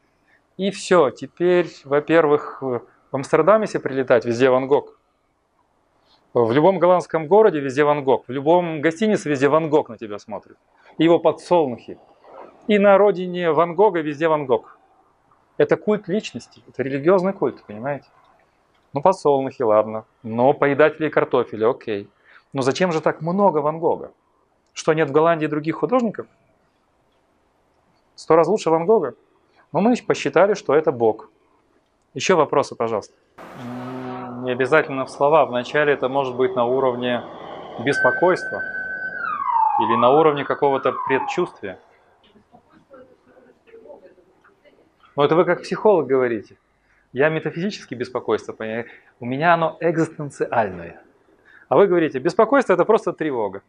[0.56, 2.82] И все, теперь, во-первых, в
[3.12, 4.98] Амстердаме себе прилетать, везде Ван Гог.
[6.34, 10.18] В любом голландском городе везде Ван Гог, в любом гостинице везде Ван Гог на тебя
[10.18, 10.56] смотрит.
[11.00, 11.98] Его подсолнухи.
[12.66, 14.76] И на родине Ван Гога везде Ван Гог.
[15.56, 18.06] Это культ личности, это религиозный культ, понимаете?
[18.92, 20.04] Ну, подсолнухи, ладно.
[20.22, 22.10] Но поедатели картофеля, окей.
[22.52, 24.12] Но зачем же так много Ван Гога?
[24.74, 26.26] Что, нет в Голландии других художников?
[28.14, 29.14] Сто раз лучше Ван Гога?
[29.72, 31.30] Но мы посчитали, что это Бог.
[32.12, 33.14] Еще вопросы, пожалуйста.
[34.42, 35.46] Не обязательно в слова.
[35.46, 37.22] Вначале это может быть на уровне
[37.82, 38.60] беспокойства
[39.80, 41.78] или на уровне какого-то предчувствия.
[45.16, 46.56] Но это вы как психолог говорите.
[47.12, 48.54] Я метафизически беспокойство,
[49.18, 51.02] у меня оно экзистенциальное.
[51.68, 53.62] А вы говорите, беспокойство это просто тревога.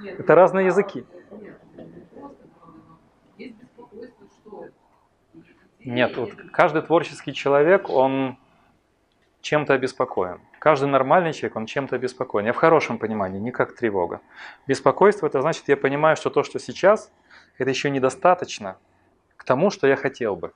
[0.00, 1.04] Нет, это разные языки.
[5.84, 8.36] Нет, вот каждый творческий человек, он
[9.40, 10.40] чем-то обеспокоен.
[10.60, 12.44] Каждый нормальный человек, он чем-то обеспокоен.
[12.44, 14.20] Я в хорошем понимании, не как тревога.
[14.66, 17.10] Беспокойство, это значит, я понимаю, что то, что сейчас,
[17.56, 18.76] это еще недостаточно
[19.38, 20.52] к тому, что я хотел бы.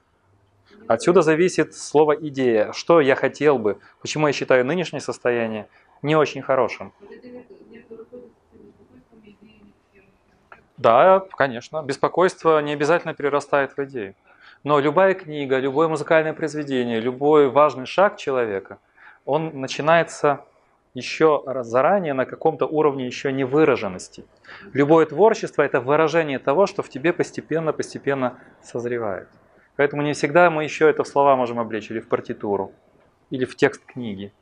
[0.89, 2.72] Отсюда зависит слово «идея».
[2.72, 5.68] Что я хотел бы, почему я считаю нынешнее состояние
[6.02, 6.93] не очень хорошим.
[10.76, 11.82] Да, конечно.
[11.82, 14.14] Беспокойство не обязательно перерастает в идею.
[14.64, 18.78] Но любая книга, любое музыкальное произведение, любой важный шаг человека,
[19.24, 20.44] он начинается
[20.94, 24.24] еще заранее на каком-то уровне еще невыраженности.
[24.72, 29.28] Любое творчество– это выражение того, что в тебе постепенно-постепенно созревает.
[29.76, 32.72] Поэтому не всегда мы еще это в слова можем облечь, или в партитуру,
[33.30, 34.32] или в текст книги.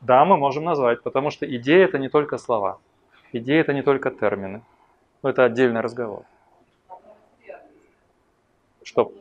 [0.00, 2.78] Да, мы можем назвать, потому что идея это не только слова.
[3.32, 4.62] Идея это не только термины.
[5.22, 6.24] Это отдельный разговор.
[8.82, 9.12] Что?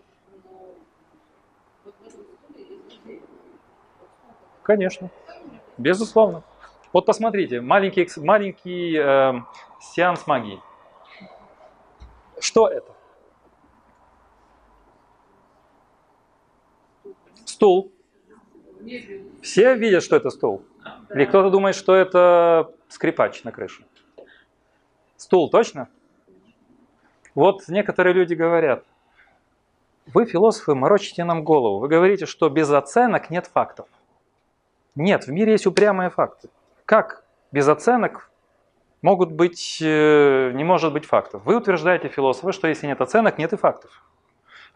[4.69, 5.09] Конечно.
[5.79, 6.43] Безусловно.
[6.93, 9.41] Вот посмотрите, маленький, маленький э,
[9.81, 10.61] сеанс магии.
[12.39, 12.93] Что это?
[17.45, 17.91] Стул.
[19.41, 20.61] Все видят, что это стул?
[21.15, 23.83] Или кто-то думает, что это скрипач на крыше?
[25.17, 25.89] Стул, точно?
[27.33, 28.85] Вот некоторые люди говорят,
[30.13, 31.79] вы, философы, морочите нам голову.
[31.79, 33.87] Вы говорите, что без оценок нет фактов.
[34.95, 36.49] Нет, в мире есть упрямые факты.
[36.86, 38.30] Как без оценок
[39.02, 41.44] могут быть, э, не может быть фактов.
[41.45, 44.03] Вы утверждаете, философы, что если нет оценок, нет и фактов.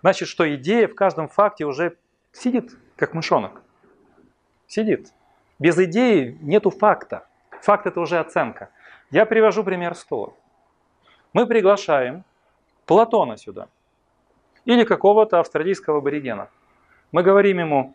[0.02, 1.98] Значит, что идея в каждом факте уже
[2.32, 3.62] сидит, как мышонок.
[4.68, 5.14] Сидит.
[5.60, 7.28] Без идеи нету факта.
[7.62, 8.70] Факт это уже оценка.
[9.12, 10.34] Я привожу пример стула.
[11.32, 12.24] Мы приглашаем
[12.86, 13.70] Платона сюда.
[14.66, 16.50] Или какого-то австралийского аборигена.
[17.12, 17.94] Мы говорим ему,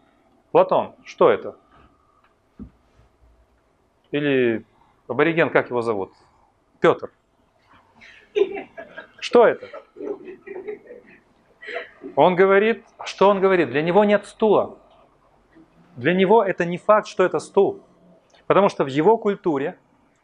[0.53, 1.57] Платон, что это?
[4.11, 4.65] Или
[5.07, 6.13] Абориген, как его зовут?
[6.81, 7.11] Петр.
[9.21, 9.69] Что это?
[12.15, 13.71] Он говорит, что он говорит?
[13.71, 14.79] Для него нет стула.
[15.97, 17.83] Для него это не факт, что это стул.
[18.47, 19.79] Потому что в его культуре,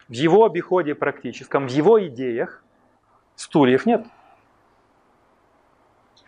[0.08, 2.62] в его обиходе практическом, в его идеях
[3.36, 4.06] стульев нет.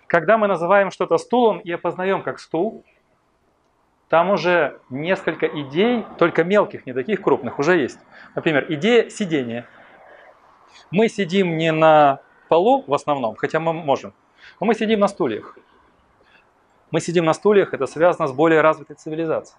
[0.07, 2.85] Когда мы называем что-то стулом и опознаем как стул,
[4.09, 7.99] там уже несколько идей, только мелких, не таких крупных, уже есть.
[8.35, 9.67] Например, идея сидения.
[10.91, 14.13] Мы сидим не на полу в основном, хотя мы можем,
[14.61, 15.59] но мы сидим на стульях.
[16.93, 19.59] Мы сидим на стульях, это связано с более развитой цивилизацией.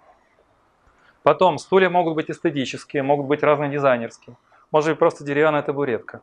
[1.23, 4.37] Потом, стулья могут быть эстетические, могут быть разные дизайнерские.
[4.71, 6.21] Может быть просто деревянная табуретка.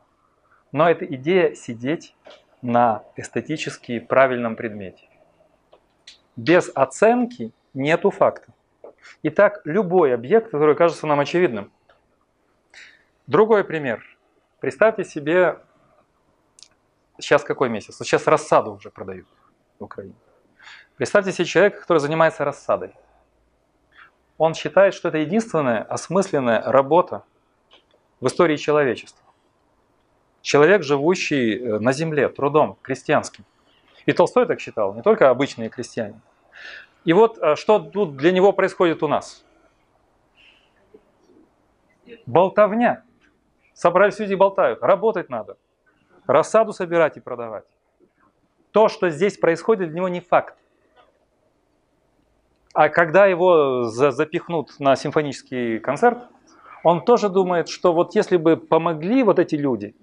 [0.71, 2.15] Но это идея сидеть
[2.63, 5.07] на эстетически правильном предмете.
[6.35, 8.51] Без оценки нету факта.
[9.23, 11.71] Итак, любой объект, который кажется нам очевидным.
[13.27, 14.03] Другой пример.
[14.59, 15.59] Представьте себе,
[17.19, 17.97] сейчас какой месяц?
[17.97, 19.27] Сейчас рассаду уже продают
[19.79, 20.15] в Украине.
[20.95, 22.93] Представьте себе человека, который занимается рассадой.
[24.37, 27.23] Он считает, что это единственная осмысленная работа
[28.19, 29.23] в истории человечества.
[30.41, 33.45] Человек, живущий э, на земле, трудом, крестьянским.
[34.05, 36.21] И Толстой так считал, не только обычные крестьяне.
[37.05, 39.45] И вот э, что тут для него происходит у нас?
[42.25, 43.03] Болтовня.
[43.73, 44.81] Собрались люди болтают.
[44.81, 45.57] Работать надо.
[46.25, 47.65] Рассаду собирать и продавать.
[48.71, 50.57] То, что здесь происходит, для него не факт.
[52.73, 56.27] А когда его запихнут на симфонический концерт,
[56.83, 59.95] он тоже думает, что вот если бы помогли вот эти люди,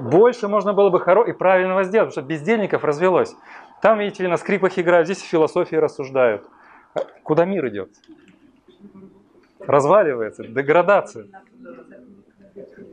[0.00, 3.34] больше можно было бы хоро и правильного сделать, потому что бездельников развелось.
[3.82, 6.44] Там, видите ли, на скрипах играют, здесь философии рассуждают.
[7.22, 7.90] Куда мир идет?
[9.60, 11.26] Разваливается, деградация.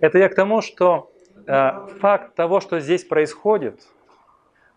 [0.01, 1.11] Это я к тому, что
[1.47, 3.81] э, факт того, что здесь происходит,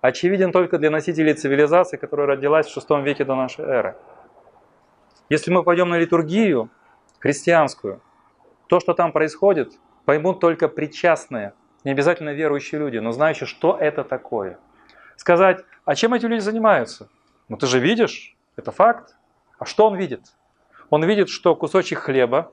[0.01, 3.97] очевиден только для носителей цивилизации, которая родилась в VI веке до нашей эры.
[5.29, 6.71] Если мы пойдем на литургию
[7.19, 8.01] христианскую,
[8.69, 9.73] то, что там происходит,
[10.07, 11.53] поймут только причастные,
[11.85, 14.59] не обязательно верующие люди, но знающие, что это такое.
[15.17, 17.09] Сказать, а чем эти люди занимаются?
[17.49, 19.17] Ну ты же видишь, это факт.
[19.59, 20.23] А что он видит?
[20.91, 22.53] Он видит, что кусочек хлеба,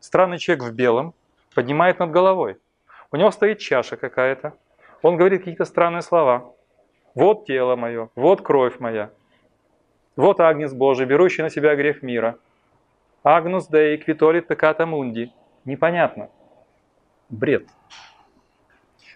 [0.00, 1.14] странный человек в белом,
[1.54, 2.58] поднимает над головой.
[3.12, 4.54] У него стоит чаша какая-то.
[5.02, 6.52] Он говорит какие-то странные слова.
[7.14, 9.10] Вот тело мое, вот кровь моя.
[10.16, 12.38] Вот Агнец Божий, берущий на себя грех мира.
[13.22, 15.32] Агнус Дей, Квитолит Пеката Мунди.
[15.64, 16.30] Непонятно.
[17.34, 17.68] Бред.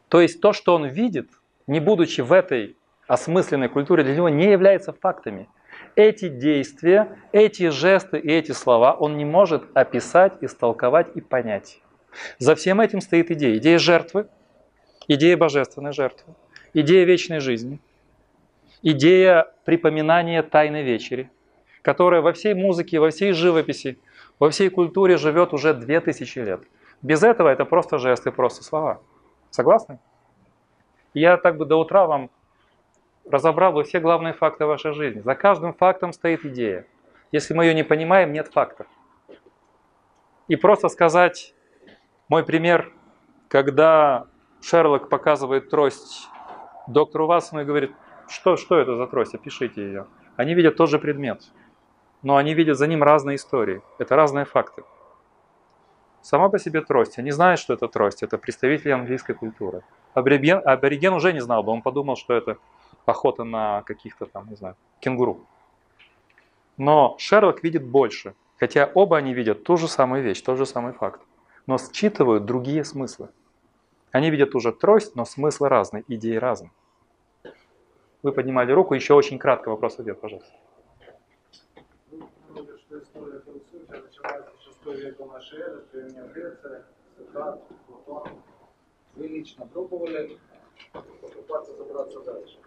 [0.09, 1.29] То есть то, что он видит,
[1.67, 2.77] не будучи в этой
[3.07, 5.49] осмысленной культуре, для него не является фактами.
[5.97, 11.81] Эти действия, эти жесты и эти слова он не может описать, истолковать и понять.
[12.39, 13.57] За всем этим стоит идея.
[13.59, 14.29] Идея жертвы,
[15.09, 16.35] идея божественной жертвы,
[16.73, 17.81] идея вечной жизни,
[18.83, 21.31] идея припоминания Тайной Вечери,
[21.83, 23.99] которая во всей музыке, во всей живописи,
[24.39, 26.61] во всей культуре живет уже две тысячи лет.
[27.03, 29.01] Без этого это просто жесты, просто слова.
[29.51, 29.99] Согласны?
[31.15, 32.31] Я так бы до утра вам
[33.31, 35.21] разобрал бы все главные факты вашей жизни.
[35.21, 36.87] За каждым фактом стоит идея.
[37.31, 38.87] Если мы ее не понимаем, нет фактов.
[40.49, 41.55] И просто сказать,
[42.29, 42.93] мой пример,
[43.49, 44.27] когда
[44.61, 46.29] Шерлок показывает трость
[46.87, 47.93] доктору Ватсону и говорит,
[48.29, 50.07] что, что это за трость, опишите ее.
[50.37, 51.43] Они видят тот же предмет,
[52.23, 53.83] но они видят за ним разные истории.
[53.99, 54.83] Это разные факты.
[56.23, 57.19] Сама по себе трость.
[57.19, 58.23] Они знают, что это трость.
[58.23, 59.83] Это представители английской культуры.
[60.15, 61.73] Абориген, абориген уже не знал бы.
[61.73, 62.59] Он подумал, что это
[63.07, 65.41] охота на каких-то там, не знаю, кенгуру.
[66.77, 68.35] Но Шерлок видит больше.
[68.59, 71.21] Хотя оба они видят ту же самую вещь, тот же самый факт.
[71.67, 73.29] Но считывают другие смыслы.
[74.11, 76.73] Они видят ту же трость, но смыслы разные, идеи разные.
[78.23, 80.53] Вы поднимали руку, еще очень кратко вопрос-ответ, пожалуйста.
[82.89, 83.85] что история философии
[84.89, 86.85] начинается с 6 века нашей эры, Древняя Греция,
[87.17, 88.43] Сократ, Платон.
[89.15, 90.39] Вы лично пробовали
[90.93, 92.59] попытаться забраться дальше?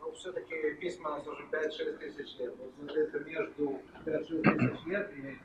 [0.00, 2.54] Но все-таки письменность уже 5-6 тысяч лет.
[2.58, 5.38] Вот где-то между 5-6 тысяч лет и.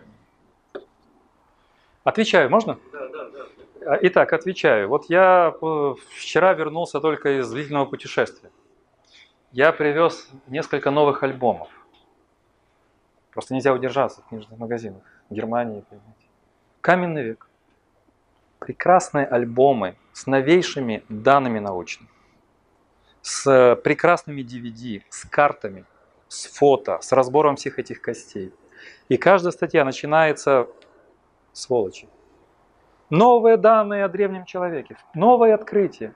[2.03, 2.79] Отвечаю, можно?
[2.91, 3.45] Да, да, да.
[3.85, 4.87] А, итак, отвечаю.
[4.87, 8.49] Вот я э, вчера вернулся только из длительного путешествия.
[9.51, 11.69] Я привез несколько новых альбомов.
[13.37, 15.83] Просто нельзя удержаться в книжных магазинах в Германии.
[15.87, 16.25] Понимаете.
[16.81, 17.47] Каменный век.
[18.57, 22.09] Прекрасные альбомы с новейшими данными научными.
[23.21, 25.85] С прекрасными DVD, с картами,
[26.27, 28.51] с фото, с разбором всех этих костей.
[29.07, 30.67] И каждая статья начинается
[31.53, 32.09] сволочи.
[33.11, 36.15] Новые данные о древнем человеке, новое открытие.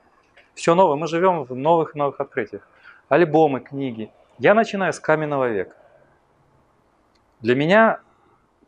[0.55, 0.95] Все новое.
[0.95, 2.67] Мы живем в новых новых открытиях.
[3.09, 4.11] Альбомы, книги.
[4.39, 5.75] Я начинаю с каменного века.
[7.41, 7.99] Для меня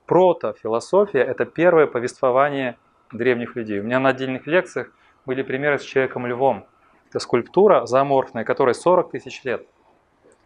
[0.07, 2.77] протофилософия– это первое повествование
[3.11, 3.79] древних людей.
[3.79, 4.91] У меня на отдельных лекциях
[5.25, 6.65] были примеры с человеком-львом.
[7.09, 9.65] Это скульптура зооморфная, которой 40 тысяч лет.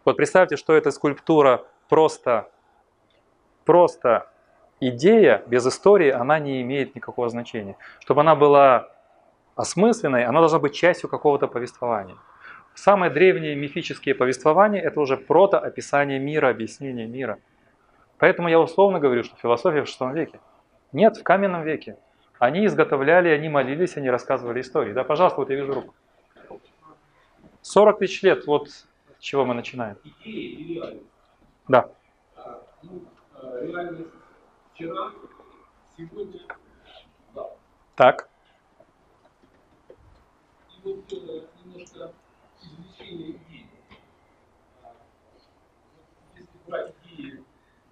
[0.04, 2.50] Вот представьте, что эта скульптура просто,
[3.64, 4.30] просто
[4.80, 7.76] идея без истории, она не имеет никакого значения.
[8.00, 8.90] Чтобы она была
[9.56, 12.16] осмысленной, она должна быть частью какого-то повествования.
[12.74, 17.38] Самые древние мифические повествования– это уже прото-описание мира, объяснение мира.
[18.18, 20.40] Поэтому я условно говорю, что философия в VI веке.
[20.92, 21.98] Нет, в каменном веке.
[22.38, 24.92] Они изготовляли, они молились, они рассказывали истории.
[24.92, 25.94] Да, пожалуйста, вот я вижу руку.
[27.62, 28.86] 40 тысяч лет, вот с
[29.18, 29.96] чего мы начинаем.
[31.68, 31.90] Да.
[32.36, 33.02] А, ну,
[33.34, 33.60] а,
[37.34, 37.50] да.
[37.96, 38.28] Так.
[39.88, 39.92] И
[40.84, 42.12] вот э, немножко
[42.62, 43.66] извлечение идей.
[44.82, 44.92] А,
[46.36, 47.44] Если брать идеи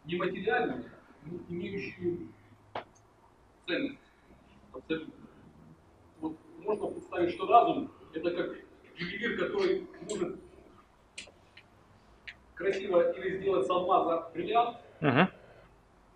[0.06, 0.90] нематериальные,
[1.24, 2.28] но имеющие
[3.66, 3.98] ценность,
[4.72, 5.14] абсолютно.
[6.20, 8.56] Вот можно представить, что разум это как
[8.96, 10.38] ювелир, который может
[12.54, 15.28] красиво или сделать с алмаза бриллиант, Мгм.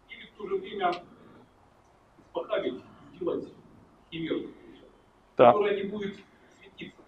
[0.08, 0.92] или в то же время
[2.18, 2.82] испохабить,
[3.14, 3.52] сделать
[4.10, 4.50] химеру,
[5.36, 5.52] Да.
[5.52, 6.16] которая не будет
[6.58, 7.02] светиться,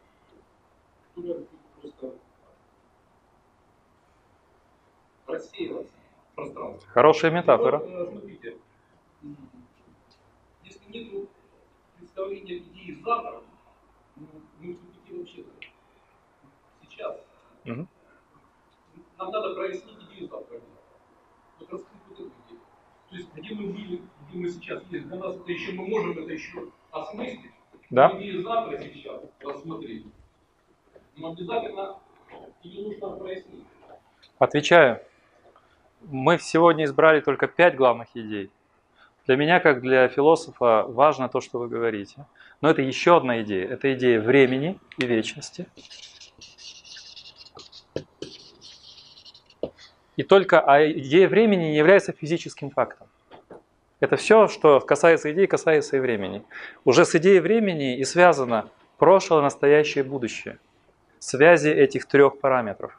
[1.15, 1.49] которая будет
[1.81, 2.19] просто
[5.27, 5.95] рассеиваться
[6.35, 6.89] пространстве.
[6.91, 7.79] Хорошая метафора.
[7.79, 8.57] Вот, э, смотрите,
[10.65, 11.29] если нет
[11.99, 13.43] представления идеи завтра,
[14.17, 14.27] ну,
[14.61, 15.45] мы тупики вообще
[16.83, 17.21] сейчас.
[17.65, 17.89] Мгм.
[19.19, 20.61] Нам надо прояснить идею завтра.
[21.59, 22.61] Вот раскрыть вот эту идею.
[23.11, 26.13] То есть где мы были, где мы сейчас есть, для нас это еще, мы можем
[26.13, 27.53] это еще осмыслить.
[27.91, 28.11] Да.
[28.19, 30.07] Идею завтра сейчас рассмотреть.
[31.17, 31.99] Но обязательно
[32.63, 33.67] ее нужно прояснить.
[34.39, 35.01] Отвечаю.
[36.11, 38.51] Мы сегодня избрали только пять главных идей.
[39.27, 42.27] Для меня, как для философа, важно то, что вы говорите.
[42.61, 43.69] Но это еще одна идея.
[43.69, 45.67] Это идея времени и вечности.
[50.17, 53.07] И только а идея времени не является физическим фактом.
[54.01, 56.45] Это все, что касается идей, касается и времени.
[56.85, 58.69] Уже с идеей времени и связано
[58.99, 60.59] прошлое, настоящее, будущее.
[61.21, 62.99] Связи этих трех параметров.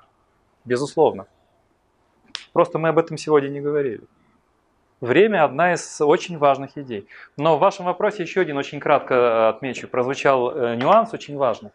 [0.64, 1.28] Безусловно.
[2.54, 4.04] Просто мы об этом сегодня не говорили.
[5.02, 7.10] Время– одна из очень важных идей.
[7.36, 9.90] Но в вашем вопросе еще один очень кратко э, отмечу.
[9.90, 11.72] Прозвучал э, нюанс очень важный.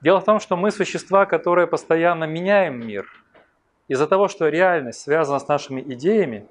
[0.00, 3.08] Дело в том, что мы существа, которые постоянно меняем мир.
[3.88, 6.46] Из-за того, что реальность связана с нашими идеями,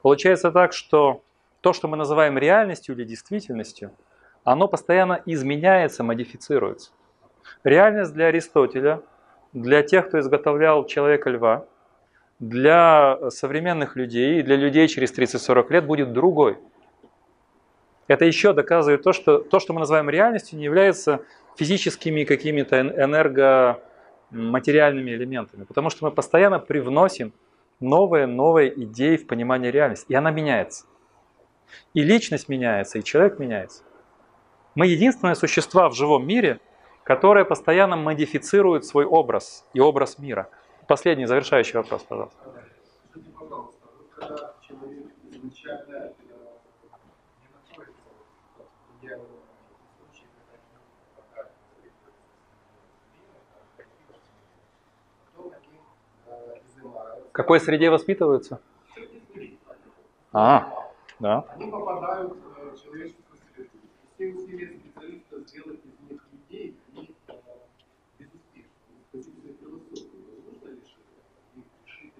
[0.00, 1.22] получается так, что
[1.60, 3.90] то, что мы называем реальностью или действительностью,
[4.44, 6.90] оно постоянно изменяется, модифицируется.
[7.64, 9.02] Реальность для Аристотеля,
[9.52, 11.66] для тех, кто изготовлял человека-льва,
[12.42, 16.58] для современных людей и для людей через 30-40 лет будет другой.
[18.08, 21.24] Это еще доказывает то, что то, что мы называем реальностью, не является
[21.56, 27.32] физическими какими-то энергоматериальными элементами, потому что мы постоянно привносим
[27.78, 30.86] новые, новые идеи в понимание реальности, и она меняется.
[31.94, 33.84] И личность меняется, и человек меняется.
[34.74, 36.58] Мы единственные существа в живом мире,
[37.04, 40.48] которые постоянно модифицируют свой образ и образ мира.
[40.88, 42.38] Последний завершающий вопрос, пожалуйста.
[43.10, 46.12] Скажите, пожалуйста, когда человек изначально
[47.40, 48.02] не находится
[48.88, 49.04] в
[56.66, 58.60] изымаются, В какой среде воспитываются?
[60.32, 60.72] А,
[61.18, 61.44] да.
[61.54, 63.70] они попадают э, в человеческую среду.
[64.14, 67.32] Все усилия специалиста сделать из них людей, они э,
[68.18, 68.70] безуспешны.
[69.02, 72.14] С позиции философии возможно ли что-то их решить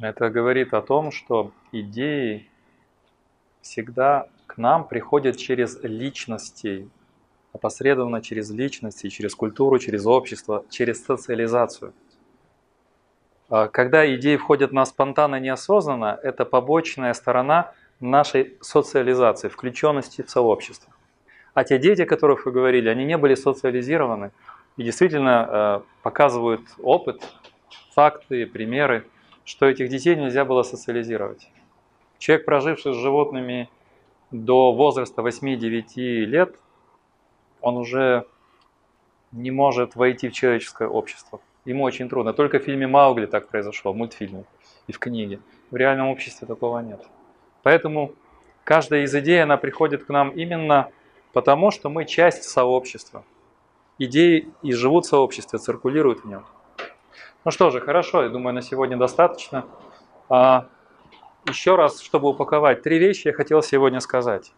[0.00, 0.30] это?
[0.30, 2.48] Говорит о том, что идеи
[3.60, 6.88] всегда к нам приходят через личностей,
[7.52, 11.92] опосредованно через личности, через культуру, через общество, через социализацию.
[13.48, 20.92] А Когда идеи входят нас спонтанно, неосознанно, это побочная сторона нашей социализации, включенности в сообщество.
[21.54, 24.32] А те дети, о которых вы говорили, они не были социализированы
[24.76, 27.22] и действительно э, показывают опыт,
[27.94, 29.04] факты, примеры,
[29.44, 31.48] что этих детей нельзя было социализировать.
[32.18, 33.68] Человек, проживший с животными
[34.30, 36.56] до возраста 8-9 лет,
[37.60, 38.26] он уже
[39.32, 41.40] не может войти в человеческое общество.
[41.64, 42.32] Ему очень трудно.
[42.32, 44.44] Только в фильме «Маугли» так произошло, в мультфильме
[44.86, 45.40] и в книге.
[45.70, 47.02] В реальном обществе такого нет.
[47.62, 48.12] Поэтому
[48.64, 50.90] каждая из идей, она приходит к нам именно
[51.32, 53.24] потому, что мы часть сообщества.
[53.98, 56.44] Идеи и живут в сообществе, циркулируют в нем.
[57.44, 59.66] Ну что же, хорошо, я думаю, на сегодня достаточно.
[60.30, 60.66] А,
[61.46, 64.54] еще раз, чтобы упаковать, три вещи я хотел сегодня сказать.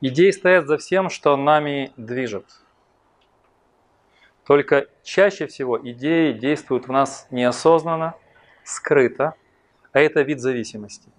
[0.00, 2.44] Идеи стоят за всем, что нами движет.
[4.46, 8.14] Только чаще всего идеи действуют в нас неосознанно,
[8.62, 9.34] скрыто,
[9.92, 11.10] а это вид зависимости.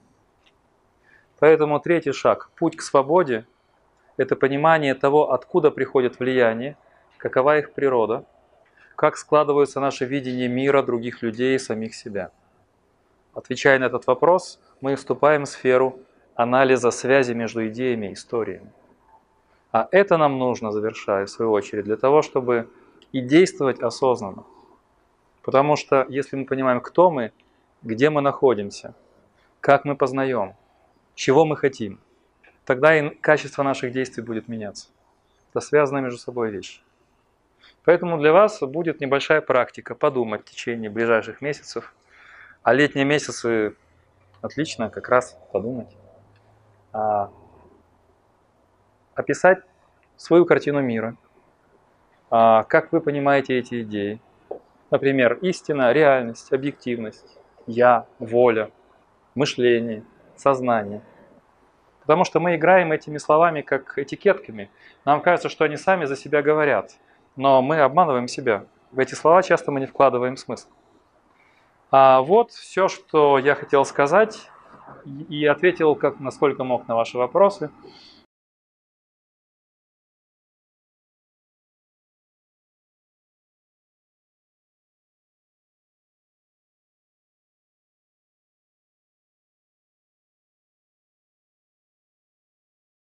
[1.39, 3.45] Поэтому третий шаг, путь к свободе,
[4.15, 6.77] это понимание того, откуда приходит влияние,
[7.17, 8.25] какова их природа,
[8.95, 12.31] как складываются наши видения мира, других людей и самих себя.
[13.33, 15.99] Отвечая на этот вопрос, мы вступаем в сферу
[16.35, 18.71] анализа связи между идеями и историями.
[19.71, 22.69] А это нам нужно, завершая в свою очередь, для того, чтобы
[23.11, 24.45] и действовать осознанно.
[25.41, 27.31] Потому что если мы понимаем, кто мы,
[27.83, 28.95] где мы находимся,
[29.59, 30.55] как мы познаем,
[31.13, 31.99] чего мы хотим,
[32.65, 34.87] тогда и качество наших действий будет меняться.
[35.51, 36.81] Это связаны между собой вещи.
[37.85, 41.93] Поэтому для вас будет небольшая практика подумать в течение ближайших месяцев.
[42.63, 43.75] А летние месяцы
[44.41, 45.95] отлично как раз подумать.
[46.91, 47.29] А,
[49.13, 49.59] описать
[50.17, 51.15] свою картину мира.
[52.31, 54.19] А, как вы понимаете эти идеи?
[54.89, 57.37] Например, истина, реальность, объективность,
[57.67, 58.71] я, воля,
[59.35, 60.03] мышление,
[60.35, 61.01] сознание.
[62.01, 64.71] Потому что мы играем этими словами как этикетками.
[65.05, 66.91] Нам кажется, что они сами за себя говорят.
[67.35, 68.65] Но мы обманываем себя.
[68.91, 70.69] В эти слова часто мы не вкладываем смысл.
[71.91, 74.49] А вот все, что я хотел сказать,
[75.29, 77.69] и ответил, как, насколько мог, на ваши вопросы.